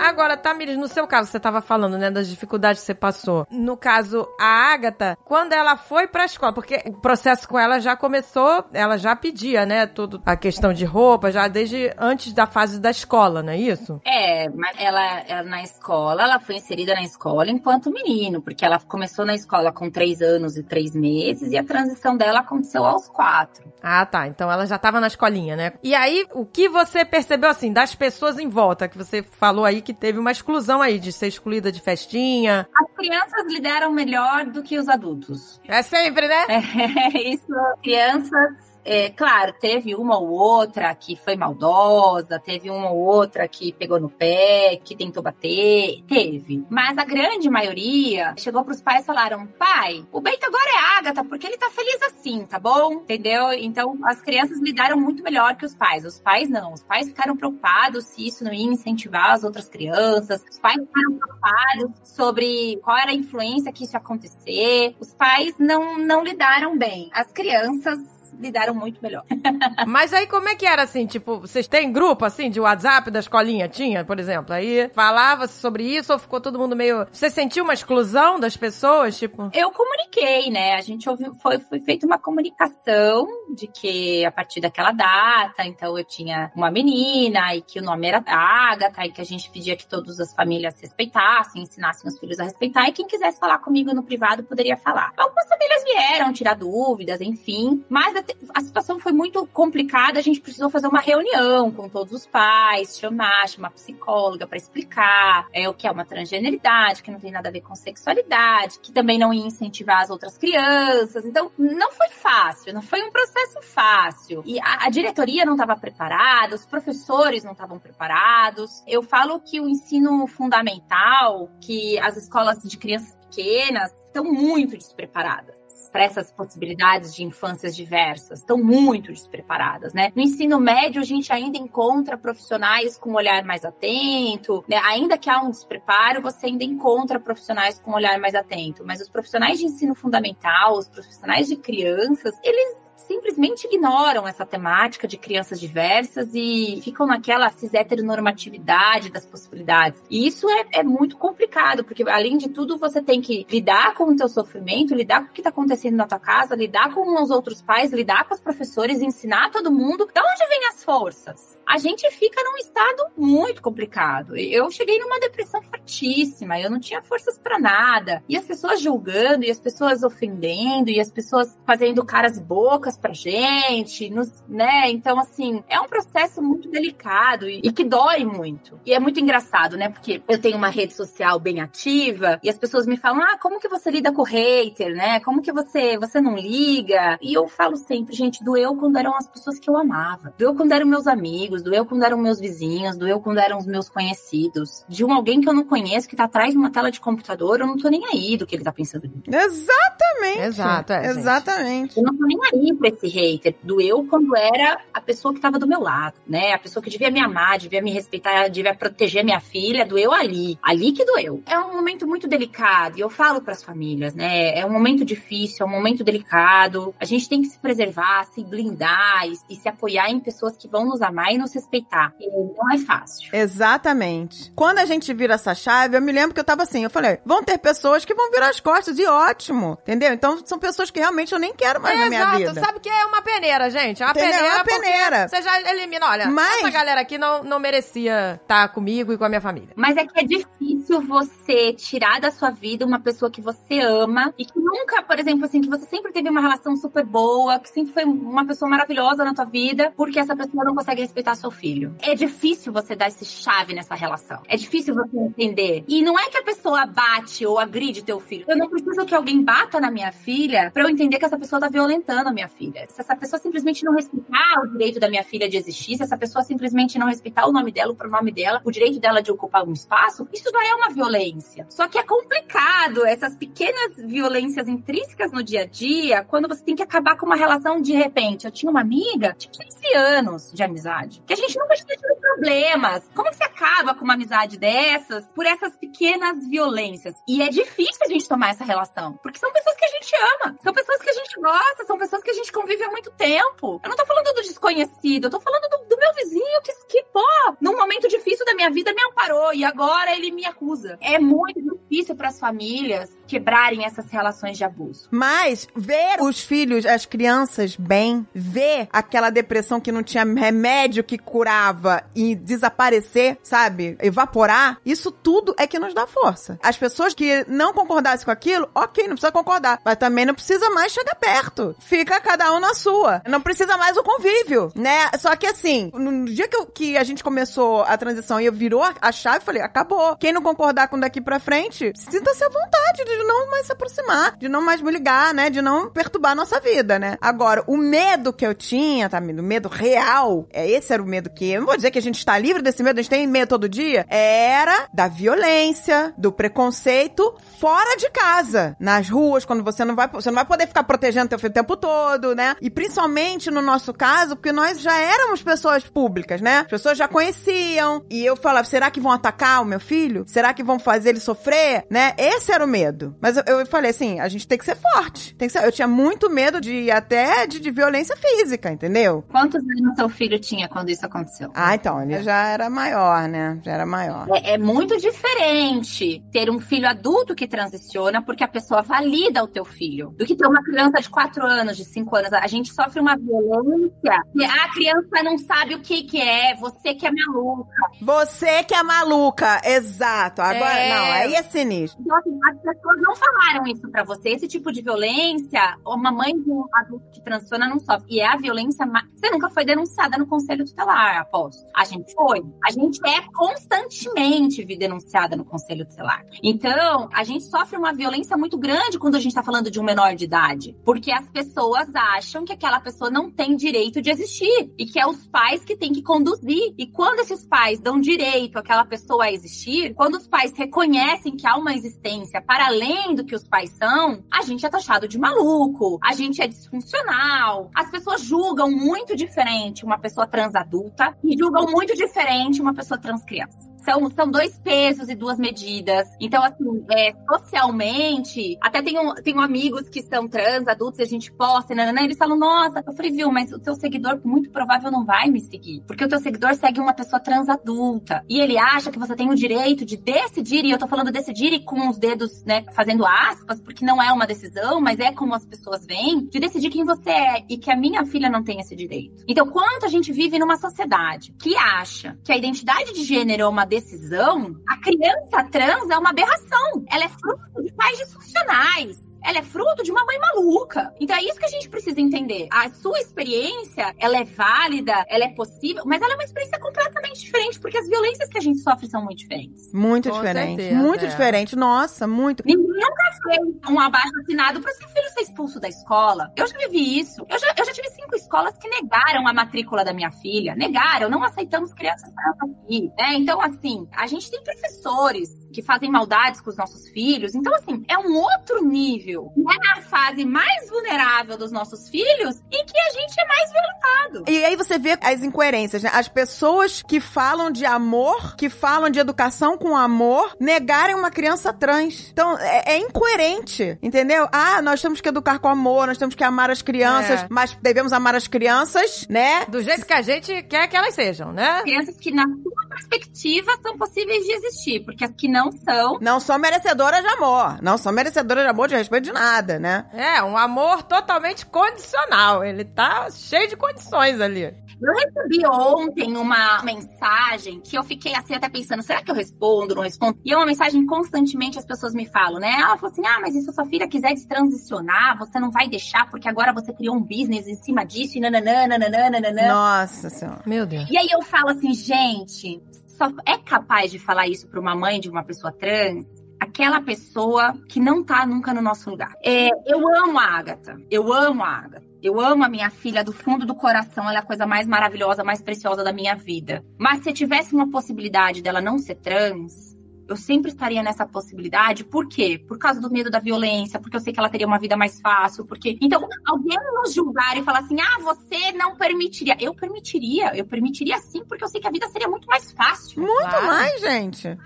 Agora, 0.00 0.34
Tamires, 0.34 0.78
no 0.78 0.88
seu 0.88 1.06
caso, 1.06 1.30
você 1.30 1.38
tava 1.38 1.60
falando, 1.60 1.98
né, 1.98 2.10
das 2.10 2.26
dificuldades 2.26 2.80
que 2.80 2.86
você 2.86 2.94
passou. 2.94 3.46
No 3.50 3.76
caso, 3.76 4.26
a 4.40 4.72
Agatha, 4.72 5.18
quando 5.24 5.52
ela 5.52 5.76
foi 5.76 6.08
pra 6.08 6.24
escola, 6.24 6.54
porque 6.54 6.82
o 6.86 7.00
processo 7.00 7.46
com 7.46 7.58
ela 7.58 7.78
já 7.80 7.94
começou, 7.94 8.64
ela 8.72 8.96
já 8.96 9.14
pedia, 9.14 9.66
né, 9.66 9.86
tudo, 9.86 10.22
a 10.24 10.36
questão 10.36 10.72
de 10.72 10.86
roupa, 10.86 11.30
já 11.30 11.46
desde 11.48 11.94
antes 11.98 12.32
da 12.32 12.46
fase 12.46 12.80
da 12.80 12.90
escola, 12.90 13.42
não 13.42 13.52
é 13.52 13.58
isso? 13.58 14.00
É, 14.04 14.48
mas 14.48 14.74
ela, 14.78 15.20
ela 15.28 15.42
na 15.42 15.62
escola, 15.62 16.22
ela 16.22 16.40
foi 16.40 16.56
inserida 16.56 16.94
na 16.94 17.02
escola 17.02 17.50
enquanto 17.50 17.92
menino, 17.92 18.40
porque 18.40 18.64
ela 18.64 18.78
começou 18.78 19.26
na 19.26 19.34
escola 19.34 19.70
com 19.70 19.90
três 19.90 20.22
anos 20.22 20.56
e 20.56 20.62
três 20.62 20.94
meses 20.94 21.52
e 21.52 21.58
a 21.58 21.64
transição 21.64 22.16
dela 22.16 22.40
aconteceu 22.40 22.84
aos 22.86 23.06
quatro. 23.06 23.70
Ah, 23.82 24.04
tá. 24.06 24.26
Então 24.26 24.50
ela 24.50 24.66
já 24.66 24.78
tava 24.78 25.00
na 25.00 25.06
escolinha, 25.06 25.56
né? 25.56 25.72
E 25.82 25.94
aí, 25.94 26.26
o 26.32 26.44
que 26.44 26.68
você 26.68 27.04
percebeu, 27.04 27.50
assim, 27.50 27.72
das 27.72 27.94
pessoas 27.94 28.38
em 28.38 28.48
volta, 28.48 28.88
que 28.88 28.96
você 28.96 29.22
falou 29.22 29.64
aí 29.64 29.82
que 29.82 29.89
teve 29.92 30.18
uma 30.18 30.32
exclusão 30.32 30.80
aí, 30.80 30.98
de 30.98 31.12
ser 31.12 31.28
excluída 31.28 31.70
de 31.70 31.80
festinha. 31.80 32.68
As 32.74 32.96
crianças 32.96 33.52
lideram 33.52 33.90
melhor 33.92 34.46
do 34.46 34.62
que 34.62 34.78
os 34.78 34.88
adultos. 34.88 35.60
É 35.66 35.82
sempre, 35.82 36.28
né? 36.28 36.46
É, 37.10 37.32
isso, 37.32 37.46
crianças 37.82 38.69
É, 38.84 39.10
claro, 39.10 39.52
teve 39.60 39.94
uma 39.94 40.18
ou 40.18 40.30
outra 40.30 40.94
que 40.94 41.16
foi 41.16 41.36
maldosa, 41.36 42.38
teve 42.38 42.70
uma 42.70 42.90
ou 42.90 42.98
outra 42.98 43.46
que 43.46 43.72
pegou 43.72 44.00
no 44.00 44.08
pé, 44.08 44.80
que 44.82 44.96
tentou 44.96 45.22
bater, 45.22 46.02
teve. 46.08 46.64
Mas 46.70 46.96
a 46.96 47.04
grande 47.04 47.48
maioria 47.50 48.34
chegou 48.38 48.64
pros 48.64 48.80
pais 48.80 49.02
e 49.02 49.06
falaram: 49.06 49.46
pai, 49.46 50.04
o 50.12 50.20
Bento 50.20 50.44
agora 50.46 50.70
é 50.70 50.98
Ágata, 50.98 51.24
porque 51.24 51.46
ele 51.46 51.58
tá 51.58 51.70
feliz 51.70 52.02
assim, 52.02 52.44
tá 52.44 52.58
bom? 52.58 52.92
Entendeu? 52.92 53.52
Então 53.52 53.98
as 54.04 54.20
crianças 54.20 54.60
lidaram 54.60 54.98
muito 54.98 55.22
melhor 55.22 55.56
que 55.56 55.66
os 55.66 55.74
pais. 55.74 56.04
Os 56.04 56.18
pais 56.18 56.48
não. 56.48 56.72
Os 56.72 56.82
pais 56.82 57.08
ficaram 57.08 57.36
preocupados 57.36 58.04
se 58.06 58.26
isso 58.26 58.44
não 58.44 58.52
ia 58.52 58.66
incentivar 58.66 59.32
as 59.32 59.44
outras 59.44 59.68
crianças. 59.68 60.42
Os 60.50 60.58
pais 60.58 60.80
ficaram 60.80 61.18
preocupados 61.18 61.90
sobre 62.04 62.78
qual 62.82 62.96
era 62.96 63.10
a 63.10 63.14
influência 63.14 63.72
que 63.72 63.84
isso 63.84 63.94
ia 63.94 63.98
acontecer. 64.00 64.96
Os 64.98 65.12
pais 65.14 65.54
não, 65.58 65.98
não 65.98 66.24
lidaram 66.24 66.76
bem. 66.76 67.10
As 67.12 67.30
crianças 67.32 68.19
lidaram 68.40 68.74
muito 68.74 69.00
melhor. 69.02 69.24
Mas 69.86 70.12
aí 70.12 70.26
como 70.26 70.48
é 70.48 70.54
que 70.54 70.66
era 70.66 70.82
assim? 70.82 71.06
Tipo, 71.06 71.40
vocês 71.40 71.68
têm 71.68 71.92
grupo 71.92 72.24
assim 72.24 72.50
de 72.50 72.60
WhatsApp 72.60 73.10
da 73.10 73.20
escolinha? 73.20 73.68
Tinha, 73.68 74.04
por 74.04 74.18
exemplo? 74.18 74.54
Aí 74.54 74.88
falava 74.94 75.46
sobre 75.46 75.84
isso 75.84 76.12
ou 76.12 76.18
ficou 76.18 76.40
todo 76.40 76.58
mundo 76.58 76.74
meio. 76.74 77.06
Você 77.12 77.30
sentiu 77.30 77.64
uma 77.64 77.74
exclusão 77.74 78.40
das 78.40 78.56
pessoas? 78.56 79.18
Tipo. 79.18 79.50
Eu 79.52 79.70
comuniquei, 79.70 80.50
né? 80.50 80.74
A 80.74 80.80
gente 80.80 81.08
ouviu, 81.08 81.34
foi, 81.34 81.58
foi 81.58 81.80
feita 81.80 82.06
uma 82.06 82.18
comunicação 82.18 83.26
de 83.54 83.66
que 83.66 84.24
a 84.24 84.30
partir 84.30 84.60
daquela 84.60 84.92
data, 84.92 85.64
então 85.64 85.98
eu 85.98 86.04
tinha 86.04 86.50
uma 86.54 86.70
menina 86.70 87.54
e 87.54 87.62
que 87.62 87.78
o 87.78 87.82
nome 87.82 88.06
era 88.06 88.22
Agatha 88.26 89.04
e 89.04 89.12
que 89.12 89.20
a 89.20 89.24
gente 89.24 89.50
pedia 89.50 89.76
que 89.76 89.86
todas 89.86 90.18
as 90.20 90.34
famílias 90.34 90.80
respeitassem, 90.80 91.62
ensinassem 91.62 92.08
os 92.08 92.18
filhos 92.18 92.38
a 92.38 92.44
respeitar 92.44 92.88
e 92.88 92.92
quem 92.92 93.06
quisesse 93.06 93.38
falar 93.38 93.58
comigo 93.58 93.92
no 93.92 94.02
privado 94.02 94.42
poderia 94.44 94.76
falar. 94.76 95.12
Algumas 95.16 95.46
famílias 95.48 95.84
vieram 95.84 96.32
tirar 96.32 96.54
dúvidas, 96.54 97.20
enfim, 97.20 97.84
mas 97.88 98.14
a 98.54 98.60
situação 98.60 98.98
foi 98.98 99.12
muito 99.12 99.46
complicada, 99.46 100.18
a 100.18 100.22
gente 100.22 100.40
precisou 100.40 100.70
fazer 100.70 100.86
uma 100.86 101.00
reunião 101.00 101.70
com 101.70 101.88
todos 101.88 102.12
os 102.12 102.26
pais, 102.26 102.98
chamar, 102.98 103.48
chamar 103.48 103.70
psicóloga 103.70 104.46
para 104.46 104.56
explicar 104.56 105.46
é, 105.52 105.68
o 105.68 105.74
que 105.74 105.86
é 105.86 105.90
uma 105.90 106.04
transgeneridade, 106.04 107.02
que 107.02 107.10
não 107.10 107.20
tem 107.20 107.30
nada 107.30 107.48
a 107.48 107.52
ver 107.52 107.60
com 107.60 107.74
sexualidade, 107.74 108.78
que 108.80 108.92
também 108.92 109.18
não 109.18 109.32
ia 109.32 109.46
incentivar 109.46 110.02
as 110.02 110.10
outras 110.10 110.36
crianças. 110.36 111.24
Então, 111.24 111.50
não 111.58 111.92
foi 111.92 112.08
fácil, 112.08 112.74
não 112.74 112.82
foi 112.82 113.02
um 113.02 113.10
processo 113.10 113.62
fácil. 113.62 114.42
E 114.44 114.58
a, 114.60 114.86
a 114.86 114.90
diretoria 114.90 115.44
não 115.44 115.54
estava 115.54 115.76
preparada, 115.76 116.54
os 116.54 116.66
professores 116.66 117.44
não 117.44 117.52
estavam 117.52 117.78
preparados. 117.78 118.82
Eu 118.86 119.02
falo 119.02 119.40
que 119.40 119.60
o 119.60 119.68
ensino 119.68 120.26
fundamental, 120.26 121.50
que 121.60 121.98
as 121.98 122.16
escolas 122.16 122.62
de 122.62 122.76
crianças 122.76 123.14
pequenas 123.26 123.92
estão 124.06 124.24
muito 124.24 124.76
despreparadas 124.76 125.59
para 125.90 126.04
essas 126.04 126.30
possibilidades 126.30 127.14
de 127.14 127.24
infâncias 127.24 127.74
diversas, 127.74 128.40
estão 128.40 128.58
muito 128.58 129.12
despreparadas, 129.12 129.92
né? 129.92 130.12
No 130.14 130.22
ensino 130.22 130.58
médio, 130.60 131.00
a 131.00 131.04
gente 131.04 131.32
ainda 131.32 131.58
encontra 131.58 132.16
profissionais 132.16 132.96
com 132.96 133.10
um 133.10 133.14
olhar 133.14 133.44
mais 133.44 133.64
atento, 133.64 134.64
né? 134.68 134.76
Ainda 134.84 135.18
que 135.18 135.28
há 135.28 135.42
um 135.42 135.50
despreparo, 135.50 136.22
você 136.22 136.46
ainda 136.46 136.64
encontra 136.64 137.18
profissionais 137.18 137.78
com 137.78 137.90
um 137.90 137.94
olhar 137.94 138.18
mais 138.18 138.34
atento, 138.34 138.84
mas 138.86 139.00
os 139.00 139.08
profissionais 139.08 139.58
de 139.58 139.66
ensino 139.66 139.94
fundamental, 139.94 140.78
os 140.78 140.88
profissionais 140.88 141.48
de 141.48 141.56
crianças, 141.56 142.34
eles 142.42 142.89
simplesmente 143.10 143.66
ignoram 143.66 144.28
essa 144.28 144.46
temática 144.46 145.08
de 145.08 145.16
crianças 145.16 145.58
diversas 145.58 146.30
e 146.32 146.80
ficam 146.84 147.08
naquela 147.08 147.50
cis 147.50 147.74
heteronormatividade 147.74 149.10
das 149.10 149.26
possibilidades. 149.26 150.00
E 150.08 150.28
isso 150.28 150.48
é, 150.48 150.64
é 150.74 150.82
muito 150.84 151.16
complicado, 151.16 151.82
porque 151.82 152.08
além 152.08 152.38
de 152.38 152.48
tudo, 152.48 152.78
você 152.78 153.02
tem 153.02 153.20
que 153.20 153.44
lidar 153.50 153.94
com 153.94 154.04
o 154.04 154.16
teu 154.16 154.28
sofrimento, 154.28 154.94
lidar 154.94 155.24
com 155.24 155.30
o 155.30 155.32
que 155.32 155.40
está 155.40 155.50
acontecendo 155.50 155.96
na 155.96 156.06
tua 156.06 156.20
casa, 156.20 156.54
lidar 156.54 156.94
com 156.94 157.20
os 157.20 157.30
outros 157.30 157.60
pais, 157.60 157.92
lidar 157.92 158.28
com 158.28 158.34
os 158.34 158.40
professores, 158.40 159.00
ensinar 159.00 159.50
todo 159.50 159.72
mundo. 159.72 160.06
De 160.06 160.20
onde 160.20 160.48
vêm 160.48 160.68
as 160.68 160.84
forças? 160.84 161.58
A 161.66 161.78
gente 161.78 162.08
fica 162.12 162.40
num 162.44 162.58
estado 162.58 163.06
muito 163.16 163.60
complicado. 163.60 164.36
Eu 164.36 164.70
cheguei 164.70 165.00
numa 165.00 165.18
depressão 165.18 165.60
fortíssima, 165.62 166.60
eu 166.60 166.70
não 166.70 166.78
tinha 166.78 167.02
forças 167.02 167.36
para 167.36 167.58
nada. 167.58 168.22
E 168.28 168.36
as 168.36 168.44
pessoas 168.44 168.80
julgando, 168.80 169.44
e 169.44 169.50
as 169.50 169.58
pessoas 169.58 170.04
ofendendo, 170.04 170.90
e 170.90 171.00
as 171.00 171.10
pessoas 171.10 171.56
fazendo 171.66 172.04
caras 172.04 172.38
bocas 172.38 172.99
pra 173.00 173.12
gente, 173.12 174.10
nos, 174.10 174.44
né? 174.48 174.90
Então, 174.90 175.18
assim, 175.18 175.62
é 175.68 175.80
um 175.80 175.86
processo 175.86 176.42
muito 176.42 176.68
delicado 176.68 177.48
e, 177.48 177.60
e, 177.64 177.72
que 177.72 177.84
dói 177.84 178.24
muito. 178.24 178.78
E 178.84 178.92
é 178.92 179.00
muito 179.00 179.18
engraçado, 179.18 179.76
né? 179.76 179.88
Porque 179.88 180.22
eu 180.28 180.40
tenho 180.40 180.56
uma 180.56 180.68
rede 180.68 180.94
social 180.94 181.38
bem 181.38 181.60
ativa 181.60 182.38
e 182.42 182.50
as 182.50 182.58
pessoas 182.58 182.86
me 182.86 182.96
falam: 182.96 183.22
ah, 183.22 183.38
como 183.38 183.60
que 183.60 183.68
você 183.68 183.90
lida 183.90 184.12
com 184.12 184.22
o 184.22 184.24
hater, 184.24 184.94
né? 184.94 185.20
Como 185.20 185.42
que 185.42 185.52
você, 185.52 185.98
você 185.98 186.20
não 186.20 186.36
liga? 186.36 187.18
E 187.20 187.34
eu 187.34 187.48
falo 187.48 187.76
sempre, 187.76 188.14
gente, 188.14 188.44
doeu 188.44 188.76
quando 188.76 188.96
eram 188.96 189.16
as 189.16 189.26
pessoas 189.26 189.58
que 189.58 189.68
eu 189.68 189.76
amava. 189.76 190.34
Doeu 190.38 190.54
quando 190.54 190.72
eram 190.72 190.86
meus 190.86 191.06
amigos, 191.06 191.62
doeu 191.62 191.84
quando 191.86 192.04
eram 192.04 192.18
meus 192.18 192.38
vizinhos, 192.38 192.96
doeu 192.96 193.20
quando 193.20 193.38
eram 193.38 193.58
os 193.58 193.66
meus 193.66 193.88
conhecidos. 193.88 194.84
De 194.88 195.04
um 195.04 195.12
alguém 195.12 195.40
que 195.40 195.48
eu 195.48 195.54
não 195.54 195.64
conheço, 195.64 196.08
que 196.08 196.16
tá 196.16 196.24
atrás 196.24 196.52
de 196.52 196.58
uma 196.58 196.70
tela 196.70 196.90
de 196.90 197.00
computador, 197.00 197.60
eu 197.60 197.66
não 197.66 197.76
tô 197.76 197.88
nem 197.88 198.04
aí 198.06 198.36
do 198.36 198.46
que 198.46 198.54
ele 198.54 198.64
tá 198.64 198.72
pensando. 198.72 199.10
Exatamente. 199.26 200.40
Exato, 200.40 200.92
é, 200.92 201.06
Exatamente. 201.06 201.96
Eu 201.96 202.02
não 202.02 202.16
tô 202.16 202.26
nem 202.26 202.38
aí 202.52 202.74
pra 202.80 202.88
esse 202.88 203.06
hater. 203.06 203.54
Doeu 203.62 204.06
quando 204.08 204.34
era 204.34 204.80
a 204.92 205.00
pessoa 205.00 205.34
que 205.34 205.40
tava 205.40 205.58
do 205.58 205.66
meu 205.66 205.80
lado, 205.80 206.14
né? 206.26 206.54
A 206.54 206.58
pessoa 206.58 206.82
que 206.82 206.90
devia 206.90 207.10
me 207.10 207.20
amar, 207.20 207.58
devia 207.58 207.82
me 207.82 207.92
respeitar, 207.92 208.48
devia 208.48 208.74
proteger 208.74 209.22
minha 209.22 209.40
filha, 209.40 209.84
doeu 209.84 210.12
ali. 210.12 210.58
Ali 210.62 210.92
que 210.92 211.04
doeu. 211.04 211.42
É 211.46 211.58
um 211.58 211.74
momento 211.74 212.06
muito 212.06 212.26
delicado 212.26 212.98
e 212.98 213.00
eu 213.00 213.10
falo 213.10 213.42
para 213.42 213.52
as 213.52 213.62
famílias, 213.62 214.14
né? 214.14 214.58
É 214.58 214.64
um 214.64 214.70
momento 214.70 215.04
difícil, 215.04 215.66
é 215.66 215.68
um 215.68 215.72
momento 215.72 216.02
delicado. 216.02 216.94
A 216.98 217.04
gente 217.04 217.28
tem 217.28 217.42
que 217.42 217.48
se 217.48 217.58
preservar, 217.58 218.24
se 218.24 218.42
blindar 218.42 219.26
e, 219.26 219.54
e 219.54 219.56
se 219.56 219.68
apoiar 219.68 220.10
em 220.10 220.18
pessoas 220.18 220.56
que 220.56 220.66
vão 220.66 220.86
nos 220.86 221.02
amar 221.02 221.32
e 221.32 221.38
nos 221.38 221.52
respeitar. 221.54 222.14
E 222.18 222.28
não 222.30 222.72
é 222.72 222.78
fácil. 222.78 223.28
Exatamente. 223.32 224.50
Quando 224.56 224.78
a 224.78 224.86
gente 224.86 225.12
vira 225.12 225.34
essa 225.34 225.54
chave, 225.54 225.96
eu 225.96 226.02
me 226.02 226.12
lembro 226.12 226.32
que 226.32 226.40
eu 226.40 226.44
tava 226.44 226.62
assim, 226.62 226.84
eu 226.84 226.90
falei, 226.90 227.18
vão 227.24 227.42
ter 227.42 227.58
pessoas 227.58 228.04
que 228.04 228.14
vão 228.14 228.30
virar 228.30 228.48
as 228.48 228.60
costas 228.60 228.98
e 228.98 229.06
ótimo, 229.06 229.78
entendeu? 229.82 230.12
Então 230.12 230.40
são 230.44 230.58
pessoas 230.58 230.90
que 230.90 230.98
realmente 230.98 231.32
eu 231.32 231.38
nem 231.38 231.52
quero 231.52 231.80
mais 231.80 231.98
é, 231.98 232.02
na 232.02 232.08
minha 232.08 232.20
exato. 232.20 232.38
vida. 232.38 232.54
Sabe 232.54 232.69
que 232.78 232.88
é 232.88 233.04
uma 233.06 233.22
peneira, 233.22 233.70
gente. 233.70 234.02
É 234.02 234.06
uma 234.06 234.12
Entendeu? 234.12 234.30
peneira. 234.30 234.46
É 234.46 234.54
uma 234.56 234.64
porque 234.64 234.80
peneira. 234.80 235.28
Você 235.28 235.42
já 235.42 235.72
elimina. 235.72 236.06
Olha, 236.06 236.28
Mas- 236.30 236.58
essa 236.60 236.70
galera 236.70 237.00
aqui 237.00 237.16
não, 237.18 237.42
não 237.42 237.58
merecia 237.58 238.38
estar 238.42 238.68
comigo 238.68 239.12
e 239.12 239.18
com 239.18 239.24
a 239.24 239.28
minha 239.28 239.40
família. 239.40 239.70
Mas 239.74 239.96
é 239.96 240.04
que 240.06 240.20
é 240.20 240.24
difícil 240.24 241.00
você 241.02 241.72
tirar 241.72 242.20
da 242.20 242.30
sua 242.30 242.50
vida 242.50 242.84
uma 242.86 243.00
pessoa 243.00 243.30
que 243.30 243.40
você 243.40 243.80
ama 243.80 244.32
e 244.38 244.44
que 244.44 244.58
nunca, 244.58 245.02
por 245.02 245.18
exemplo, 245.18 245.44
assim, 245.46 245.60
que 245.60 245.68
você 245.68 245.86
sempre 245.86 246.12
teve 246.12 246.28
uma 246.28 246.40
relação 246.40 246.76
super 246.76 247.04
boa, 247.04 247.58
que 247.58 247.68
sempre 247.68 247.92
foi 247.92 248.04
uma 248.04 248.46
pessoa 248.46 248.70
maravilhosa 248.70 249.24
na 249.24 249.34
tua 249.34 249.44
vida, 249.44 249.92
porque 249.96 250.18
essa 250.18 250.36
pessoa 250.36 250.64
não 250.64 250.74
consegue 250.74 251.00
respeitar 251.02 251.34
seu 251.34 251.50
filho. 251.50 251.94
É 252.02 252.14
difícil 252.14 252.72
você 252.72 252.94
dar 252.94 253.08
esse 253.08 253.24
chave 253.24 253.74
nessa 253.74 253.94
relação. 253.94 254.42
É 254.48 254.56
difícil 254.56 254.94
você 254.94 255.16
entender. 255.18 255.84
E 255.88 256.02
não 256.02 256.18
é 256.18 256.28
que 256.28 256.36
a 256.36 256.42
pessoa 256.42 256.86
bate 256.86 257.46
ou 257.46 257.58
agride 257.58 258.04
teu 258.04 258.20
filho. 258.20 258.44
Eu 258.48 258.56
não 258.56 258.68
preciso 258.68 259.04
que 259.06 259.14
alguém 259.14 259.42
bata 259.42 259.80
na 259.80 259.90
minha 259.90 260.12
filha 260.12 260.70
pra 260.72 260.82
eu 260.82 260.88
entender 260.88 261.18
que 261.18 261.24
essa 261.24 261.38
pessoa 261.38 261.60
tá 261.60 261.68
violentando 261.68 262.28
a 262.28 262.32
minha 262.32 262.48
filha. 262.48 262.59
Se 262.88 263.00
essa 263.00 263.16
pessoa 263.16 263.40
simplesmente 263.40 263.84
não 263.84 263.94
respeitar 263.94 264.62
o 264.62 264.68
direito 264.68 265.00
da 265.00 265.08
minha 265.08 265.24
filha 265.24 265.48
de 265.48 265.56
existir, 265.56 265.96
se 265.96 266.02
essa 266.02 266.16
pessoa 266.16 266.44
simplesmente 266.44 266.98
não 266.98 267.06
respeitar 267.06 267.46
o 267.46 267.52
nome 267.52 267.72
dela, 267.72 267.92
o 267.92 267.96
pronome 267.96 268.30
dela, 268.30 268.60
o 268.64 268.70
direito 268.70 269.00
dela 269.00 269.22
de 269.22 269.30
ocupar 269.30 269.66
um 269.66 269.72
espaço, 269.72 270.28
isso 270.32 270.50
já 270.50 270.66
é 270.66 270.74
uma 270.74 270.90
violência. 270.90 271.66
Só 271.68 271.88
que 271.88 271.98
é 271.98 272.02
complicado 272.02 273.06
essas 273.06 273.34
pequenas 273.34 273.96
violências 273.96 274.68
intrínsecas 274.68 275.32
no 275.32 275.42
dia 275.42 275.62
a 275.62 275.66
dia, 275.66 276.24
quando 276.24 276.48
você 276.48 276.62
tem 276.64 276.76
que 276.76 276.82
acabar 276.82 277.16
com 277.16 277.26
uma 277.26 277.36
relação 277.36 277.80
de 277.80 277.92
repente. 277.92 278.44
Eu 278.44 278.50
tinha 278.50 278.70
uma 278.70 278.80
amiga 278.80 279.34
de 279.38 279.48
15 279.48 279.94
anos 279.94 280.52
de 280.52 280.62
amizade, 280.62 281.22
que 281.26 281.32
a 281.32 281.36
gente 281.36 281.58
nunca 281.58 281.74
tinha 281.74 281.96
tido 281.96 282.19
problemas. 282.34 283.02
Como 283.14 283.30
que 283.30 283.36
você 283.36 283.44
acaba 283.44 283.94
com 283.94 284.04
uma 284.04 284.14
amizade 284.14 284.58
dessas 284.58 285.24
por 285.34 285.46
essas 285.46 285.74
pequenas 285.76 286.46
violências? 286.48 287.14
E 287.28 287.42
é 287.42 287.48
difícil 287.48 288.00
a 288.02 288.08
gente 288.08 288.28
tomar 288.28 288.50
essa 288.50 288.64
relação, 288.64 289.18
porque 289.22 289.38
são 289.38 289.52
pessoas 289.52 289.76
que 289.76 289.84
a 289.84 289.88
gente 289.88 290.14
ama, 290.16 290.56
são 290.62 290.72
pessoas 290.72 291.00
que 291.00 291.10
a 291.10 291.12
gente 291.12 291.40
gosta, 291.40 291.84
são 291.86 291.98
pessoas 291.98 292.22
que 292.22 292.30
a 292.30 292.34
gente 292.34 292.52
convive 292.52 292.84
há 292.84 292.90
muito 292.90 293.10
tempo. 293.12 293.80
Eu 293.82 293.90
não 293.90 293.96
tô 293.96 294.06
falando 294.06 294.32
do 294.34 294.42
desconhecido, 294.42 295.24
eu 295.24 295.30
tô 295.30 295.40
falando 295.40 295.68
do, 295.68 295.88
do 295.88 295.96
meu 295.96 296.14
vizinho 296.14 296.62
que, 296.62 296.72
que, 296.88 297.04
pô, 297.12 297.24
num 297.60 297.76
momento 297.76 298.08
difícil 298.08 298.44
da 298.46 298.54
minha 298.54 298.70
vida 298.70 298.92
me 298.92 299.02
amparou 299.02 299.52
e 299.52 299.64
agora 299.64 300.14
ele 300.14 300.30
me 300.30 300.46
acusa. 300.46 300.98
É 301.00 301.18
muito 301.18 301.60
difícil 301.60 302.16
para 302.16 302.28
as 302.28 302.38
famílias 302.38 303.10
quebrarem 303.30 303.84
essas 303.84 304.10
relações 304.10 304.58
de 304.58 304.64
abuso. 304.64 305.06
Mas 305.10 305.68
ver 305.76 306.20
os 306.20 306.40
filhos, 306.40 306.84
as 306.84 307.06
crianças 307.06 307.76
bem, 307.76 308.26
ver 308.34 308.88
aquela 308.92 309.30
depressão 309.30 309.80
que 309.80 309.92
não 309.92 310.02
tinha 310.02 310.24
remédio 310.24 311.04
que 311.04 311.16
curava 311.16 312.02
e 312.14 312.34
desaparecer, 312.34 313.38
sabe? 313.42 313.96
Evaporar, 314.00 314.78
isso 314.84 315.12
tudo 315.12 315.54
é 315.58 315.66
que 315.66 315.78
nos 315.78 315.94
dá 315.94 316.06
força. 316.06 316.58
As 316.62 316.76
pessoas 316.76 317.14
que 317.14 317.44
não 317.48 317.72
concordassem 317.72 318.24
com 318.24 318.30
aquilo, 318.32 318.68
ok, 318.74 319.04
não 319.06 319.14
precisa 319.14 319.30
concordar, 319.32 319.80
mas 319.84 319.96
também 319.96 320.26
não 320.26 320.34
precisa 320.34 320.68
mais 320.70 320.92
chegar 320.92 321.14
perto. 321.14 321.74
Fica 321.78 322.20
cada 322.20 322.52
um 322.52 322.58
na 322.60 322.74
sua. 322.74 323.22
Não 323.28 323.40
precisa 323.40 323.76
mais 323.76 323.96
o 323.96 324.02
convívio, 324.02 324.72
né? 324.74 325.08
Só 325.18 325.36
que 325.36 325.46
assim, 325.46 325.90
no 325.94 326.24
dia 326.24 326.48
que, 326.48 326.56
eu- 326.56 326.66
que 326.66 326.96
a 326.96 327.04
gente 327.04 327.22
começou 327.22 327.82
a 327.82 327.96
transição 327.96 328.40
e 328.40 328.46
eu 328.46 328.52
virou 328.52 328.82
a, 329.00 329.12
chave, 329.12 329.44
falei, 329.44 329.62
acabou. 329.62 330.16
Quem 330.16 330.32
não 330.32 330.42
concordar 330.42 330.88
com 330.88 330.98
daqui 330.98 331.20
pra 331.20 331.38
frente, 331.38 331.92
sinta-se 331.94 332.42
à 332.44 332.48
vontade 332.48 333.04
de 333.04 333.19
de 333.20 333.26
não 333.26 333.50
mais 333.50 333.66
se 333.66 333.72
aproximar, 333.72 334.36
de 334.36 334.48
não 334.48 334.62
mais 334.62 334.80
me 334.80 334.90
ligar, 334.90 335.34
né? 335.34 335.50
De 335.50 335.60
não 335.60 335.90
perturbar 335.90 336.32
a 336.32 336.34
nossa 336.34 336.58
vida, 336.60 336.98
né? 336.98 337.16
Agora, 337.20 337.62
o 337.66 337.76
medo 337.76 338.32
que 338.32 338.46
eu 338.46 338.54
tinha, 338.54 339.08
tá? 339.08 339.18
O 339.18 339.42
medo 339.42 339.68
real, 339.68 340.46
é 340.52 340.68
esse 340.68 340.92
era 340.92 341.02
o 341.02 341.06
medo 341.06 341.30
que. 341.30 341.50
Eu 341.50 341.60
não 341.60 341.66
vou 341.66 341.76
dizer 341.76 341.90
que 341.90 341.98
a 341.98 342.02
gente 342.02 342.18
está 342.18 342.38
livre 342.38 342.62
desse 342.62 342.82
medo, 342.82 342.98
a 342.98 343.02
gente 343.02 343.10
tem 343.10 343.26
medo 343.26 343.48
todo 343.48 343.68
dia. 343.68 344.06
Era 344.08 344.88
da 344.92 345.08
violência, 345.08 346.14
do 346.16 346.32
preconceito 346.32 347.34
fora 347.58 347.96
de 347.96 348.10
casa. 348.10 348.76
Nas 348.80 349.08
ruas, 349.08 349.44
quando 349.44 349.62
você 349.62 349.84
não 349.84 349.94
vai. 349.94 350.08
Você 350.08 350.30
não 350.30 350.36
vai 350.36 350.44
poder 350.44 350.66
ficar 350.66 350.84
protegendo 350.84 351.28
teu 351.28 351.38
filho 351.38 351.50
o 351.50 351.54
tempo 351.54 351.76
todo, 351.76 352.34
né? 352.34 352.56
E 352.60 352.70
principalmente 352.70 353.50
no 353.50 353.60
nosso 353.60 353.92
caso, 353.92 354.36
porque 354.36 354.52
nós 354.52 354.80
já 354.80 354.98
éramos 354.98 355.42
pessoas 355.42 355.84
públicas, 355.84 356.40
né? 356.40 356.60
As 356.60 356.66
pessoas 356.66 356.96
já 356.96 357.06
conheciam. 357.06 358.04
E 358.08 358.24
eu 358.24 358.36
falava, 358.36 358.66
será 358.66 358.90
que 358.90 359.00
vão 359.00 359.12
atacar 359.12 359.62
o 359.62 359.64
meu 359.64 359.80
filho? 359.80 360.24
Será 360.26 360.54
que 360.54 360.62
vão 360.62 360.78
fazer 360.78 361.10
ele 361.10 361.20
sofrer? 361.20 361.84
Né? 361.90 362.14
Esse 362.16 362.52
era 362.52 362.64
o 362.64 362.68
medo. 362.68 363.09
Mas 363.20 363.36
eu, 363.36 363.42
eu 363.44 363.66
falei 363.66 363.90
assim, 363.90 364.20
a 364.20 364.28
gente 364.28 364.46
tem 364.46 364.58
que 364.58 364.64
ser 364.64 364.76
forte. 364.76 365.34
Tem 365.34 365.48
que 365.48 365.52
ser, 365.52 365.64
eu 365.64 365.72
tinha 365.72 365.88
muito 365.88 366.28
medo 366.30 366.60
de 366.60 366.90
até 366.90 367.46
de, 367.46 367.60
de 367.60 367.70
violência 367.70 368.16
física, 368.16 368.70
entendeu? 368.70 369.24
Quantos 369.30 369.60
anos 369.62 369.96
seu 369.96 370.08
filho 370.08 370.38
tinha 370.38 370.68
quando 370.68 370.90
isso 370.90 371.04
aconteceu? 371.06 371.50
Ah, 371.54 371.74
então, 371.74 372.00
ele 372.02 372.22
já 372.22 372.48
era 372.48 372.68
maior, 372.70 373.28
né? 373.28 373.58
Já 373.64 373.72
era 373.72 373.86
maior. 373.86 374.26
É, 374.34 374.54
é 374.54 374.58
muito 374.58 374.96
diferente 374.98 376.22
ter 376.32 376.50
um 376.50 376.58
filho 376.60 376.88
adulto 376.88 377.34
que 377.34 377.46
transiciona 377.46 378.22
porque 378.22 378.44
a 378.44 378.48
pessoa 378.48 378.82
valida 378.82 379.42
o 379.42 379.48
teu 379.48 379.64
filho 379.64 380.10
do 380.18 380.24
que 380.26 380.34
ter 380.36 380.46
uma 380.46 380.62
criança 380.62 381.00
de 381.00 381.08
4 381.08 381.44
anos, 381.46 381.76
de 381.76 381.84
5 381.84 382.16
anos. 382.16 382.32
A 382.32 382.46
gente 382.46 382.72
sofre 382.72 383.00
uma 383.00 383.16
violência. 383.16 384.22
A 384.62 384.68
criança 384.72 385.22
não 385.22 385.38
sabe 385.38 385.74
o 385.74 385.80
que 385.80 386.02
que 386.02 386.20
é, 386.20 386.54
você 386.56 386.94
que 386.94 387.06
é 387.06 387.10
maluca. 387.10 387.70
Você 388.00 388.64
que 388.64 388.74
é 388.74 388.82
maluca, 388.82 389.60
exato. 389.64 390.42
Agora, 390.42 390.74
É. 390.78 390.94
não, 390.94 391.04
aí 391.04 391.34
é 391.34 391.42
sinistro. 391.42 392.00
Então, 392.02 392.16
assim, 392.16 392.38
as 392.50 392.56
pessoas 392.62 392.99
não 393.00 393.14
falaram 393.16 393.66
isso 393.66 393.88
pra 393.90 394.04
você. 394.04 394.30
Esse 394.30 394.46
tipo 394.46 394.70
de 394.72 394.82
violência, 394.82 395.78
uma 395.86 396.10
mãe 396.10 396.38
de 396.38 396.50
um 396.50 396.64
adulto 396.72 397.10
que 397.10 397.22
transiciona 397.22 397.68
não 397.68 397.78
sofre. 397.78 398.06
E 398.08 398.20
é 398.20 398.26
a 398.26 398.36
violência. 398.36 398.86
Você 399.16 399.30
nunca 399.30 399.48
foi 399.48 399.64
denunciada 399.64 400.18
no 400.18 400.26
conselho 400.26 400.64
tutelar, 400.64 401.18
aposto. 401.18 401.64
A 401.74 401.84
gente 401.84 402.12
foi. 402.14 402.42
A 402.64 402.70
gente 402.70 403.00
é 403.06 403.22
constantemente 403.34 404.64
denunciada 404.76 405.36
no 405.36 405.44
conselho 405.44 405.86
tutelar. 405.86 406.24
Então, 406.42 407.08
a 407.12 407.24
gente 407.24 407.44
sofre 407.44 407.76
uma 407.76 407.92
violência 407.92 408.36
muito 408.36 408.58
grande 408.58 408.98
quando 408.98 409.16
a 409.16 409.20
gente 409.20 409.34
tá 409.34 409.42
falando 409.42 409.70
de 409.70 409.80
um 409.80 409.84
menor 409.84 410.14
de 410.14 410.24
idade. 410.24 410.76
Porque 410.84 411.10
as 411.10 411.28
pessoas 411.28 411.88
acham 411.94 412.44
que 412.44 412.52
aquela 412.52 412.80
pessoa 412.80 413.10
não 413.10 413.30
tem 413.30 413.56
direito 413.56 414.00
de 414.00 414.10
existir. 414.10 414.72
E 414.78 414.86
que 414.86 414.98
é 414.98 415.06
os 415.06 415.26
pais 415.26 415.64
que 415.64 415.76
têm 415.76 415.92
que 415.92 416.02
conduzir. 416.02 416.74
E 416.76 416.86
quando 416.86 417.20
esses 417.20 417.46
pais 417.46 417.80
dão 417.80 418.00
direito 418.00 418.58
àquela 418.58 418.84
pessoa 418.84 419.24
a 419.24 419.32
existir, 419.32 419.94
quando 419.94 420.14
os 420.16 420.26
pais 420.26 420.52
reconhecem 420.56 421.36
que 421.36 421.46
há 421.46 421.56
uma 421.56 421.74
existência 421.74 422.40
para 422.40 422.66
além 422.66 422.79
do 423.14 423.24
que 423.24 423.34
os 423.34 423.46
pais 423.46 423.70
são, 423.70 424.24
a 424.30 424.42
gente 424.42 424.64
é 424.64 424.68
taxado 424.68 425.06
de 425.06 425.18
maluco, 425.18 425.98
a 426.02 426.12
gente 426.14 426.40
é 426.40 426.46
disfuncional. 426.46 427.70
As 427.74 427.90
pessoas 427.90 428.22
julgam 428.22 428.70
muito 428.70 429.14
diferente 429.14 429.84
uma 429.84 429.98
pessoa 429.98 430.26
trans 430.26 430.54
adulta 430.54 431.16
e 431.22 431.36
julgam 431.38 431.66
muito 431.70 431.94
diferente 431.94 432.60
uma 432.60 432.74
pessoa 432.74 432.98
trans 432.98 433.22
criança. 433.24 433.69
São, 433.84 434.10
são 434.10 434.30
dois 434.30 434.56
pesos 434.58 435.08
e 435.08 435.14
duas 435.14 435.38
medidas. 435.38 436.08
Então, 436.20 436.42
assim, 436.42 436.84
é, 436.90 437.12
socialmente, 437.28 438.58
até 438.60 438.82
tenho, 438.82 439.14
tenho 439.16 439.40
amigos 439.40 439.88
que 439.88 440.02
são 440.02 440.28
trans, 440.28 440.66
adultos, 440.66 441.00
e 441.00 441.02
a 441.02 441.06
gente 441.06 441.32
posta, 441.32 441.74
né, 441.74 441.90
né, 441.92 442.04
eles 442.04 442.18
falam, 442.18 442.38
nossa, 442.38 442.82
eu 442.86 442.92
falei, 442.92 443.10
viu, 443.10 443.30
mas 443.30 443.52
o 443.52 443.58
teu 443.58 443.74
seguidor, 443.74 444.20
muito 444.24 444.50
provável, 444.50 444.90
não 444.90 445.04
vai 445.04 445.30
me 445.30 445.40
seguir. 445.40 445.82
Porque 445.86 446.04
o 446.04 446.08
teu 446.08 446.18
seguidor 446.18 446.54
segue 446.54 446.80
uma 446.80 446.92
pessoa 446.92 447.20
trans 447.20 447.48
adulta. 447.48 448.24
E 448.28 448.40
ele 448.40 448.58
acha 448.58 448.90
que 448.90 448.98
você 448.98 449.14
tem 449.14 449.28
o 449.30 449.34
direito 449.34 449.84
de 449.84 449.96
decidir, 449.96 450.64
e 450.64 450.70
eu 450.70 450.78
tô 450.78 450.86
falando 450.86 451.10
decidir 451.12 451.52
e 451.52 451.64
com 451.64 451.88
os 451.88 451.98
dedos, 451.98 452.44
né, 452.44 452.64
fazendo 452.72 453.04
aspas, 453.04 453.60
porque 453.60 453.84
não 453.84 454.02
é 454.02 454.12
uma 454.12 454.26
decisão, 454.26 454.80
mas 454.80 454.98
é 454.98 455.12
como 455.12 455.34
as 455.34 455.44
pessoas 455.44 455.86
veem, 455.86 456.26
de 456.26 456.38
decidir 456.38 456.70
quem 456.70 456.84
você 456.84 457.10
é. 457.10 457.44
E 457.48 457.58
que 457.58 457.70
a 457.70 457.76
minha 457.76 458.04
filha 458.04 458.28
não 458.28 458.42
tem 458.42 458.60
esse 458.60 458.76
direito. 458.76 459.24
Então, 459.26 459.46
quanto 459.46 459.86
a 459.86 459.88
gente 459.88 460.12
vive 460.12 460.38
numa 460.38 460.56
sociedade 460.56 461.32
que 461.38 461.56
acha 461.56 462.18
que 462.24 462.32
a 462.32 462.36
identidade 462.36 462.92
de 462.92 463.02
gênero 463.02 463.42
é 463.42 463.48
uma 463.48 463.64
decisão, 463.70 464.56
a 464.68 464.76
criança 464.78 465.44
trans 465.50 465.88
é 465.88 465.96
uma 465.96 466.10
aberração. 466.10 466.84
Ela 466.90 467.04
é 467.04 467.08
fruto 467.08 467.62
de 467.62 467.72
pais 467.72 467.96
disfuncionais. 467.98 469.09
Ela 469.24 469.38
é 469.38 469.42
fruto 469.42 469.82
de 469.82 469.90
uma 469.90 470.04
mãe 470.04 470.18
maluca. 470.18 470.92
Então 471.00 471.16
é 471.16 471.22
isso 471.22 471.38
que 471.38 471.44
a 471.44 471.48
gente 471.48 471.68
precisa 471.68 472.00
entender. 472.00 472.48
A 472.50 472.68
sua 472.70 472.98
experiência, 472.98 473.94
ela 473.98 474.18
é 474.18 474.24
válida, 474.24 475.04
ela 475.08 475.24
é 475.24 475.28
possível, 475.28 475.82
mas 475.86 476.00
ela 476.00 476.12
é 476.12 476.16
uma 476.16 476.24
experiência 476.24 476.58
completamente 476.58 477.20
diferente, 477.20 477.60
porque 477.60 477.78
as 477.78 477.88
violências 477.88 478.28
que 478.28 478.38
a 478.38 478.40
gente 478.40 478.58
sofre 478.60 478.88
são 478.88 479.04
muito 479.04 479.18
diferentes. 479.18 479.72
Muito 479.72 480.08
Com 480.08 480.16
diferente. 480.16 480.62
certeza, 480.62 480.80
muito 480.82 481.04
é. 481.04 481.08
diferente. 481.08 481.56
Nossa, 481.56 482.06
muito. 482.06 482.42
Ninguém 482.46 482.66
nunca 482.66 483.04
fez 483.24 483.40
um 483.68 483.78
abaixo 483.78 484.12
assinado 484.22 484.60
para 484.60 484.72
seu 484.72 484.88
filho 484.88 485.08
ser 485.10 485.20
expulso 485.22 485.60
da 485.60 485.68
escola. 485.68 486.32
Eu 486.36 486.46
já 486.46 486.56
vivi 486.58 486.98
isso. 486.98 487.24
Eu 487.28 487.38
já, 487.38 487.54
eu 487.56 487.64
já 487.64 487.72
tive 487.72 487.88
cinco 487.90 488.14
escolas 488.14 488.56
que 488.56 488.68
negaram 488.68 489.26
a 489.26 489.32
matrícula 489.32 489.84
da 489.84 489.92
minha 489.92 490.10
filha. 490.10 490.54
Negaram, 490.54 491.08
não 491.08 491.22
aceitamos 491.22 491.72
crianças 491.72 492.10
aqui. 492.40 492.90
né? 492.96 493.14
Então, 493.14 493.40
assim, 493.40 493.86
a 493.92 494.06
gente 494.06 494.30
tem 494.30 494.42
professores 494.42 495.30
que 495.52 495.62
fazem 495.62 495.90
maldades 495.90 496.40
com 496.40 496.50
os 496.50 496.56
nossos 496.56 496.88
filhos. 496.90 497.34
Então, 497.34 497.54
assim, 497.54 497.84
é 497.88 497.98
um 497.98 498.14
outro 498.16 498.64
nível. 498.64 499.09
É 499.14 499.74
na 499.76 499.82
fase 499.82 500.24
mais 500.24 500.68
vulnerável 500.68 501.36
dos 501.36 501.50
nossos 501.52 501.88
filhos 501.88 502.36
em 502.50 502.64
que 502.64 502.78
a 502.78 502.90
gente 502.92 503.18
é 503.20 503.26
mais 503.26 503.52
violentado. 503.52 504.24
E 504.30 504.44
aí 504.44 504.56
você 504.56 504.78
vê 504.78 504.98
as 505.02 505.22
incoerências, 505.22 505.82
né? 505.82 505.90
As 505.92 506.08
pessoas 506.08 506.82
que 506.82 507.00
falam 507.00 507.50
de 507.50 507.64
amor, 507.64 508.36
que 508.36 508.48
falam 508.48 508.90
de 508.90 508.98
educação 508.98 509.56
com 509.56 509.76
amor, 509.76 510.34
negarem 510.40 510.94
uma 510.94 511.10
criança 511.10 511.52
trans. 511.52 512.10
Então, 512.12 512.38
é, 512.38 512.74
é 512.74 512.78
incoerente, 512.78 513.78
entendeu? 513.82 514.28
Ah, 514.32 514.60
nós 514.62 514.80
temos 514.80 515.00
que 515.00 515.08
educar 515.08 515.38
com 515.38 515.48
amor, 515.48 515.86
nós 515.86 515.98
temos 515.98 516.14
que 516.14 516.24
amar 516.24 516.50
as 516.50 516.62
crianças, 516.62 517.22
É. 517.22 517.26
mas 517.30 517.56
devemos 517.60 517.92
amar 517.92 518.14
as 518.14 518.26
crianças, 518.26 519.06
né? 519.08 519.44
Do 519.46 519.62
jeito 519.62 519.86
que 519.86 519.92
a 519.92 520.02
gente 520.02 520.42
quer 520.44 520.68
que 520.68 520.76
elas 520.76 520.94
sejam, 520.94 521.32
né? 521.32 521.62
Crianças 521.62 521.96
que, 521.96 522.10
na 522.12 522.24
sua 522.26 522.68
perspectiva, 522.68 523.52
são 523.62 523.76
possíveis 523.76 524.24
de 524.24 524.32
existir, 524.32 524.80
porque 524.84 525.04
as 525.04 525.14
que 525.14 525.28
não 525.28 525.50
são, 525.52 525.98
Não 526.00 526.20
são 526.20 526.38
merecedoras 526.38 527.00
de 527.02 527.08
amor. 527.08 527.62
Não 527.62 527.76
são 527.78 527.92
merecedoras 527.92 528.44
de 528.44 528.50
amor, 528.50 528.68
de 528.68 528.76
respeito 528.76 528.99
de 529.00 529.12
nada, 529.12 529.58
né? 529.58 529.86
É, 529.92 530.22
um 530.22 530.36
amor 530.36 530.82
totalmente 530.82 531.46
condicional. 531.46 532.44
Ele 532.44 532.64
tá 532.64 533.10
cheio 533.10 533.48
de 533.48 533.56
condições 533.56 534.20
ali. 534.20 534.54
Eu 534.82 534.94
recebi 534.94 535.46
ontem 535.46 536.16
uma 536.16 536.62
mensagem 536.62 537.60
que 537.60 537.76
eu 537.76 537.84
fiquei 537.84 538.14
assim 538.14 538.34
até 538.34 538.48
pensando, 538.48 538.82
será 538.82 539.02
que 539.02 539.10
eu 539.10 539.14
respondo, 539.14 539.74
não 539.74 539.82
respondo? 539.82 540.18
E 540.24 540.32
é 540.32 540.36
uma 540.36 540.46
mensagem 540.46 540.80
que 540.80 540.86
constantemente 540.86 541.58
as 541.58 541.66
pessoas 541.66 541.92
me 541.92 542.06
falam, 542.06 542.40
né? 542.40 542.50
Ela 542.58 542.78
falou 542.78 542.90
assim, 542.90 543.06
ah, 543.06 543.18
mas 543.20 543.34
e 543.34 543.42
se 543.42 543.50
a 543.50 543.52
sua 543.52 543.66
filha 543.66 543.86
quiser 543.86 544.14
transicionar, 544.26 545.18
você 545.18 545.38
não 545.38 545.50
vai 545.50 545.68
deixar 545.68 546.08
porque 546.08 546.28
agora 546.28 546.52
você 546.52 546.72
criou 546.72 546.96
um 546.96 547.02
business 547.02 547.46
em 547.46 547.56
cima 547.56 547.84
disso 547.84 548.16
e 548.16 548.20
nananã, 548.20 548.66
nananã, 548.66 549.10
nananã. 549.10 549.48
Nossa 549.48 550.08
senhora. 550.08 550.42
Meu 550.46 550.64
Deus. 550.64 550.88
E 550.90 550.96
aí 550.96 551.08
eu 551.12 551.20
falo 551.22 551.50
assim, 551.50 551.74
gente, 551.74 552.62
só 552.86 553.12
é 553.26 553.36
capaz 553.36 553.90
de 553.90 553.98
falar 553.98 554.28
isso 554.28 554.48
pra 554.48 554.60
uma 554.60 554.74
mãe 554.74 554.98
de 554.98 555.10
uma 555.10 555.22
pessoa 555.22 555.52
trans? 555.52 556.19
Aquela 556.60 556.82
pessoa 556.82 557.54
que 557.70 557.80
não 557.80 558.04
tá 558.04 558.26
nunca 558.26 558.52
no 558.52 558.60
nosso 558.60 558.90
lugar. 558.90 559.14
É, 559.24 559.48
eu 559.64 559.78
amo 559.96 560.18
a 560.18 560.24
Agatha. 560.24 560.76
Eu 560.90 561.10
amo 561.10 561.42
a 561.42 561.48
Agatha. 561.48 561.82
Eu 562.02 562.20
amo 562.20 562.44
a 562.44 562.50
minha 562.50 562.68
filha 562.68 563.02
do 563.02 563.14
fundo 563.14 563.46
do 563.46 563.54
coração. 563.54 564.04
Ela 564.04 564.16
é 564.16 564.18
a 564.18 564.26
coisa 564.26 564.44
mais 564.44 564.66
maravilhosa, 564.66 565.24
mais 565.24 565.40
preciosa 565.40 565.82
da 565.82 565.90
minha 565.90 566.14
vida. 566.14 566.62
Mas 566.78 567.02
se 567.02 567.14
tivesse 567.14 567.54
uma 567.54 567.70
possibilidade 567.70 568.42
dela 568.42 568.60
não 568.60 568.78
ser 568.78 568.96
trans, 568.96 569.74
eu 570.10 570.16
sempre 570.16 570.50
estaria 570.50 570.82
nessa 570.82 571.06
possibilidade. 571.06 571.84
Por 571.84 572.08
quê? 572.08 572.42
Por 572.48 572.58
causa 572.58 572.80
do 572.80 572.90
medo 572.90 573.08
da 573.10 573.20
violência, 573.20 573.78
porque 573.78 573.96
eu 573.96 574.00
sei 574.00 574.12
que 574.12 574.18
ela 574.18 574.28
teria 574.28 574.46
uma 574.46 574.58
vida 574.58 574.76
mais 574.76 575.00
fácil, 575.00 575.46
porque. 575.46 575.78
Então, 575.80 576.06
alguém 576.26 576.58
nos 576.74 576.92
julgar 576.92 577.36
e 577.38 577.42
falar 577.42 577.60
assim: 577.60 577.80
ah, 577.80 577.98
você 578.02 578.52
não 578.52 578.74
permitiria. 578.74 579.36
Eu 579.40 579.54
permitiria, 579.54 580.36
eu 580.36 580.44
permitiria 580.44 580.98
sim, 580.98 581.24
porque 581.24 581.44
eu 581.44 581.48
sei 581.48 581.60
que 581.60 581.68
a 581.68 581.70
vida 581.70 581.88
seria 581.88 582.08
muito 582.08 582.26
mais 582.26 582.50
fácil. 582.52 583.02
Muito 583.02 583.20
Claro. 583.20 583.46
mais, 583.46 583.80
gente. 583.80 584.36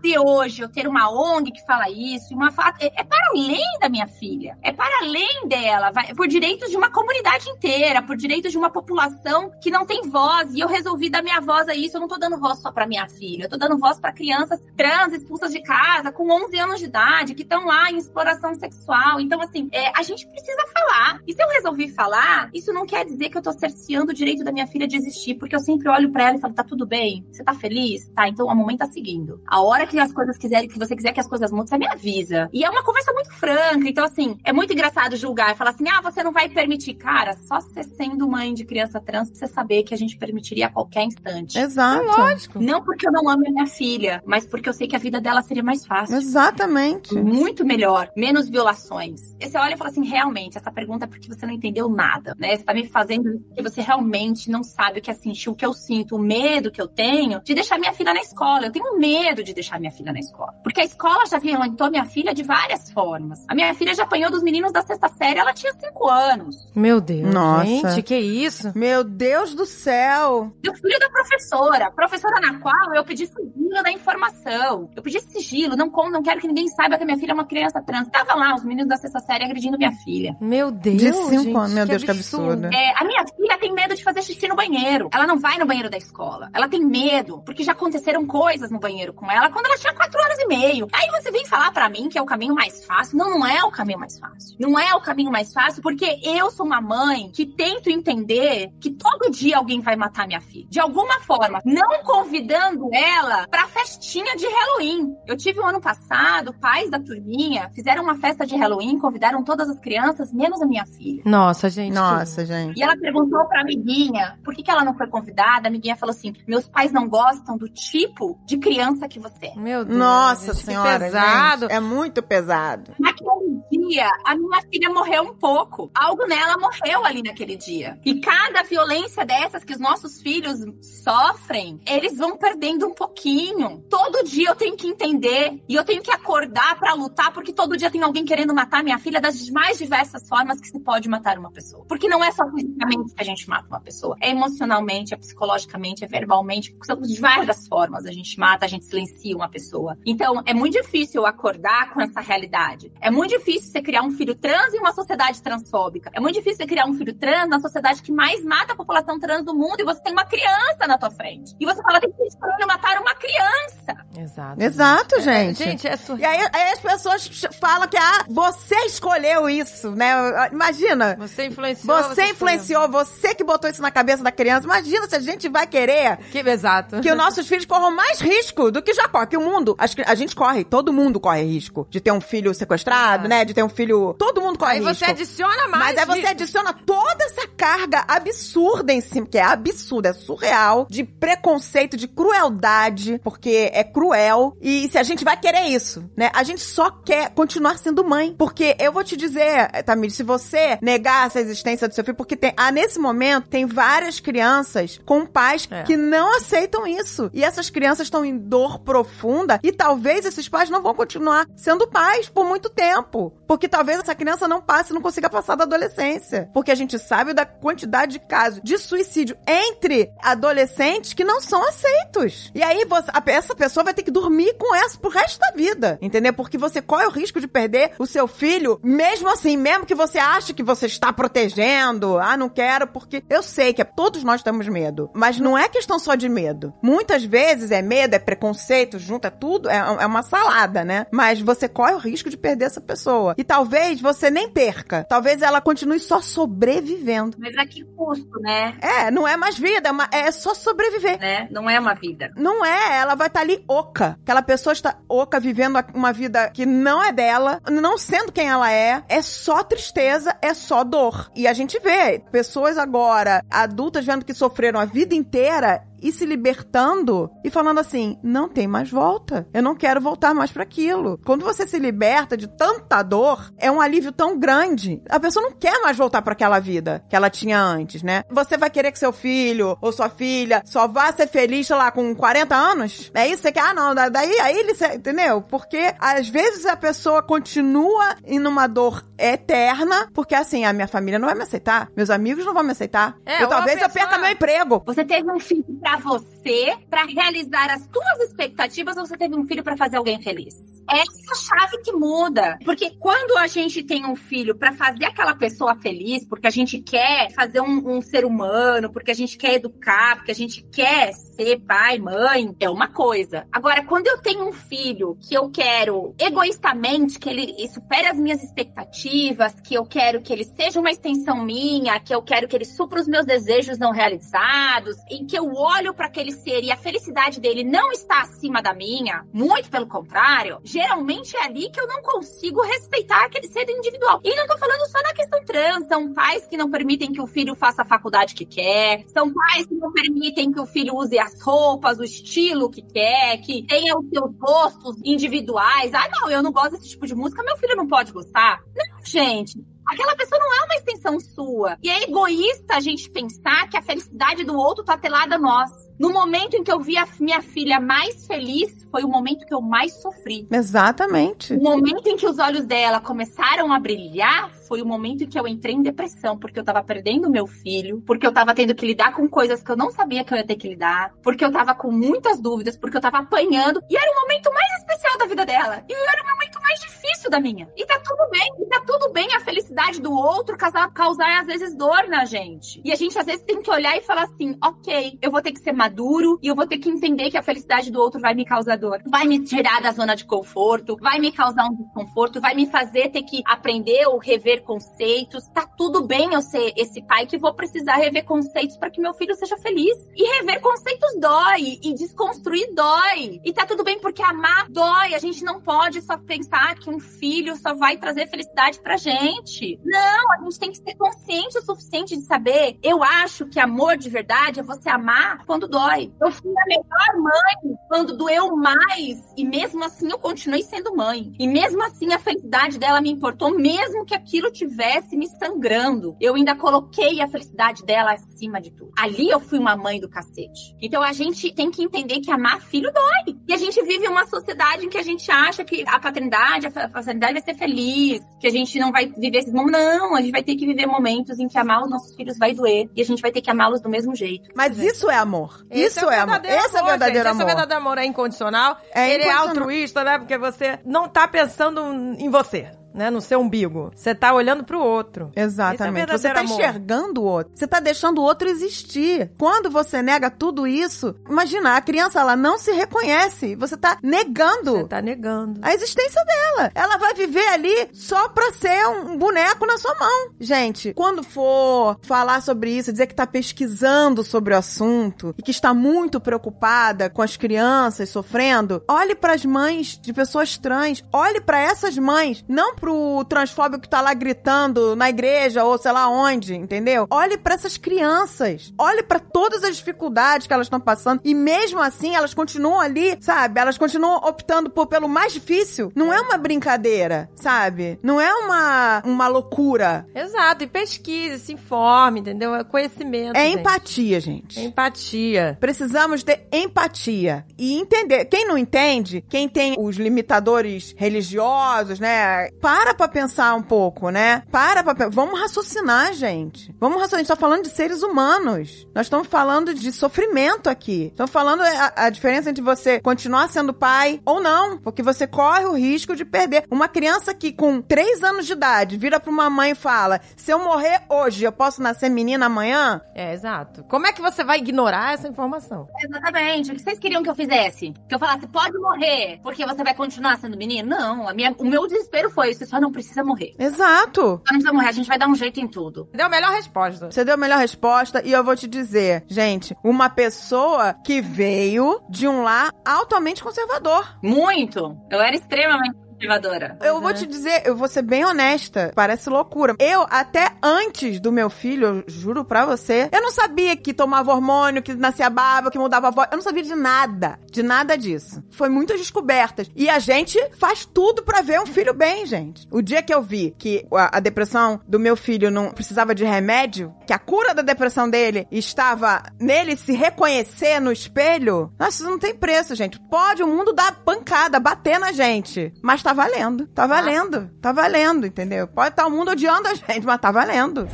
de 0.00 0.18
hoje 0.18 0.62
eu 0.62 0.68
ter 0.68 0.86
uma 0.86 1.10
ONG 1.10 1.50
que 1.50 1.66
fala 1.66 1.90
isso, 1.90 2.34
uma 2.34 2.52
é, 2.78 3.00
é 3.00 3.04
para 3.04 3.18
além 3.34 3.78
da 3.80 3.88
minha 3.88 4.06
filha, 4.06 4.56
é 4.62 4.72
para 4.72 5.00
além 5.02 5.48
dela, 5.48 5.90
vai, 5.90 6.14
por 6.14 6.28
direitos 6.28 6.70
de 6.70 6.76
uma 6.76 6.90
comunidade 6.90 7.48
inteira, 7.48 8.00
por 8.02 8.16
direitos 8.16 8.52
de 8.52 8.58
uma 8.58 8.70
população 8.70 9.50
que 9.60 9.70
não 9.70 9.84
tem 9.84 10.08
voz. 10.08 10.54
E 10.54 10.60
eu 10.60 10.68
resolvi 10.68 11.10
dar 11.10 11.22
minha 11.22 11.40
voz 11.40 11.68
a 11.68 11.74
isso. 11.74 11.96
Eu 11.96 12.00
não 12.00 12.08
tô 12.08 12.16
dando 12.18 12.38
voz 12.38 12.60
só 12.60 12.70
para 12.70 12.86
minha 12.86 13.08
filha, 13.08 13.44
eu 13.44 13.48
tô 13.48 13.56
dando 13.56 13.76
voz 13.76 13.98
para 13.98 14.12
crianças 14.12 14.60
trans 14.76 15.07
expulsas 15.12 15.52
de 15.52 15.62
casa 15.62 16.12
com 16.12 16.30
11 16.30 16.58
anos 16.58 16.78
de 16.78 16.86
idade 16.86 17.34
que 17.34 17.42
estão 17.42 17.66
lá 17.66 17.90
em 17.90 17.98
exploração 17.98 18.54
sexual. 18.54 19.20
Então, 19.20 19.40
assim, 19.40 19.68
é, 19.72 19.92
a 19.98 20.02
gente 20.02 20.26
precisa 20.26 20.64
falar. 20.72 21.20
E 21.26 21.32
se 21.32 21.42
eu 21.42 21.48
resolvi 21.48 21.88
falar, 21.90 22.50
isso 22.52 22.72
não 22.72 22.86
quer 22.86 23.04
dizer 23.04 23.28
que 23.28 23.38
eu 23.38 23.42
tô 23.42 23.52
cerceando 23.52 24.10
o 24.10 24.14
direito 24.14 24.44
da 24.44 24.52
minha 24.52 24.66
filha 24.66 24.86
de 24.86 24.96
existir, 24.96 25.34
porque 25.34 25.54
eu 25.54 25.60
sempre 25.60 25.88
olho 25.88 26.10
para 26.10 26.28
ela 26.28 26.36
e 26.36 26.40
falo: 26.40 26.54
tá 26.54 26.64
tudo 26.64 26.86
bem? 26.86 27.26
Você 27.30 27.42
tá 27.44 27.54
feliz? 27.54 28.08
Tá, 28.08 28.28
então 28.28 28.50
a 28.50 28.54
mamãe 28.54 28.76
tá 28.76 28.86
seguindo. 28.86 29.40
A 29.46 29.60
hora 29.62 29.86
que 29.86 29.98
as 29.98 30.12
coisas 30.12 30.36
quiserem, 30.36 30.68
que 30.68 30.78
você 30.78 30.94
quiser 30.94 31.12
que 31.12 31.20
as 31.20 31.28
coisas 31.28 31.50
mudem, 31.50 31.66
você 31.66 31.78
me 31.78 31.86
avisa. 31.86 32.48
E 32.52 32.64
é 32.64 32.70
uma 32.70 32.82
conversa 32.82 33.12
muito 33.12 33.30
franca. 33.32 33.88
Então, 33.88 34.04
assim, 34.04 34.38
é 34.44 34.52
muito 34.52 34.72
engraçado 34.72 35.16
julgar 35.16 35.52
e 35.52 35.56
falar 35.56 35.70
assim: 35.70 35.88
ah, 35.88 36.00
você 36.00 36.22
não 36.22 36.32
vai 36.32 36.48
permitir. 36.48 36.94
Cara, 36.94 37.34
só 37.34 37.60
você 37.60 37.82
sendo 37.82 38.28
mãe 38.28 38.54
de 38.54 38.64
criança 38.64 39.00
trans 39.00 39.30
pra 39.30 39.38
você 39.38 39.46
saber 39.46 39.82
que 39.82 39.94
a 39.94 39.96
gente 39.96 40.16
permitiria 40.16 40.66
a 40.66 40.70
qualquer 40.70 41.04
instante. 41.04 41.58
Exato. 41.58 42.04
Lógico. 42.04 42.60
Não 42.60 42.82
porque 42.82 43.06
eu 43.06 43.12
não 43.12 43.28
amo 43.28 43.46
a 43.46 43.50
minha 43.50 43.66
filha, 43.66 44.22
mas 44.26 44.46
porque 44.46 44.68
eu 44.68 44.72
sei 44.72 44.88
que 44.88 44.96
a 44.98 45.00
vida 45.00 45.20
dela 45.20 45.40
seria 45.42 45.62
mais 45.62 45.86
fácil. 45.86 46.16
Exatamente. 46.16 47.14
Muito 47.14 47.64
melhor, 47.64 48.10
menos 48.16 48.48
violações. 48.48 49.36
E 49.40 49.48
você 49.48 49.56
olha 49.56 49.74
e 49.74 49.76
fala 49.76 49.90
assim, 49.90 50.04
realmente, 50.04 50.58
essa 50.58 50.70
pergunta 50.70 51.04
é 51.04 51.08
porque 51.08 51.28
você 51.28 51.46
não 51.46 51.54
entendeu 51.54 51.88
nada, 51.88 52.34
né? 52.38 52.56
Você 52.56 52.64
tá 52.64 52.74
me 52.74 52.86
fazendo 52.86 53.40
que 53.54 53.62
você 53.62 53.80
realmente 53.80 54.50
não 54.50 54.62
sabe 54.62 54.98
o 54.98 55.02
que 55.02 55.10
é 55.10 55.14
sentir, 55.14 55.48
o 55.48 55.54
que 55.54 55.64
eu 55.64 55.72
sinto, 55.72 56.16
o 56.16 56.18
medo 56.18 56.70
que 56.70 56.82
eu 56.82 56.88
tenho 56.88 57.40
de 57.42 57.54
deixar 57.54 57.78
minha 57.78 57.92
filha 57.92 58.12
na 58.12 58.20
escola. 58.20 58.66
Eu 58.66 58.72
tenho 58.72 58.98
medo 58.98 59.42
de 59.42 59.54
deixar 59.54 59.78
minha 59.78 59.92
filha 59.92 60.12
na 60.12 60.18
escola. 60.18 60.52
Porque 60.62 60.80
a 60.80 60.84
escola 60.84 61.24
já 61.26 61.38
violentou 61.38 61.90
minha 61.90 62.04
filha 62.04 62.34
de 62.34 62.42
várias 62.42 62.90
formas. 62.90 63.44
A 63.48 63.54
minha 63.54 63.72
filha 63.74 63.94
já 63.94 64.02
apanhou 64.02 64.30
dos 64.30 64.42
meninos 64.42 64.72
da 64.72 64.82
sexta 64.82 65.08
série, 65.08 65.38
ela 65.38 65.52
tinha 65.52 65.72
cinco 65.74 66.08
anos. 66.08 66.72
Meu 66.74 67.00
Deus, 67.00 67.32
Nossa. 67.32 67.64
gente, 67.64 68.02
que 68.02 68.16
isso? 68.16 68.72
Meu 68.74 69.04
Deus 69.04 69.54
do 69.54 69.64
céu. 69.64 70.52
E 70.62 70.68
o 70.68 70.74
filho 70.74 70.98
da 70.98 71.08
professora, 71.08 71.90
professora 71.92 72.40
na 72.40 72.58
qual 72.58 72.94
eu 72.94 73.04
pedi 73.04 73.26
sigilo 73.26 73.82
da 73.82 73.92
informação. 73.92 74.77
Eu 74.94 75.02
pedi 75.02 75.20
sigilo, 75.20 75.76
não, 75.76 75.90
como, 75.90 76.10
não 76.10 76.22
quero 76.22 76.40
que 76.40 76.46
ninguém 76.46 76.68
saiba 76.68 76.98
que 76.98 77.04
minha 77.04 77.18
filha 77.18 77.32
é 77.32 77.34
uma 77.34 77.46
criança 77.46 77.82
trans. 77.82 78.08
Tava 78.08 78.34
lá 78.34 78.54
os 78.54 78.64
meninos 78.64 78.88
da 78.88 78.96
sexta 78.96 79.20
série 79.20 79.44
agredindo 79.44 79.78
minha 79.78 79.92
filha. 79.92 80.36
Meu 80.40 80.70
Deus, 80.70 80.96
De 80.98 81.12
cinco 81.12 81.30
gente, 81.30 81.56
anos. 81.56 81.72
Meu 81.72 81.86
Deus, 81.86 82.04
que 82.04 82.10
absurdo. 82.10 82.66
É, 82.66 82.92
a 82.96 83.04
minha 83.04 83.24
filha 83.26 83.58
tem 83.58 83.72
medo 83.72 83.94
de 83.94 84.02
fazer 84.02 84.22
xixi 84.22 84.46
no 84.48 84.56
banheiro. 84.56 85.08
Ela 85.12 85.26
não 85.26 85.38
vai 85.38 85.58
no 85.58 85.66
banheiro 85.66 85.90
da 85.90 85.96
escola. 85.96 86.50
Ela 86.52 86.68
tem 86.68 86.84
medo, 86.84 87.42
porque 87.44 87.62
já 87.62 87.72
aconteceram 87.72 88.26
coisas 88.26 88.70
no 88.70 88.78
banheiro 88.78 89.12
com 89.12 89.30
ela 89.30 89.50
quando 89.50 89.66
ela 89.66 89.76
tinha 89.76 89.94
quatro 89.94 90.20
anos 90.20 90.38
e 90.38 90.46
meio. 90.46 90.88
Aí 90.92 91.08
você 91.10 91.30
vem 91.30 91.46
falar 91.46 91.72
pra 91.72 91.88
mim 91.88 92.08
que 92.08 92.18
é 92.18 92.22
o 92.22 92.26
caminho 92.26 92.54
mais 92.54 92.84
fácil. 92.84 93.18
Não, 93.18 93.30
não 93.30 93.46
é 93.46 93.62
o 93.64 93.70
caminho 93.70 93.98
mais 93.98 94.18
fácil. 94.18 94.56
Não 94.58 94.78
é 94.78 94.94
o 94.94 95.00
caminho 95.00 95.30
mais 95.30 95.52
fácil, 95.52 95.82
porque 95.82 96.20
eu 96.22 96.50
sou 96.50 96.66
uma 96.66 96.80
mãe 96.80 97.30
que 97.32 97.46
tento 97.46 97.90
entender 97.90 98.70
que 98.80 98.90
todo 98.90 99.30
dia 99.30 99.56
alguém 99.58 99.80
vai 99.80 99.96
matar 99.96 100.26
minha 100.26 100.40
filha. 100.40 100.66
De 100.68 100.80
alguma 100.80 101.20
forma. 101.20 101.60
Não 101.64 102.02
convidando 102.02 102.88
ela 102.92 103.46
pra 103.48 103.66
festinha 103.68 104.36
de 104.36 104.46
Halloween. 104.68 105.16
Eu 105.26 105.36
tive 105.36 105.60
o 105.60 105.66
ano 105.66 105.80
passado, 105.80 106.52
pais 106.52 106.90
da 106.90 107.00
turminha 107.00 107.70
fizeram 107.74 108.02
uma 108.02 108.16
festa 108.16 108.46
de 108.46 108.56
Halloween, 108.56 108.98
convidaram 108.98 109.42
todas 109.42 109.68
as 109.68 109.80
crianças, 109.80 110.32
menos 110.32 110.60
a 110.60 110.66
minha 110.66 110.84
filha. 110.84 111.22
Nossa, 111.24 111.70
gente. 111.70 111.94
Nossa, 111.94 112.44
gente. 112.44 112.78
E 112.78 112.82
ela 112.82 112.96
perguntou 112.96 113.44
pra 113.46 113.62
amiguinha 113.62 114.38
por 114.44 114.54
que, 114.54 114.62
que 114.62 114.70
ela 114.70 114.84
não 114.84 114.94
foi 114.94 115.06
convidada. 115.08 115.66
A 115.66 115.70
amiguinha 115.70 115.96
falou 115.96 116.14
assim: 116.14 116.34
meus 116.46 116.66
pais 116.66 116.92
não 116.92 117.08
gostam 117.08 117.56
do 117.56 117.68
tipo 117.68 118.38
de 118.44 118.58
criança 118.58 119.08
que 119.08 119.18
você 119.18 119.46
é. 119.46 119.56
Meu 119.56 119.84
Deus. 119.84 119.98
Nossa 119.98 120.52
gente, 120.52 120.64
senhora, 120.64 121.06
pesado. 121.06 121.62
gente, 121.62 121.72
é 121.72 121.80
muito 121.80 122.22
pesado. 122.22 122.92
Naquele 122.98 123.60
dia, 123.70 124.08
a 124.24 124.34
minha 124.34 124.60
filha 124.62 124.90
morreu 124.90 125.22
um 125.22 125.34
pouco. 125.34 125.90
Algo 125.94 126.26
nela 126.26 126.58
morreu 126.58 127.04
ali 127.04 127.22
naquele 127.22 127.56
dia. 127.56 127.98
E 128.04 128.20
cada 128.20 128.62
violência 128.62 129.24
dessas 129.24 129.64
que 129.64 129.72
os 129.72 129.80
nossos 129.80 130.20
filhos 130.20 130.58
sofrem, 131.02 131.80
eles 131.86 132.16
vão 132.16 132.36
perdendo 132.36 132.86
um 132.86 132.94
pouquinho. 132.94 133.84
Todo 133.88 134.24
dia 134.24 134.50
eu 134.50 134.56
tenho 134.58 134.76
que 134.76 134.86
entender 134.86 135.62
e 135.68 135.74
eu 135.74 135.84
tenho 135.84 136.02
que 136.02 136.10
acordar 136.10 136.78
pra 136.78 136.92
lutar, 136.92 137.32
porque 137.32 137.52
todo 137.52 137.76
dia 137.76 137.90
tem 137.90 138.02
alguém 138.02 138.24
querendo 138.24 138.54
matar 138.54 138.84
minha 138.84 138.98
filha 138.98 139.20
das 139.20 139.48
mais 139.48 139.78
diversas 139.78 140.28
formas 140.28 140.60
que 140.60 140.68
se 140.68 140.80
pode 140.80 141.08
matar 141.08 141.38
uma 141.38 141.50
pessoa. 141.50 141.84
Porque 141.86 142.08
não 142.08 142.22
é 142.22 142.30
só 142.32 142.44
fisicamente 142.50 143.14
que 143.14 143.22
a 143.22 143.24
gente 143.24 143.48
mata 143.48 143.66
uma 143.68 143.80
pessoa, 143.80 144.16
é 144.20 144.30
emocionalmente, 144.30 145.14
é 145.14 145.16
psicologicamente, 145.16 146.04
é 146.04 146.08
verbalmente, 146.08 146.76
são 146.84 147.00
de 147.00 147.20
várias 147.20 147.66
formas 147.68 148.04
a 148.06 148.12
gente 148.12 148.38
mata, 148.38 148.64
a 148.64 148.68
gente 148.68 148.84
silencia 148.84 149.36
uma 149.36 149.48
pessoa. 149.48 149.96
Então, 150.04 150.42
é 150.44 150.52
muito 150.52 150.74
difícil 150.80 151.24
acordar 151.26 151.92
com 151.92 152.00
essa 152.00 152.20
realidade. 152.20 152.92
É 153.00 153.10
muito 153.10 153.30
difícil 153.30 153.70
você 153.70 153.80
criar 153.80 154.02
um 154.02 154.10
filho 154.10 154.34
trans 154.34 154.74
em 154.74 154.78
uma 154.78 154.92
sociedade 154.92 155.42
transfóbica. 155.42 156.10
É 156.12 156.20
muito 156.20 156.34
difícil 156.34 156.58
você 156.58 156.66
criar 156.66 156.86
um 156.86 156.94
filho 156.94 157.14
trans 157.14 157.48
na 157.48 157.60
sociedade 157.60 158.02
que 158.02 158.12
mais 158.12 158.42
mata 158.44 158.72
a 158.72 158.76
população 158.76 159.18
trans 159.20 159.44
do 159.44 159.54
mundo 159.54 159.80
e 159.80 159.84
você 159.84 160.02
tem 160.02 160.12
uma 160.12 160.24
criança 160.24 160.86
na 160.86 160.98
tua 160.98 161.10
frente. 161.10 161.54
E 161.60 161.64
você 161.64 161.82
fala, 161.82 162.00
tem 162.00 162.10
que 162.10 162.66
matar 162.66 163.00
uma 163.00 163.14
criança. 163.14 164.06
Exato. 164.16 164.47
Exato, 164.58 165.16
É, 165.16 165.20
gente. 165.20 165.64
gente, 165.64 165.88
é 165.88 165.94
E 165.94 165.96
surreal. 165.98 166.32
aí, 166.32 166.48
aí 166.52 166.72
as 166.72 166.78
pessoas 166.80 167.30
falam 167.60 167.88
que, 167.88 167.96
ah, 167.96 168.24
você 168.28 168.76
escolheu 168.86 169.48
isso, 169.48 169.90
né? 169.92 170.12
Imagina. 170.52 171.16
Você 171.18 171.46
influenciou. 171.46 172.02
Você 172.04 172.24
influenciou, 172.30 172.88
você 172.88 173.34
que 173.34 173.44
botou 173.44 173.68
isso 173.68 173.82
na 173.82 173.90
cabeça 173.90 174.22
da 174.22 174.30
criança. 174.32 174.64
Imagina 174.66 175.06
se 175.08 175.16
a 175.16 175.20
gente 175.20 175.48
vai 175.48 175.66
querer 175.66 176.18
Que 176.30 176.38
exato. 176.38 177.00
que 177.00 177.10
os 177.10 177.16
nossos 177.16 177.46
filhos 177.46 177.64
corram 177.66 177.90
mais 177.94 178.20
risco 178.20 178.70
do 178.70 178.82
que 178.82 178.94
já 178.94 179.08
corre. 179.08 179.26
Que 179.26 179.36
o 179.36 179.40
mundo, 179.40 179.74
as 179.78 179.94
a 180.06 180.14
gente 180.14 180.34
corre, 180.36 180.64
todo 180.64 180.92
mundo 180.92 181.18
corre 181.18 181.42
risco 181.42 181.86
de 181.90 182.00
ter 182.00 182.12
um 182.12 182.20
filho 182.20 182.54
sequestrado, 182.54 183.26
Ah. 183.26 183.28
né? 183.28 183.44
De 183.44 183.52
ter 183.54 183.62
um 183.62 183.68
filho. 183.68 184.14
Todo 184.18 184.40
mundo 184.40 184.58
corre 184.58 184.72
Aí 184.74 184.78
risco. 184.78 184.94
você 184.94 185.04
adiciona 185.06 185.68
mais. 185.68 185.84
Mas 185.94 185.98
aí 185.98 186.04
você 186.06 186.14
risco. 186.20 186.30
adiciona 186.30 186.72
toda 186.72 187.24
essa 187.24 187.46
carga 187.56 188.04
absurda 188.06 188.92
em 188.92 189.00
cima, 189.00 189.26
que 189.26 189.38
é 189.38 189.42
absurda, 189.42 190.10
é 190.10 190.12
surreal, 190.12 190.86
de 190.88 191.04
preconceito, 191.04 191.96
de 191.96 192.06
crueldade, 192.08 193.20
porque 193.24 193.70
é 193.72 193.82
cruel. 193.84 194.37
E 194.60 194.88
se 194.88 194.98
a 194.98 195.02
gente 195.02 195.24
vai 195.24 195.36
querer 195.36 195.66
isso, 195.68 196.08
né? 196.16 196.30
A 196.34 196.42
gente 196.42 196.60
só 196.60 196.90
quer 196.90 197.30
continuar 197.30 197.78
sendo 197.78 198.04
mãe. 198.04 198.34
Porque 198.38 198.76
eu 198.78 198.92
vou 198.92 199.04
te 199.04 199.16
dizer, 199.16 199.70
Tamir, 199.84 200.10
se 200.10 200.22
você 200.22 200.78
negar 200.82 201.26
essa 201.26 201.40
existência 201.40 201.88
do 201.88 201.94
seu 201.94 202.04
filho, 202.04 202.16
porque 202.16 202.36
tem, 202.36 202.52
ah, 202.56 202.70
nesse 202.70 202.98
momento, 202.98 203.48
tem 203.48 203.66
várias 203.66 204.20
crianças 204.20 205.00
com 205.04 205.24
pais 205.26 205.66
É. 205.70 205.82
que 205.82 205.96
não 205.96 206.36
aceitam 206.36 206.86
isso. 206.86 207.30
E 207.32 207.42
essas 207.44 207.70
crianças 207.70 208.06
estão 208.06 208.24
em 208.24 208.36
dor 208.36 208.78
profunda 208.80 209.60
e 209.62 209.72
talvez 209.72 210.24
esses 210.24 210.48
pais 210.48 210.70
não 210.70 210.82
vão 210.82 210.94
continuar 210.94 211.46
sendo 211.56 211.86
pais 211.88 212.28
por 212.28 212.44
muito 212.44 212.68
tempo. 212.70 213.32
Porque 213.46 213.68
talvez 213.68 213.98
essa 214.00 214.14
criança 214.14 214.46
não 214.48 214.60
passe, 214.60 214.92
não 214.92 215.00
consiga 215.00 215.28
passar 215.30 215.54
da 215.56 215.64
adolescência. 215.64 216.48
Porque 216.52 216.70
a 216.70 216.74
gente 216.74 216.98
sabe 216.98 217.32
da 217.32 217.44
quantidade 217.46 218.12
de 218.12 218.18
casos 218.20 218.60
de 218.62 218.76
suicídio 218.78 219.36
entre 219.46 220.10
adolescentes 220.22 221.12
que 221.12 221.24
não 221.24 221.40
são 221.40 221.62
aceitos. 221.68 222.50
E 222.54 222.62
aí 222.62 222.84
você- 222.84 223.10
essa 223.26 223.54
pessoa 223.54 223.84
vai 223.84 223.94
ter 223.94 224.02
que 224.02 224.10
dormir 224.10 224.27
com 224.58 224.74
essa 224.74 224.98
pro 224.98 225.10
resto 225.10 225.38
da 225.40 225.50
vida. 225.56 225.98
Entendeu? 226.00 226.32
Porque 226.32 226.58
você 226.58 226.80
corre 226.82 227.06
o 227.06 227.10
risco 227.10 227.40
de 227.40 227.48
perder 227.48 227.92
o 227.98 228.06
seu 228.06 228.26
filho, 228.26 228.78
mesmo 228.82 229.28
assim, 229.28 229.56
mesmo 229.56 229.86
que 229.86 229.94
você 229.94 230.18
ache 230.18 230.54
que 230.54 230.62
você 230.62 230.86
está 230.86 231.12
protegendo. 231.12 232.18
Ah, 232.18 232.36
não 232.36 232.48
quero, 232.48 232.86
porque 232.86 233.22
eu 233.28 233.42
sei 233.42 233.72
que 233.72 233.82
é- 233.82 233.84
todos 233.84 234.22
nós 234.24 234.42
temos 234.42 234.68
medo. 234.68 235.10
Mas 235.14 235.38
não 235.38 235.56
é 235.56 235.68
questão 235.68 235.98
só 235.98 236.14
de 236.14 236.28
medo. 236.28 236.72
Muitas 236.82 237.24
vezes 237.24 237.70
é 237.70 237.82
medo, 237.82 238.14
é 238.14 238.18
preconceito, 238.18 238.98
junta 238.98 239.30
tudo, 239.30 239.68
é, 239.68 239.76
é 239.76 240.06
uma 240.06 240.22
salada, 240.22 240.84
né? 240.84 241.06
Mas 241.10 241.40
você 241.40 241.68
corre 241.68 241.94
o 241.94 241.98
risco 241.98 242.30
de 242.30 242.36
perder 242.36 242.66
essa 242.66 242.80
pessoa. 242.80 243.34
E 243.36 243.44
talvez 243.44 244.00
você 244.00 244.30
nem 244.30 244.48
perca. 244.48 245.04
Talvez 245.08 245.42
ela 245.42 245.60
continue 245.60 245.98
só 246.00 246.20
sobrevivendo. 246.20 247.36
Mas 247.38 247.56
a 247.56 247.66
que 247.66 247.84
custo, 247.96 248.40
né? 248.40 248.76
É, 248.80 249.10
não 249.10 249.26
é 249.26 249.36
mais 249.36 249.58
vida, 249.58 249.90
é, 250.12 250.18
é 250.20 250.30
só 250.32 250.54
sobreviver. 250.54 251.18
né? 251.18 251.48
Não 251.50 251.68
é 251.68 251.78
uma 251.78 251.94
vida. 251.94 252.30
Não 252.36 252.64
é, 252.64 252.98
ela 252.98 253.14
vai 253.14 253.28
estar 253.28 253.40
ali 253.40 253.64
oca. 253.68 254.17
Aquela 254.22 254.42
pessoa 254.42 254.72
está 254.72 254.98
oca, 255.08 255.40
vivendo 255.40 255.82
uma 255.94 256.12
vida 256.12 256.50
que 256.50 256.66
não 256.66 257.02
é 257.02 257.12
dela, 257.12 257.60
não 257.70 257.96
sendo 257.96 258.30
quem 258.30 258.48
ela 258.48 258.70
é. 258.70 259.02
É 259.08 259.22
só 259.22 259.62
tristeza, 259.62 260.36
é 260.42 260.52
só 260.52 260.84
dor. 260.84 261.30
E 261.34 261.46
a 261.46 261.52
gente 261.52 261.78
vê 261.78 262.22
pessoas 262.30 262.76
agora, 262.76 263.42
adultas, 263.50 264.04
vendo 264.04 264.24
que 264.24 264.34
sofreram 264.34 264.78
a 264.78 264.84
vida 264.84 265.14
inteira 265.14 265.82
e 266.02 266.12
se 266.12 266.24
libertando 266.26 267.30
e 267.44 267.50
falando 267.50 267.78
assim: 267.80 268.18
não 268.22 268.48
tem 268.48 268.66
mais 268.66 268.90
volta. 268.90 269.46
Eu 269.52 269.62
não 269.62 269.74
quero 269.74 270.00
voltar 270.00 270.34
mais 270.34 270.50
para 270.50 270.62
aquilo. 270.62 271.18
Quando 271.24 271.44
você 271.44 271.66
se 271.66 271.78
liberta 271.78 272.36
de 272.36 272.46
tanta 272.48 273.02
dor, 273.02 273.52
é 273.58 273.70
um 273.70 273.80
alívio 273.80 274.12
tão 274.12 274.38
grande. 274.38 275.02
A 275.08 275.18
pessoa 275.20 275.42
não 275.44 275.52
quer 275.52 275.80
mais 275.82 275.96
voltar 275.96 276.22
para 276.22 276.32
aquela 276.32 276.58
vida 276.60 277.04
que 277.08 277.16
ela 277.16 277.30
tinha 277.30 277.60
antes, 277.60 278.02
né? 278.02 278.22
Você 278.30 278.56
vai 278.56 278.70
querer 278.70 278.92
que 278.92 278.98
seu 278.98 279.12
filho 279.12 279.76
ou 279.80 279.92
sua 279.92 280.08
filha 280.08 280.62
só 280.64 280.86
vá 280.88 281.12
ser 281.12 281.26
feliz, 281.28 281.66
sei 281.66 281.76
lá, 281.76 281.90
com 281.90 282.14
40 282.14 282.54
anos? 282.54 283.10
É 283.14 283.26
isso? 283.28 283.42
Você 283.42 283.52
quer? 283.52 283.60
Ah, 283.60 283.74
não. 283.74 283.94
da- 283.94 284.08
Daí, 284.08 284.38
aí 284.40 284.56
ele, 284.58 284.74
se- 284.74 284.94
entendeu? 284.94 285.42
Porque 285.42 285.94
às 285.98 286.28
vezes 286.28 286.66
a 286.66 286.76
pessoa 286.76 287.22
continua 287.22 288.16
em 288.24 288.44
uma 288.46 288.66
dor 288.66 289.04
eterna, 289.18 290.08
porque 290.14 290.34
assim, 290.34 290.64
a 290.64 290.72
minha 290.72 290.88
família 290.88 291.18
não 291.18 291.26
vai 291.28 291.36
me 291.36 291.42
aceitar, 291.42 291.88
meus 291.96 292.10
amigos 292.10 292.44
não 292.44 292.54
vão 292.54 292.62
me 292.62 292.72
aceitar. 292.72 293.16
É, 293.26 293.42
eu 293.42 293.48
talvez 293.48 293.80
eu 293.80 293.88
pessoa- 293.88 294.06
perca 294.06 294.18
meu 294.18 294.30
emprego. 294.30 294.82
Você 294.86 295.04
teve 295.04 295.30
um 295.30 295.38
filho 295.38 295.64
pra 295.96 296.20
você, 296.48 296.78
pra 296.88 297.04
realizar 297.04 297.70
as 297.70 297.86
tuas 297.88 298.20
expectativas, 298.20 298.96
ou 298.96 299.06
você 299.06 299.16
teve 299.16 299.36
um 299.36 299.46
filho 299.46 299.62
pra 299.62 299.76
fazer 299.76 299.98
alguém 299.98 300.20
feliz? 300.22 300.54
É 300.90 301.00
essa 301.00 301.34
chave 301.34 301.82
que 301.82 301.92
muda. 301.92 302.58
Porque 302.64 302.90
quando 302.98 303.36
a 303.36 303.46
gente 303.46 303.82
tem 303.82 304.06
um 304.06 304.16
filho 304.16 304.56
pra 304.56 304.72
fazer 304.72 305.04
aquela 305.04 305.34
pessoa 305.34 305.76
feliz, 305.76 306.24
porque 306.26 306.46
a 306.46 306.50
gente 306.50 306.80
quer 306.80 307.30
fazer 307.34 307.60
um, 307.60 307.96
um 307.96 308.00
ser 308.00 308.24
humano, 308.24 308.90
porque 308.90 309.10
a 309.10 309.14
gente 309.14 309.36
quer 309.36 309.54
educar, 309.54 310.16
porque 310.16 310.30
a 310.30 310.34
gente 310.34 310.62
quer 310.62 311.12
ser 311.12 311.60
pai, 311.60 311.98
mãe, 311.98 312.56
é 312.58 312.70
uma 312.70 312.88
coisa. 312.88 313.46
Agora, 313.52 313.84
quando 313.84 314.06
eu 314.06 314.18
tenho 314.18 314.48
um 314.48 314.52
filho 314.52 315.18
que 315.20 315.34
eu 315.34 315.50
quero 315.50 316.14
egoístamente 316.18 317.18
que 317.18 317.28
ele 317.28 317.68
supere 317.68 318.06
as 318.06 318.18
minhas 318.18 318.42
expectativas, 318.42 319.54
que 319.60 319.74
eu 319.74 319.84
quero 319.84 320.22
que 320.22 320.32
ele 320.32 320.44
seja 320.44 320.80
uma 320.80 320.90
extensão 320.90 321.44
minha, 321.44 322.00
que 322.00 322.14
eu 322.14 322.22
quero 322.22 322.48
que 322.48 322.56
ele 322.56 322.64
supra 322.64 322.98
os 322.98 323.06
meus 323.06 323.26
desejos 323.26 323.78
não 323.78 323.92
realizados, 323.92 324.96
em 325.10 325.26
que 325.26 325.38
eu 325.38 325.52
olho 325.52 325.92
para 325.92 326.06
aquele 326.06 326.32
ser 326.38 326.62
e 326.62 326.70
a 326.70 326.76
felicidade 326.76 327.40
dele 327.40 327.64
não 327.64 327.90
está 327.92 328.22
acima 328.22 328.62
da 328.62 328.74
minha, 328.74 329.26
muito 329.32 329.70
pelo 329.70 329.86
contrário, 329.86 330.60
geralmente 330.64 331.36
é 331.36 331.44
ali 331.44 331.70
que 331.70 331.80
eu 331.80 331.86
não 331.86 332.02
consigo 332.02 332.62
respeitar 332.62 333.24
aquele 333.24 333.48
ser 333.48 333.68
individual. 333.68 334.20
E 334.24 334.34
não 334.34 334.46
tô 334.46 334.56
falando 334.58 334.88
só 334.90 335.02
na 335.02 335.14
questão 335.14 335.44
trans, 335.44 335.86
são 335.86 336.12
pais 336.12 336.46
que 336.46 336.56
não 336.56 336.70
permitem 336.70 337.12
que 337.12 337.20
o 337.20 337.26
filho 337.26 337.54
faça 337.54 337.82
a 337.82 337.86
faculdade 337.86 338.34
que 338.34 338.44
quer, 338.44 339.04
são 339.08 339.32
pais 339.32 339.66
que 339.66 339.74
não 339.74 339.92
permitem 339.92 340.52
que 340.52 340.60
o 340.60 340.66
filho 340.66 340.94
use 340.94 341.18
as 341.18 341.40
roupas, 341.42 341.98
o 341.98 342.04
estilo 342.04 342.70
que 342.70 342.82
quer, 342.82 343.38
que 343.38 343.66
tenha 343.66 343.96
os 343.96 344.08
seus 344.08 344.34
gostos 344.36 344.96
individuais. 345.04 345.92
Ah, 345.94 346.08
não, 346.10 346.30
eu 346.30 346.42
não 346.42 346.52
gosto 346.52 346.72
desse 346.72 346.90
tipo 346.90 347.06
de 347.06 347.14
música, 347.14 347.42
meu 347.42 347.56
filho 347.56 347.76
não 347.76 347.86
pode 347.86 348.12
gostar. 348.12 348.60
Não, 348.74 349.04
gente. 349.04 349.58
Aquela 349.88 350.14
pessoa 350.14 350.38
não 350.38 350.54
é 350.54 350.64
uma 350.64 350.74
extensão 350.74 351.18
sua. 351.18 351.78
E 351.82 351.88
é 351.88 352.04
egoísta 352.04 352.76
a 352.76 352.80
gente 352.80 353.08
pensar 353.08 353.68
que 353.68 353.76
a 353.76 353.82
felicidade 353.82 354.44
do 354.44 354.54
outro 354.54 354.84
tá 354.84 354.94
atrelada 354.94 355.36
a 355.36 355.38
nós. 355.38 355.70
No 355.98 356.12
momento 356.12 356.54
em 356.54 356.62
que 356.62 356.70
eu 356.70 356.78
vi 356.78 356.96
a 356.96 357.08
minha 357.18 357.40
filha 357.40 357.80
mais 357.80 358.26
feliz, 358.26 358.84
foi 358.90 359.02
o 359.02 359.08
momento 359.08 359.46
que 359.46 359.54
eu 359.54 359.60
mais 359.60 360.00
sofri. 360.00 360.46
Exatamente. 360.50 361.54
O 361.54 361.62
momento 361.62 362.06
em 362.06 362.16
que 362.16 362.26
os 362.26 362.38
olhos 362.38 362.64
dela 362.66 363.00
começaram 363.00 363.72
a 363.72 363.80
brilhar 363.80 364.52
foi 364.68 364.82
o 364.82 364.86
momento 364.86 365.24
em 365.24 365.26
que 365.26 365.40
eu 365.40 365.48
entrei 365.48 365.74
em 365.74 365.82
depressão, 365.82 366.38
porque 366.38 366.60
eu 366.60 366.64
tava 366.64 366.84
perdendo 366.84 367.30
meu 367.30 367.46
filho, 367.46 368.02
porque 368.06 368.26
eu 368.26 368.32
tava 368.32 368.54
tendo 368.54 368.74
que 368.74 368.86
lidar 368.86 369.12
com 369.12 369.26
coisas 369.26 369.62
que 369.62 369.70
eu 369.70 369.76
não 369.76 369.90
sabia 369.90 370.22
que 370.22 370.32
eu 370.32 370.38
ia 370.38 370.46
ter 370.46 370.56
que 370.56 370.68
lidar, 370.68 371.14
porque 371.22 371.44
eu 371.44 371.50
tava 371.50 371.74
com 371.74 371.90
muitas 371.90 372.40
dúvidas, 372.40 372.76
porque 372.76 372.96
eu 372.96 373.00
tava 373.00 373.18
apanhando, 373.18 373.82
e 373.90 373.96
era 373.96 374.12
o 374.12 374.20
momento 374.20 374.52
mais 374.52 374.72
especial 374.80 375.18
da 375.18 375.26
vida 375.26 375.46
dela. 375.46 375.82
E 375.88 375.92
era 375.94 376.22
o 376.22 376.26
momento 376.26 376.60
mais 376.60 376.78
difícil 376.80 376.97
da 377.30 377.40
minha. 377.40 377.68
E 377.76 377.84
tá 377.84 378.00
tudo 378.00 378.30
bem, 378.30 378.52
e 378.60 378.66
tá 378.66 378.82
tudo 378.86 379.12
bem 379.12 379.28
a 379.34 379.40
felicidade 379.40 380.00
do 380.00 380.12
outro 380.12 380.56
causar, 380.56 380.92
causar 380.92 381.40
às 381.40 381.46
vezes 381.46 381.76
dor 381.76 382.08
na 382.08 382.24
gente. 382.24 382.80
E 382.84 382.92
a 382.92 382.96
gente 382.96 383.18
às 383.18 383.26
vezes 383.26 383.44
tem 383.44 383.60
que 383.62 383.70
olhar 383.70 383.96
e 383.96 384.02
falar 384.02 384.24
assim: 384.24 384.56
ok, 384.62 385.18
eu 385.20 385.30
vou 385.30 385.42
ter 385.42 385.52
que 385.52 385.60
ser 385.60 385.72
maduro 385.72 386.38
e 386.42 386.48
eu 386.48 386.54
vou 386.54 386.66
ter 386.66 386.78
que 386.78 386.88
entender 386.88 387.30
que 387.30 387.36
a 387.36 387.42
felicidade 387.42 387.90
do 387.90 388.00
outro 388.00 388.20
vai 388.20 388.34
me 388.34 388.44
causar 388.44 388.76
dor, 388.76 389.02
vai 389.06 389.26
me 389.26 389.40
tirar 389.44 389.80
da 389.80 389.92
zona 389.92 390.14
de 390.14 390.24
conforto, 390.24 390.96
vai 391.00 391.18
me 391.18 391.32
causar 391.32 391.66
um 391.66 391.74
desconforto, 391.74 392.40
vai 392.40 392.54
me 392.54 392.66
fazer 392.66 393.10
ter 393.10 393.22
que 393.22 393.42
aprender 393.46 394.06
ou 394.06 394.18
rever 394.18 394.62
conceitos. 394.62 395.44
Tá 395.54 395.66
tudo 395.66 396.06
bem 396.06 396.32
eu 396.32 396.42
ser 396.42 396.72
esse 396.76 397.04
pai 397.06 397.26
que 397.26 397.38
vou 397.38 397.54
precisar 397.54 397.96
rever 397.96 398.24
conceitos 398.24 398.76
para 398.76 398.90
que 398.90 399.00
meu 399.00 399.14
filho 399.14 399.34
seja 399.34 399.56
feliz. 399.58 399.96
E 400.14 400.38
rever 400.38 400.60
conceitos 400.60 401.18
dói, 401.20 401.78
e 401.82 401.94
desconstruir 401.94 402.74
dói. 402.74 403.40
E 403.44 403.52
tá 403.52 403.66
tudo 403.66 403.84
bem 403.84 403.98
porque 403.98 404.22
amar 404.22 404.68
dói. 404.68 405.14
A 405.14 405.18
gente 405.18 405.44
não 405.44 405.60
pode 405.60 406.02
só 406.02 406.16
pensar 406.18 406.74
que 406.74 406.90
um 406.90 406.97
filho 406.98 407.56
só 407.56 407.74
vai 407.74 407.96
trazer 407.96 408.28
felicidade 408.28 408.80
pra 408.80 408.96
gente. 408.96 409.80
Não, 409.84 410.32
a 410.32 410.42
gente 410.42 410.58
tem 410.58 410.70
que 410.70 410.78
ser 410.78 410.94
consciente 410.96 411.58
o 411.58 411.62
suficiente 411.62 412.16
de 412.16 412.22
saber. 412.22 412.78
Eu 412.82 413.02
acho 413.02 413.46
que 413.46 413.60
amor 413.60 413.96
de 413.96 414.08
verdade 414.08 414.60
é 414.60 414.62
você 414.62 414.88
amar 414.88 415.44
quando 415.46 415.68
dói. 415.68 416.12
Eu 416.20 416.30
fui 416.30 416.50
a 416.50 416.66
melhor 416.66 417.22
mãe 417.22 417.76
quando 417.88 418.16
doeu 418.16 418.56
mais. 418.56 419.32
E 419.36 419.44
mesmo 419.44 419.84
assim 419.84 420.10
eu 420.10 420.18
continuei 420.18 420.62
sendo 420.62 420.94
mãe. 420.94 421.32
E 421.38 421.46
mesmo 421.46 421.82
assim 421.84 422.12
a 422.12 422.18
felicidade 422.18 422.78
dela 422.78 423.00
me 423.00 423.10
importou, 423.10 423.56
mesmo 423.56 424.04
que 424.04 424.14
aquilo 424.14 424.50
tivesse 424.50 425.16
me 425.16 425.26
sangrando. 425.26 426.16
Eu 426.20 426.34
ainda 426.34 426.54
coloquei 426.54 427.20
a 427.20 427.28
felicidade 427.28 427.84
dela 427.84 428.12
acima 428.12 428.60
de 428.60 428.70
tudo. 428.70 428.92
Ali 428.96 429.28
eu 429.28 429.40
fui 429.40 429.58
uma 429.58 429.76
mãe 429.76 430.00
do 430.00 430.08
cacete. 430.08 430.76
Então 430.80 431.02
a 431.02 431.12
gente 431.12 431.52
tem 431.52 431.70
que 431.70 431.82
entender 431.82 432.20
que 432.20 432.30
amar 432.30 432.60
filho 432.60 432.92
dói. 432.92 433.36
E 433.46 433.52
a 433.52 433.56
gente 433.56 433.82
vive 433.82 434.06
uma 434.08 434.26
sociedade 434.26 434.84
em 434.84 434.88
que 434.88 434.98
a 434.98 435.02
gente 435.02 435.30
acha 435.30 435.64
que 435.64 435.84
a 435.86 435.98
paternidade, 435.98 436.66
a 436.66 436.87
paternidade 436.88 437.34
vai 437.34 437.42
ser 437.42 437.54
feliz, 437.54 438.20
que 438.40 438.46
a 438.46 438.50
gente 438.50 438.78
não 438.78 438.90
vai 438.92 439.06
viver 439.06 439.38
esses 439.38 439.52
momentos. 439.52 439.80
Não, 439.80 440.14
a 440.14 440.20
gente 440.20 440.32
vai 440.32 440.42
ter 440.42 440.56
que 440.56 440.66
viver 440.66 440.86
momentos 440.86 441.38
em 441.38 441.48
que 441.48 441.58
amar 441.58 441.82
os 441.82 441.90
nossos 441.90 442.14
filhos 442.14 442.38
vai 442.38 442.54
doer. 442.54 442.88
E 442.94 443.00
a 443.00 443.04
gente 443.04 443.20
vai 443.20 443.30
ter 443.30 443.40
que 443.40 443.50
amá-los 443.50 443.80
do 443.80 443.88
mesmo 443.88 444.14
jeito. 444.14 444.50
Mas 444.54 444.78
isso 444.78 445.10
é 445.10 445.16
amor. 445.16 445.64
Esse 445.70 445.98
isso 445.98 446.10
é, 446.10 446.16
é, 446.16 446.20
amor. 446.20 446.40
Esse 446.44 446.76
é 446.76 446.82
verdadeiro 446.82 447.28
amor. 447.28 447.42
Esse 447.42 447.42
é 447.42 447.46
verdadeiro 447.46 447.80
amor. 447.80 447.98
É 447.98 448.04
incondicional. 448.04 448.78
É 448.94 449.12
Ele 449.12 449.24
é 449.24 449.26
incondicional. 449.26 449.48
altruísta, 449.48 450.04
né? 450.04 450.18
Porque 450.18 450.38
você 450.38 450.78
não 450.84 451.08
tá 451.08 451.26
pensando 451.26 451.80
em 452.18 452.28
você. 452.30 452.70
Né, 452.94 453.10
no 453.10 453.20
seu 453.20 453.40
umbigo. 453.40 453.92
Você 453.94 454.14
tá 454.14 454.32
olhando 454.34 454.64
pro 454.64 454.80
outro. 454.80 455.30
Exatamente. 455.36 456.10
Esse 456.10 456.18
você 456.18 456.28
é 456.28 456.32
tá 456.34 456.40
amor. 456.40 456.52
enxergando 456.58 457.22
o 457.22 457.24
outro. 457.24 457.52
Você 457.54 457.66
tá 457.66 457.80
deixando 457.80 458.18
o 458.18 458.22
outro 458.24 458.48
existir. 458.48 459.30
Quando 459.38 459.70
você 459.70 460.02
nega 460.02 460.30
tudo 460.30 460.66
isso, 460.66 461.14
imagina, 461.28 461.76
a 461.76 461.80
criança 461.80 462.20
ela 462.20 462.34
não 462.34 462.58
se 462.58 462.72
reconhece. 462.72 463.54
Você 463.56 463.76
tá 463.76 463.98
negando 464.02 464.72
Você 464.78 464.84
tá 464.84 465.00
negando. 465.02 465.60
a 465.62 465.72
existência 465.74 466.24
dela. 466.24 466.70
Ela 466.74 466.96
vai 466.96 467.14
viver 467.14 467.46
ali 467.48 467.88
só 467.92 468.28
pra 468.30 468.52
ser 468.52 468.86
um 468.88 469.16
boneco 469.16 469.66
na 469.66 469.76
sua 469.78 469.94
mão. 469.94 470.30
Gente, 470.40 470.92
quando 470.94 471.22
for 471.22 471.98
falar 472.02 472.40
sobre 472.42 472.70
isso, 472.70 472.90
dizer 472.92 473.06
que 473.06 473.14
tá 473.14 473.26
pesquisando 473.26 474.24
sobre 474.24 474.54
o 474.54 474.56
assunto 474.58 475.34
e 475.38 475.42
que 475.42 475.50
está 475.50 475.72
muito 475.74 476.20
preocupada 476.20 477.08
com 477.10 477.22
as 477.22 477.36
crianças 477.36 478.08
sofrendo, 478.08 478.82
olhe 478.88 479.14
pras 479.14 479.44
mães 479.44 479.98
de 480.00 480.12
pessoas 480.12 480.56
trans, 480.58 481.04
olhe 481.12 481.40
pra 481.40 481.58
essas 481.60 481.96
mães, 481.98 482.44
não 482.48 482.74
pro 482.78 483.24
transfóbico 483.24 483.82
que 483.82 483.88
tá 483.88 484.00
lá 484.00 484.14
gritando 484.14 484.96
na 484.96 485.08
igreja 485.08 485.64
ou 485.64 485.78
sei 485.78 485.92
lá 485.92 486.08
onde, 486.08 486.54
entendeu? 486.54 487.06
Olhe 487.10 487.36
pra 487.36 487.54
essas 487.54 487.76
crianças, 487.76 488.72
olhe 488.78 489.02
pra 489.02 489.18
todas 489.18 489.64
as 489.64 489.76
dificuldades 489.76 490.46
que 490.46 490.52
elas 490.52 490.66
estão 490.66 490.80
passando 490.80 491.20
e 491.24 491.34
mesmo 491.34 491.80
assim 491.80 492.14
elas 492.14 492.34
continuam 492.34 492.80
ali, 492.80 493.16
sabe? 493.20 493.60
Elas 493.60 493.78
continuam 493.78 494.16
optando 494.16 494.70
por, 494.70 494.86
pelo 494.86 495.08
mais 495.08 495.32
difícil. 495.32 495.92
Não 495.94 496.12
é 496.12 496.20
uma 496.20 496.36
brincadeira, 496.36 497.30
sabe? 497.34 497.98
Não 498.02 498.20
é 498.20 498.32
uma, 498.32 499.02
uma 499.04 499.28
loucura. 499.28 500.06
Exato. 500.14 500.64
E 500.64 500.66
pesquise, 500.66 501.38
se 501.38 501.52
informe, 501.52 502.20
entendeu? 502.20 502.54
É 502.54 502.64
conhecimento. 502.64 503.36
É 503.36 503.46
gente. 503.46 503.58
empatia, 503.60 504.20
gente. 504.20 504.60
É 504.60 504.62
empatia. 504.64 505.56
Precisamos 505.60 506.22
ter 506.22 506.46
empatia 506.52 507.44
e 507.56 507.78
entender. 507.78 508.24
Quem 508.26 508.46
não 508.46 508.56
entende, 508.56 509.24
quem 509.28 509.48
tem 509.48 509.74
os 509.78 509.96
limitadores 509.96 510.94
religiosos, 510.96 511.98
né? 511.98 512.50
Para 512.68 512.92
pra 512.92 513.08
pensar 513.08 513.54
um 513.54 513.62
pouco, 513.62 514.10
né? 514.10 514.42
Para 514.52 514.84
pra 514.84 515.08
Vamos 515.08 515.40
raciocinar, 515.40 516.12
gente. 516.12 516.70
Vamos 516.78 516.98
raciocinar. 516.98 517.20
A 517.20 517.22
gente 517.22 517.28
tá 517.28 517.36
falando 517.36 517.62
de 517.62 517.70
seres 517.70 518.02
humanos. 518.02 518.86
Nós 518.94 519.06
estamos 519.06 519.26
falando 519.26 519.72
de 519.72 519.90
sofrimento 519.90 520.68
aqui. 520.68 521.04
Estamos 521.04 521.30
falando 521.30 521.62
a, 521.62 521.92
a 521.96 522.10
diferença 522.10 522.50
entre 522.50 522.62
você 522.62 523.00
continuar 523.00 523.48
sendo 523.48 523.72
pai 523.72 524.20
ou 524.22 524.38
não. 524.42 524.76
Porque 524.76 525.02
você 525.02 525.26
corre 525.26 525.64
o 525.64 525.72
risco 525.72 526.14
de 526.14 526.26
perder. 526.26 526.64
Uma 526.70 526.88
criança 526.88 527.32
que 527.32 527.54
com 527.54 527.80
3 527.80 528.22
anos 528.22 528.44
de 528.44 528.52
idade 528.52 528.98
vira 528.98 529.18
pra 529.18 529.30
uma 529.30 529.48
mãe 529.48 529.70
e 529.70 529.74
fala: 529.74 530.20
se 530.36 530.50
eu 530.50 530.58
morrer 530.58 531.00
hoje, 531.08 531.44
eu 531.44 531.52
posso 531.52 531.80
nascer 531.80 532.10
menina 532.10 532.46
amanhã? 532.46 533.00
É, 533.14 533.32
exato. 533.32 533.82
Como 533.84 534.06
é 534.06 534.12
que 534.12 534.20
você 534.20 534.44
vai 534.44 534.58
ignorar 534.58 535.14
essa 535.14 535.26
informação? 535.26 535.88
Exatamente. 536.04 536.70
O 536.70 536.74
que 536.74 536.82
vocês 536.82 536.98
queriam 536.98 537.22
que 537.22 537.30
eu 537.30 537.34
fizesse? 537.34 537.94
Que 538.06 538.14
eu 538.14 538.18
falasse, 538.18 538.46
pode 538.46 538.76
morrer, 538.76 539.40
porque 539.42 539.64
você 539.64 539.82
vai 539.82 539.94
continuar 539.94 540.36
sendo 540.36 540.54
menino? 540.54 540.86
Não, 540.86 541.26
a 541.26 541.32
minha, 541.32 541.54
o 541.58 541.64
meu 541.64 541.86
desespero 541.86 542.28
foi, 542.28 542.57
você 542.58 542.66
só 542.66 542.80
não 542.80 542.90
precisa 542.90 543.22
morrer. 543.22 543.54
Exato. 543.58 544.20
Só 544.20 544.26
não 544.28 544.42
precisa 544.42 544.72
morrer, 544.72 544.88
a 544.88 544.92
gente 544.92 545.08
vai 545.08 545.18
dar 545.18 545.28
um 545.28 545.34
jeito 545.34 545.60
em 545.60 545.68
tudo. 545.68 546.08
Deu 546.12 546.26
a 546.26 546.28
melhor 546.28 546.50
resposta. 546.52 547.10
Você 547.10 547.24
deu 547.24 547.34
a 547.34 547.38
melhor 547.38 547.58
resposta 547.58 548.22
e 548.24 548.32
eu 548.32 548.42
vou 548.42 548.56
te 548.56 548.66
dizer, 548.66 549.24
gente, 549.28 549.76
uma 549.84 550.08
pessoa 550.08 550.94
que 551.04 551.20
veio 551.20 552.00
de 552.10 552.26
um 552.26 552.42
lar 552.42 552.70
altamente 552.84 553.42
conservador. 553.42 554.18
Muito. 554.22 554.96
Eu 555.10 555.20
era 555.20 555.36
extremamente 555.36 556.07
conservadora. 556.18 556.76
Eu 556.82 557.00
vou 557.00 557.14
te 557.14 557.26
dizer, 557.26 557.62
eu 557.64 557.76
vou 557.76 557.88
ser 557.88 558.02
bem 558.02 558.24
honesta, 558.24 558.92
parece 558.94 559.30
loucura. 559.30 559.76
Eu, 559.78 560.06
até 560.10 560.52
antes 560.62 561.20
do 561.20 561.30
meu 561.30 561.48
filho, 561.48 561.86
eu 561.86 562.04
juro 562.06 562.44
pra 562.44 562.66
você, 562.66 563.08
eu 563.12 563.22
não 563.22 563.30
sabia 563.30 563.76
que 563.76 563.94
tomava 563.94 564.32
hormônio, 564.32 564.82
que 564.82 564.94
nascia 564.94 565.30
barba, 565.30 565.70
que 565.70 565.78
mudava 565.78 566.08
a 566.08 566.10
voz. 566.10 566.28
Eu 566.30 566.36
não 566.36 566.42
sabia 566.42 566.62
de 566.62 566.74
nada, 566.74 567.38
de 567.50 567.62
nada 567.62 567.96
disso. 567.96 568.42
Foi 568.50 568.68
muitas 568.68 568.98
descobertas. 568.98 569.70
E 569.76 569.88
a 569.88 569.98
gente 569.98 570.38
faz 570.58 570.84
tudo 570.84 571.22
pra 571.22 571.40
ver 571.40 571.60
um 571.60 571.66
filho 571.66 571.94
bem, 571.94 572.26
gente. 572.26 572.66
O 572.70 572.82
dia 572.82 573.02
que 573.02 573.14
eu 573.14 573.22
vi 573.22 573.54
que 573.56 573.86
a, 573.92 574.18
a 574.18 574.20
depressão 574.20 574.80
do 574.86 574.98
meu 574.98 575.16
filho 575.16 575.50
não 575.50 575.70
precisava 575.70 576.14
de 576.14 576.24
remédio, 576.24 576.94
que 577.06 577.12
a 577.12 577.18
cura 577.18 577.54
da 577.54 577.62
depressão 577.62 578.10
dele 578.10 578.46
estava 578.50 579.22
nele 579.38 579.76
se 579.76 579.92
reconhecer 579.92 580.80
no 580.80 580.90
espelho, 580.90 581.72
nossa, 581.78 582.02
isso 582.02 582.04
não 582.04 582.18
tem 582.18 582.34
preço, 582.34 582.74
gente. 582.74 582.98
Pode 582.98 583.42
o 583.42 583.46
mundo 583.46 583.72
dar 583.72 584.02
pancada, 584.04 584.58
bater 584.58 584.98
na 584.98 585.12
gente, 585.12 585.72
mas 585.82 586.02
tá 586.08 586.14
valendo. 586.14 586.66
Tá 586.68 586.86
valendo. 586.86 587.50
Tá 587.60 587.72
valendo, 587.72 588.26
entendeu? 588.26 588.66
Pode 588.66 588.88
estar 588.90 589.06
o 589.06 589.10
mundo 589.10 589.32
odiando 589.32 589.68
a 589.68 589.74
gente, 589.74 590.06
mas 590.06 590.20
tá 590.20 590.30
valendo. 590.30 590.88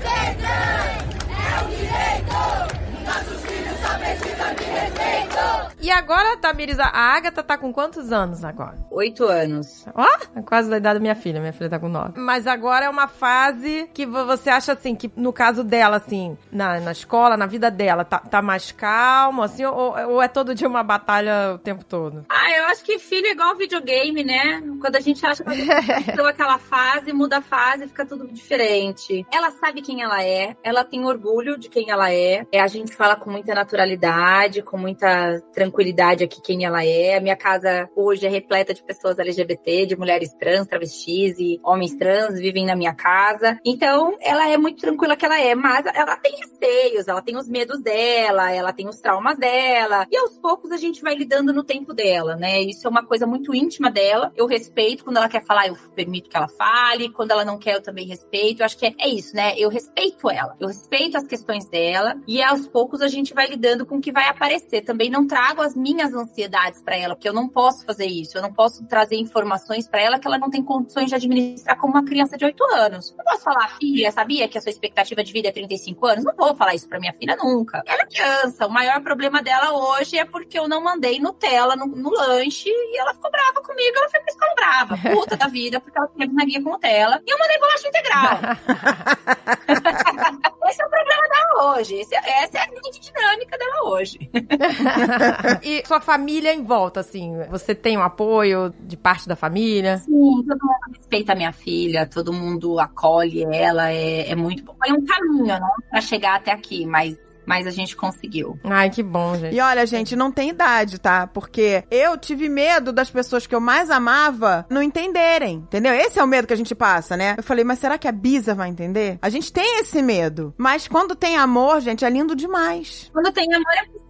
E 5.85 5.91
agora, 5.91 6.39
Tamires, 6.39 6.79
a 6.79 6.87
Agatha 6.89 7.43
tá 7.43 7.59
com 7.59 7.71
quantos 7.71 8.11
anos 8.11 8.43
agora? 8.43 8.79
Oito 8.91 9.25
anos. 9.27 9.85
Ó, 9.95 10.07
é 10.35 10.41
quase 10.41 10.71
da 10.71 10.79
idade 10.79 10.95
da 10.95 11.01
minha 11.03 11.15
filha. 11.15 11.41
Minha 11.41 11.53
filha 11.53 11.69
tá 11.69 11.79
com 11.79 11.91
nove. 11.91 12.19
Mas 12.19 12.47
agora 12.47 12.87
é 12.87 12.89
uma 12.89 13.07
fase 13.07 13.87
que 13.93 14.07
vo- 14.07 14.25
você 14.25 14.49
acha, 14.49 14.73
assim, 14.73 14.95
que 14.95 15.13
no 15.15 15.31
caso 15.31 15.63
dela, 15.63 15.99
assim, 15.99 16.39
na, 16.51 16.81
na 16.81 16.93
escola, 16.93 17.37
na 17.37 17.45
vida 17.45 17.71
dela, 17.71 18.03
tá, 18.03 18.19
tá 18.19 18.41
mais 18.41 18.73
calmo, 18.73 19.43
assim, 19.43 19.67
ou, 19.67 19.95
ou 20.09 20.23
é 20.23 20.27
todo 20.29 20.55
dia 20.55 20.67
uma 20.67 20.83
batalha 20.83 21.53
o 21.55 21.59
tempo 21.59 21.85
todo? 21.85 22.25
Ah, 22.31 22.51
eu 22.57 22.65
acho 22.65 22.83
que 22.83 22.99
filho 22.99 23.27
é 23.27 23.33
igual 23.33 23.55
videogame, 23.55 24.25
né? 24.25 24.63
Quando 24.81 24.97
a 24.97 25.01
gente 25.01 25.27
acha 25.27 25.45
que 25.45 25.67
deu 26.17 26.25
aquela 26.27 26.57
fase, 26.57 27.13
muda 27.13 27.39
a 27.39 27.43
fase, 27.43 27.89
fica 27.89 28.07
tudo 28.07 28.27
diferente. 28.33 29.27
Ela 29.31 29.51
sabe 29.51 29.83
quem 29.83 30.01
ela 30.03 30.25
é, 30.25 30.57
ela 30.65 30.83
tem 30.83 31.05
orgulho 31.05 31.59
de 31.59 31.69
quem 31.69 31.91
ela 31.91 32.11
é. 32.11 32.47
É, 32.51 32.59
A 32.63 32.69
gente 32.69 32.97
fala 32.97 33.17
com 33.17 33.31
muita 33.31 33.55
naturalidade, 33.55 34.63
com 34.63 34.79
muita 34.79 35.43
tranquilidade 35.53 35.74
tranquilidade 35.75 36.23
aqui 36.23 36.41
quem 36.41 36.65
ela 36.65 36.85
é. 36.85 37.17
A 37.17 37.21
minha 37.21 37.37
casa 37.37 37.91
hoje 37.97 38.25
é 38.25 38.31
repleta 38.31 38.73
de 38.73 38.83
pessoas 38.83 39.19
LGBT, 39.19 39.87
de 39.87 39.97
mulheres 39.97 40.33
trans, 40.35 40.69
travestis 40.69 41.37
e 41.39 41.61
homens 41.65 41.97
trans 41.97 42.39
vivem 42.39 42.65
na 42.65 42.77
minha 42.77 42.95
casa. 42.95 43.59
Então, 43.65 44.17
ela 44.21 44.49
é 44.49 44.57
muito 44.57 44.81
tranquila 44.81 45.17
que 45.17 45.27
ela 45.27 45.41
é, 45.41 45.55
mas 45.55 45.85
ela 45.93 46.17
tem 46.17 46.37
receios, 46.37 47.09
ela 47.09 47.21
tem 47.21 47.37
os 47.37 47.49
medos 47.49 47.83
dela, 47.83 48.53
ela 48.53 48.73
tem 48.73 48.89
os 48.89 49.01
traumas 49.01 49.37
dela. 49.37 50.07
E 50.11 50.17
aos 50.17 50.39
poucos 50.39 50.71
a 50.71 50.77
gente 50.77 51.03
vai 51.03 51.17
lidando 51.17 51.53
no 51.53 51.65
tempo 51.65 51.93
dela, 51.93 52.37
né? 52.37 52.63
Isso 52.63 52.87
é 52.87 52.91
uma 52.91 53.05
coisa 53.05 53.27
muito 53.27 53.55
íntima 53.55 53.91
dela. 53.91 54.33
Eu 54.37 54.47
respeito 54.47 55.03
quando 55.03 55.17
ela 55.17 55.29
quer 55.29 55.45
falar, 55.45 55.67
eu 55.67 55.77
permito 55.95 56.31
que 56.31 56.37
ela 56.37 56.49
fale. 56.49 57.11
Quando 57.11 57.33
ela 57.33 57.45
não 57.45 57.59
quer, 57.59 57.75
eu 57.75 57.83
também 57.83 58.07
respeito. 58.07 58.61
Eu 58.61 58.67
acho 58.67 58.79
que 58.79 58.87
é, 58.87 58.95
é 58.99 59.09
isso, 59.09 59.35
né? 59.35 59.55
Eu 59.59 59.69
respeito 59.69 60.31
ela. 60.31 60.55
Eu 60.61 60.69
respeito 60.69 61.17
as 61.17 61.27
questões 61.27 61.67
dela 61.67 62.15
e 62.29 62.41
aos 62.41 62.67
poucos 62.69 63.01
a 63.01 63.09
gente 63.09 63.35
vai 63.35 63.49
lidando 63.49 63.85
com 63.85 63.97
o 63.97 64.01
que 64.01 64.13
vai 64.13 64.29
aparecer. 64.29 64.83
Também 64.83 65.11
não 65.11 65.27
trago 65.27 65.64
as 65.65 65.75
minhas 65.75 66.13
ansiedades 66.13 66.81
para 66.81 66.97
ela, 66.97 67.15
porque 67.15 67.29
eu 67.29 67.33
não 67.33 67.49
posso 67.49 67.85
fazer 67.85 68.07
isso. 68.07 68.37
Eu 68.37 68.43
não 68.43 68.53
posso 68.53 68.87
trazer 68.87 69.17
informações 69.17 69.89
para 69.89 70.01
ela 70.01 70.19
que 70.19 70.27
ela 70.27 70.39
não 70.39 70.51
tem 70.51 70.63
condições 70.63 71.09
de 71.09 71.15
administrar 71.15 71.79
como 71.79 71.95
uma 71.95 72.05
criança 72.05 72.37
de 72.37 72.45
8 72.45 72.65
anos. 72.75 73.15
Não 73.17 73.25
posso 73.25 73.43
falar, 73.43 73.77
filha, 73.79 74.13
sabia 74.13 74.49
que 74.49 74.59
a 74.59 74.61
sua 74.61 74.71
expectativa 74.71 75.23
de 75.25 75.33
vida 75.33 75.49
é 75.49 75.53
35 75.53 76.07
anos? 76.07 76.25
Não 76.25 76.35
vou 76.35 76.55
falar 76.55 76.75
isso 76.75 76.89
para 76.89 77.01
minha 77.01 77.13
filha 77.13 77.37
nunca. 77.37 77.83
Ela 77.87 78.03
é 78.03 78.07
criança. 78.07 78.67
O 78.67 78.71
maior 78.71 79.03
problema 79.03 79.43
dela 79.43 79.73
hoje 79.73 80.19
é 80.19 80.25
porque 80.25 80.59
eu 80.59 80.69
não 80.69 80.83
mandei 80.83 81.21
Nutella 81.21 81.75
no, 81.77 81.87
no 81.87 82.11
lanche 82.11 82.69
e 82.69 82.99
ela 82.99 83.15
ficou 83.15 83.31
brava 83.31 83.61
comigo. 83.63 83.97
Ela 83.97 84.09
foi 84.09 84.21
pra 84.21 84.31
escola 84.31 84.55
brava, 84.55 84.99
puta 85.15 85.37
da 85.37 85.47
vida, 85.47 85.81
porque 85.81 85.99
ela 85.99 86.09
queria 86.09 86.27
bisnaguinha 86.27 86.63
com 86.63 86.71
Nutella. 86.71 87.21
E 87.27 87.31
eu 87.31 87.39
mandei 87.39 87.59
bolacha 87.59 87.89
integral. 87.89 88.39
Esse 90.69 90.83
é 90.83 90.87
o 90.87 90.91
problema 90.91 91.29
dela 91.55 91.77
hoje. 91.77 91.95
Esse, 91.95 92.15
essa 92.15 92.59
é 92.59 92.61
a 92.61 92.67
grande 92.67 93.01
dinâmica 93.01 93.57
dela 93.57 93.89
hoje. 93.91 94.31
e 95.63 95.87
sua 95.87 96.01
família 96.01 96.53
em 96.53 96.63
volta, 96.63 97.01
assim, 97.01 97.33
você 97.51 97.75
tem 97.75 97.97
um 97.97 98.03
apoio 98.03 98.73
de 98.81 98.97
parte 98.97 99.29
da 99.29 99.37
família? 99.37 99.99
Sim, 99.99 100.43
todo 100.47 100.61
mundo 100.61 100.97
respeita 100.97 101.33
a 101.33 101.37
minha 101.37 101.53
filha, 101.53 102.07
todo 102.07 102.33
mundo 102.33 102.79
acolhe 102.79 103.45
ela, 103.45 103.91
é, 103.91 104.31
é 104.31 104.35
muito 104.35 104.65
bom. 104.65 104.75
Foi 104.85 104.93
um 104.93 105.05
caminho, 105.05 105.47
né, 105.47 105.61
pra 105.91 106.01
chegar 106.01 106.37
até 106.37 106.53
aqui, 106.53 106.85
mas 106.85 107.17
mas 107.47 107.67
a 107.67 107.71
gente 107.71 107.97
conseguiu. 107.97 108.59
Ai, 108.65 108.91
que 108.91 109.03
bom, 109.03 109.37
gente. 109.37 109.55
E 109.55 109.61
olha, 109.61 109.87
gente, 109.87 110.17
não 110.17 110.31
tem 110.31 110.51
idade, 110.51 110.99
tá? 110.99 111.27
Porque 111.27 111.85
eu 111.91 112.17
tive 112.17 112.49
medo 112.49 112.93
das 112.93 113.11
pessoas 113.11 113.47
que 113.47 113.55
eu 113.55 113.61
mais 113.61 113.91
amava 113.91 114.67
não 114.71 114.83
entenderem, 114.83 115.57
entendeu? 115.57 115.93
Esse 115.93 116.19
é 116.19 116.25
o 116.25 116.27
medo 116.27 116.47
que 116.47 116.55
a 116.55 116.57
gente 116.57 116.75
passa, 116.75 117.17
né? 117.17 117.35
Eu 117.37 117.43
falei, 117.43 117.65
mas 117.65 117.79
será 117.79 117.99
que 117.99 118.09
a 118.09 118.13
Bisa 118.13 118.55
vai 118.55 118.69
entender? 118.69 119.19
A 119.21 119.29
gente 119.29 119.53
tem 119.53 119.81
esse 119.81 120.03
medo. 120.03 120.55
Mas 120.57 120.89
quando 120.89 121.15
tem 121.15 121.37
amor, 121.37 121.81
gente, 121.81 122.05
é 122.05 122.11
lindo 122.11 122.35
demais. 122.35 123.11
Quando 123.13 123.33
tem 123.33 123.53
amor 123.53 123.73
é 123.73 123.87
possível, 123.87 124.05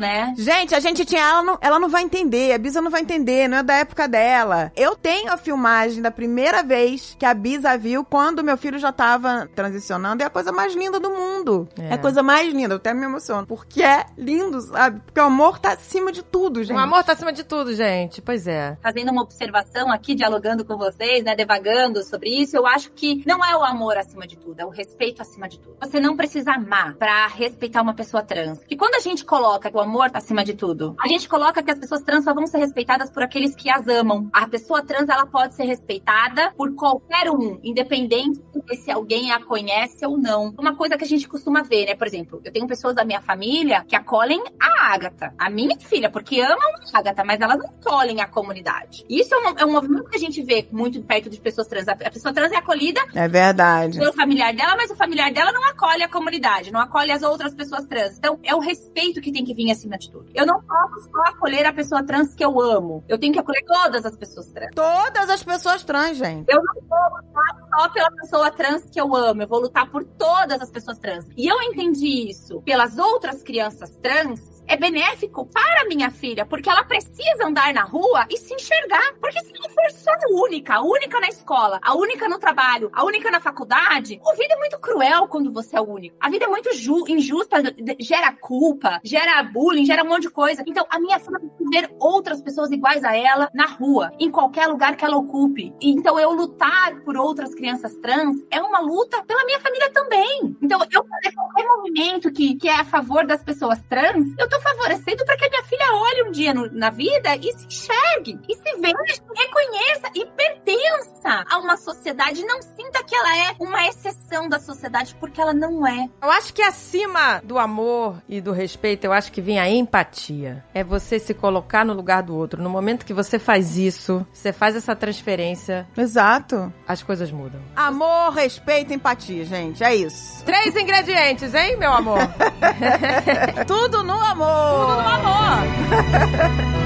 né? 0.00 0.34
Gente, 0.36 0.74
a 0.74 0.80
gente 0.80 1.04
tinha. 1.04 1.22
Ela 1.22 1.42
não, 1.42 1.58
ela 1.60 1.78
não 1.78 1.88
vai 1.88 2.02
entender, 2.02 2.52
a 2.52 2.58
Bisa 2.58 2.80
não 2.80 2.90
vai 2.90 3.00
entender, 3.00 3.48
não 3.48 3.58
é 3.58 3.62
da 3.62 3.74
época 3.74 4.08
dela. 4.08 4.72
Eu 4.76 4.96
tenho 4.96 5.32
a 5.32 5.36
filmagem 5.36 6.02
da 6.02 6.10
primeira 6.10 6.62
vez 6.62 7.16
que 7.18 7.24
a 7.24 7.32
Bisa 7.32 7.76
viu 7.76 8.04
quando 8.04 8.44
meu 8.44 8.56
filho 8.56 8.78
já 8.78 8.92
tava 8.92 9.48
transicionando. 9.54 10.22
É 10.22 10.26
a 10.26 10.30
coisa 10.30 10.52
mais 10.52 10.74
linda 10.74 10.98
do 10.98 11.10
mundo. 11.10 11.68
É, 11.78 11.90
é 11.90 11.92
a 11.94 11.98
coisa 11.98 12.22
mais 12.22 12.52
linda. 12.52 12.74
Eu 12.74 12.78
até 12.78 12.92
me 12.92 13.04
emociono. 13.04 13.46
Porque 13.46 13.82
é 13.82 14.06
lindo, 14.18 14.60
sabe? 14.60 15.00
Porque 15.00 15.20
o 15.20 15.24
amor 15.24 15.58
tá 15.58 15.72
acima 15.72 16.10
de 16.10 16.22
tudo, 16.22 16.62
gente. 16.62 16.76
O 16.76 16.80
amor 16.80 17.04
tá 17.04 17.12
acima 17.12 17.32
de 17.32 17.44
tudo, 17.44 17.74
gente. 17.74 18.20
Pois 18.20 18.46
é. 18.46 18.76
Fazendo 18.82 19.10
uma 19.10 19.22
observação 19.22 19.90
aqui, 19.90 20.14
dialogando 20.14 20.64
com 20.64 20.76
vocês, 20.76 21.24
né? 21.24 21.34
Devagando 21.34 22.02
sobre 22.02 22.30
isso, 22.30 22.56
eu 22.56 22.66
acho 22.66 22.90
que 22.90 23.22
não 23.26 23.44
é 23.44 23.56
o 23.56 23.62
amor 23.62 23.96
acima 23.96 24.26
de 24.26 24.36
tudo, 24.36 24.60
é 24.60 24.64
o 24.64 24.70
respeito 24.70 25.22
acima 25.22 25.48
de 25.48 25.58
tudo. 25.58 25.76
Você 25.80 26.00
não 26.00 26.16
precisa 26.16 26.52
amar 26.52 26.94
para 26.94 27.26
respeitar 27.28 27.82
uma 27.82 27.94
pessoa 27.94 28.22
trans. 28.22 28.60
E 28.68 28.76
quando 28.76 28.94
a 28.94 29.00
gente 29.00 29.24
coloca 29.24 29.43
coloca 29.44 29.70
o 29.74 29.80
amor 29.80 30.10
acima 30.14 30.42
de 30.42 30.54
tudo. 30.54 30.96
A 30.98 31.06
gente 31.06 31.28
coloca 31.28 31.62
que 31.62 31.70
as 31.70 31.78
pessoas 31.78 32.00
trans 32.00 32.24
só 32.24 32.32
vão 32.32 32.46
ser 32.46 32.56
respeitadas 32.56 33.10
por 33.10 33.22
aqueles 33.22 33.54
que 33.54 33.68
as 33.68 33.86
amam. 33.86 34.30
A 34.32 34.48
pessoa 34.48 34.82
trans, 34.82 35.06
ela 35.06 35.26
pode 35.26 35.54
ser 35.54 35.64
respeitada 35.64 36.50
por 36.56 36.74
qualquer 36.74 37.30
um, 37.30 37.60
independente 37.62 38.40
de 38.64 38.76
se 38.76 38.90
alguém 38.90 39.32
a 39.32 39.44
conhece 39.44 40.06
ou 40.06 40.16
não. 40.16 40.54
Uma 40.58 40.74
coisa 40.74 40.96
que 40.96 41.04
a 41.04 41.06
gente 41.06 41.28
costuma 41.28 41.62
ver, 41.62 41.84
né? 41.84 41.94
Por 41.94 42.06
exemplo, 42.06 42.40
eu 42.42 42.50
tenho 42.50 42.66
pessoas 42.66 42.94
da 42.94 43.04
minha 43.04 43.20
família 43.20 43.84
que 43.86 43.94
acolhem 43.94 44.42
a 44.58 44.94
Agatha, 44.94 45.34
a 45.38 45.50
minha 45.50 45.78
filha, 45.78 46.08
porque 46.08 46.40
amam 46.40 46.72
a 46.94 46.98
Agatha, 46.98 47.22
mas 47.22 47.38
elas 47.38 47.58
não 47.58 47.66
acolhem 47.66 48.22
a 48.22 48.26
comunidade. 48.26 49.04
Isso 49.10 49.34
é 49.34 49.38
um, 49.38 49.58
é 49.58 49.66
um 49.66 49.72
movimento 49.72 50.08
que 50.08 50.16
a 50.16 50.20
gente 50.20 50.42
vê 50.42 50.66
muito 50.72 51.02
perto 51.02 51.28
de 51.28 51.38
pessoas 51.38 51.66
trans. 51.66 51.86
A 51.86 51.94
pessoa 51.96 52.32
trans 52.32 52.50
é 52.50 52.56
acolhida. 52.56 53.02
É 53.14 53.28
verdade. 53.28 53.98
Pelo 53.98 54.14
familiar 54.14 54.54
dela, 54.54 54.74
mas 54.74 54.90
o 54.90 54.96
familiar 54.96 55.30
dela 55.30 55.52
não 55.52 55.64
acolhe 55.64 56.02
a 56.02 56.08
comunidade, 56.08 56.72
não 56.72 56.80
acolhe 56.80 57.12
as 57.12 57.22
outras 57.22 57.52
pessoas 57.52 57.86
trans. 57.86 58.16
Então, 58.16 58.38
é 58.42 58.54
o 58.54 58.58
respeito 58.58 59.20
que 59.20 59.33
tem 59.34 59.44
que 59.44 59.52
vir 59.52 59.70
acima 59.70 59.98
de 59.98 60.10
tudo. 60.10 60.30
Eu 60.34 60.46
não 60.46 60.62
posso 60.62 61.10
só 61.10 61.22
acolher 61.26 61.66
a 61.66 61.72
pessoa 61.72 62.02
trans 62.02 62.34
que 62.34 62.44
eu 62.44 62.60
amo. 62.60 63.04
Eu 63.08 63.18
tenho 63.18 63.32
que 63.32 63.38
acolher 63.38 63.64
todas 63.66 64.06
as 64.06 64.16
pessoas 64.16 64.46
trans. 64.46 64.70
Todas 64.74 65.28
as 65.28 65.42
pessoas 65.42 65.84
trans, 65.84 66.16
gente. 66.16 66.48
Eu 66.48 66.62
não 66.62 66.74
vou 66.74 67.18
lutar 67.18 67.68
só 67.68 67.88
pela 67.90 68.10
pessoa 68.12 68.50
trans 68.50 68.84
que 68.90 69.00
eu 69.00 69.14
amo. 69.14 69.42
Eu 69.42 69.48
vou 69.48 69.60
lutar 69.60 69.90
por 69.90 70.04
todas 70.04 70.62
as 70.62 70.70
pessoas 70.70 70.98
trans. 70.98 71.26
E 71.36 71.46
eu 71.46 71.60
entendi 71.62 72.30
isso 72.30 72.62
pelas 72.62 72.96
outras 72.96 73.42
crianças 73.42 73.90
trans 74.00 74.63
é 74.66 74.76
benéfico 74.76 75.46
para 75.46 75.86
minha 75.88 76.10
filha, 76.10 76.44
porque 76.46 76.68
ela 76.68 76.84
precisa 76.84 77.46
andar 77.46 77.72
na 77.74 77.82
rua 77.82 78.26
e 78.30 78.36
se 78.36 78.54
enxergar. 78.54 79.14
Porque 79.20 79.40
se 79.40 79.52
ela 79.56 79.68
for 79.68 79.90
só 79.92 80.10
a 80.10 80.42
única, 80.42 80.74
a 80.74 80.82
única 80.82 81.20
na 81.20 81.28
escola, 81.28 81.78
a 81.82 81.94
única 81.94 82.28
no 82.28 82.38
trabalho, 82.38 82.90
a 82.92 83.04
única 83.04 83.30
na 83.30 83.40
faculdade, 83.40 84.20
a 84.26 84.34
vida 84.34 84.54
é 84.54 84.58
muito 84.58 84.78
cruel 84.78 85.28
quando 85.28 85.52
você 85.52 85.76
é 85.76 85.80
o 85.80 85.84
único. 85.84 86.16
A 86.20 86.30
vida 86.30 86.44
é 86.44 86.48
muito 86.48 86.70
injusta, 87.08 87.56
gera 88.00 88.32
culpa, 88.32 89.00
gera 89.04 89.42
bullying, 89.42 89.84
gera 89.84 90.02
um 90.02 90.08
monte 90.08 90.22
de 90.22 90.30
coisa. 90.30 90.62
Então, 90.66 90.86
a 90.90 90.98
minha 90.98 91.18
filha 91.18 91.38
precisa 91.38 91.70
ver 91.70 91.94
outras 91.98 92.40
pessoas 92.40 92.70
iguais 92.70 93.04
a 93.04 93.16
ela 93.16 93.48
na 93.54 93.66
rua, 93.66 94.12
em 94.18 94.30
qualquer 94.30 94.66
lugar 94.66 94.96
que 94.96 95.04
ela 95.04 95.16
ocupe. 95.16 95.74
Então, 95.80 96.18
eu 96.18 96.32
lutar 96.32 97.00
por 97.04 97.16
outras 97.16 97.54
crianças 97.54 97.94
trans 97.96 98.36
é 98.50 98.60
uma 98.60 98.80
luta 98.80 99.22
pela 99.24 99.44
minha 99.44 99.60
família 99.60 99.90
também. 99.92 100.56
Então, 100.62 100.80
eu 100.90 101.04
fazer 101.04 101.34
qualquer 101.34 101.66
movimento 101.66 102.32
que, 102.32 102.54
que 102.56 102.68
é 102.68 102.80
a 102.80 102.84
favor 102.84 103.26
das 103.26 103.42
pessoas 103.42 103.80
trans, 103.88 104.26
eu 104.38 104.48
tô 104.48 104.53
favorecendo 104.60 105.24
para 105.24 105.36
que 105.36 105.44
a 105.44 105.48
minha 105.48 105.64
filha 105.64 105.94
olhe 105.94 106.22
um 106.28 106.30
dia 106.30 106.54
no, 106.54 106.70
na 106.72 106.90
vida 106.90 107.36
e 107.36 107.52
se 107.52 107.66
enxergue, 107.66 108.38
e 108.48 108.54
se 108.54 108.76
veja, 108.80 109.22
reconheça 109.36 110.10
e 110.14 110.26
pertença 110.26 111.44
a 111.50 111.58
uma 111.58 111.76
sociedade. 111.76 112.44
Não 112.44 112.60
sinta 112.62 113.02
que 113.04 113.14
ela 113.14 113.36
é 113.36 113.54
uma 113.58 113.86
exceção 113.86 114.48
da 114.48 114.58
sociedade, 114.58 115.14
porque 115.18 115.40
ela 115.40 115.54
não 115.54 115.86
é. 115.86 116.08
Eu 116.22 116.30
acho 116.30 116.52
que 116.52 116.62
acima 116.62 117.40
do 117.44 117.58
amor 117.58 118.22
e 118.28 118.40
do 118.40 118.52
respeito, 118.52 119.04
eu 119.04 119.12
acho 119.12 119.32
que 119.32 119.40
vem 119.40 119.58
a 119.58 119.68
empatia. 119.68 120.64
É 120.72 120.84
você 120.84 121.18
se 121.18 121.34
colocar 121.34 121.84
no 121.84 121.92
lugar 121.92 122.22
do 122.22 122.36
outro. 122.36 122.62
No 122.62 122.70
momento 122.70 123.06
que 123.06 123.14
você 123.14 123.38
faz 123.38 123.76
isso, 123.76 124.26
você 124.32 124.52
faz 124.52 124.76
essa 124.76 124.94
transferência. 124.94 125.86
Exato. 125.96 126.72
As 126.86 127.02
coisas 127.02 127.30
mudam. 127.30 127.60
Amor, 127.74 128.30
respeito, 128.32 128.92
empatia, 128.92 129.44
gente. 129.44 129.82
É 129.82 129.94
isso. 129.94 130.44
Três 130.44 130.76
ingredientes, 130.76 131.54
hein, 131.54 131.76
meu 131.76 131.92
amor? 131.92 132.18
Tudo 133.66 134.02
no 134.02 134.20
amor. 134.44 134.86
Tudo 134.86 135.02
no 135.02 135.08
amor. 135.08 136.84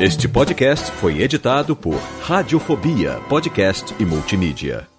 Este 0.00 0.28
podcast 0.28 0.92
foi 0.92 1.20
editado 1.22 1.74
por 1.74 1.96
Radiofobia, 2.22 3.20
podcast 3.28 3.92
e 3.98 4.04
multimídia. 4.04 4.97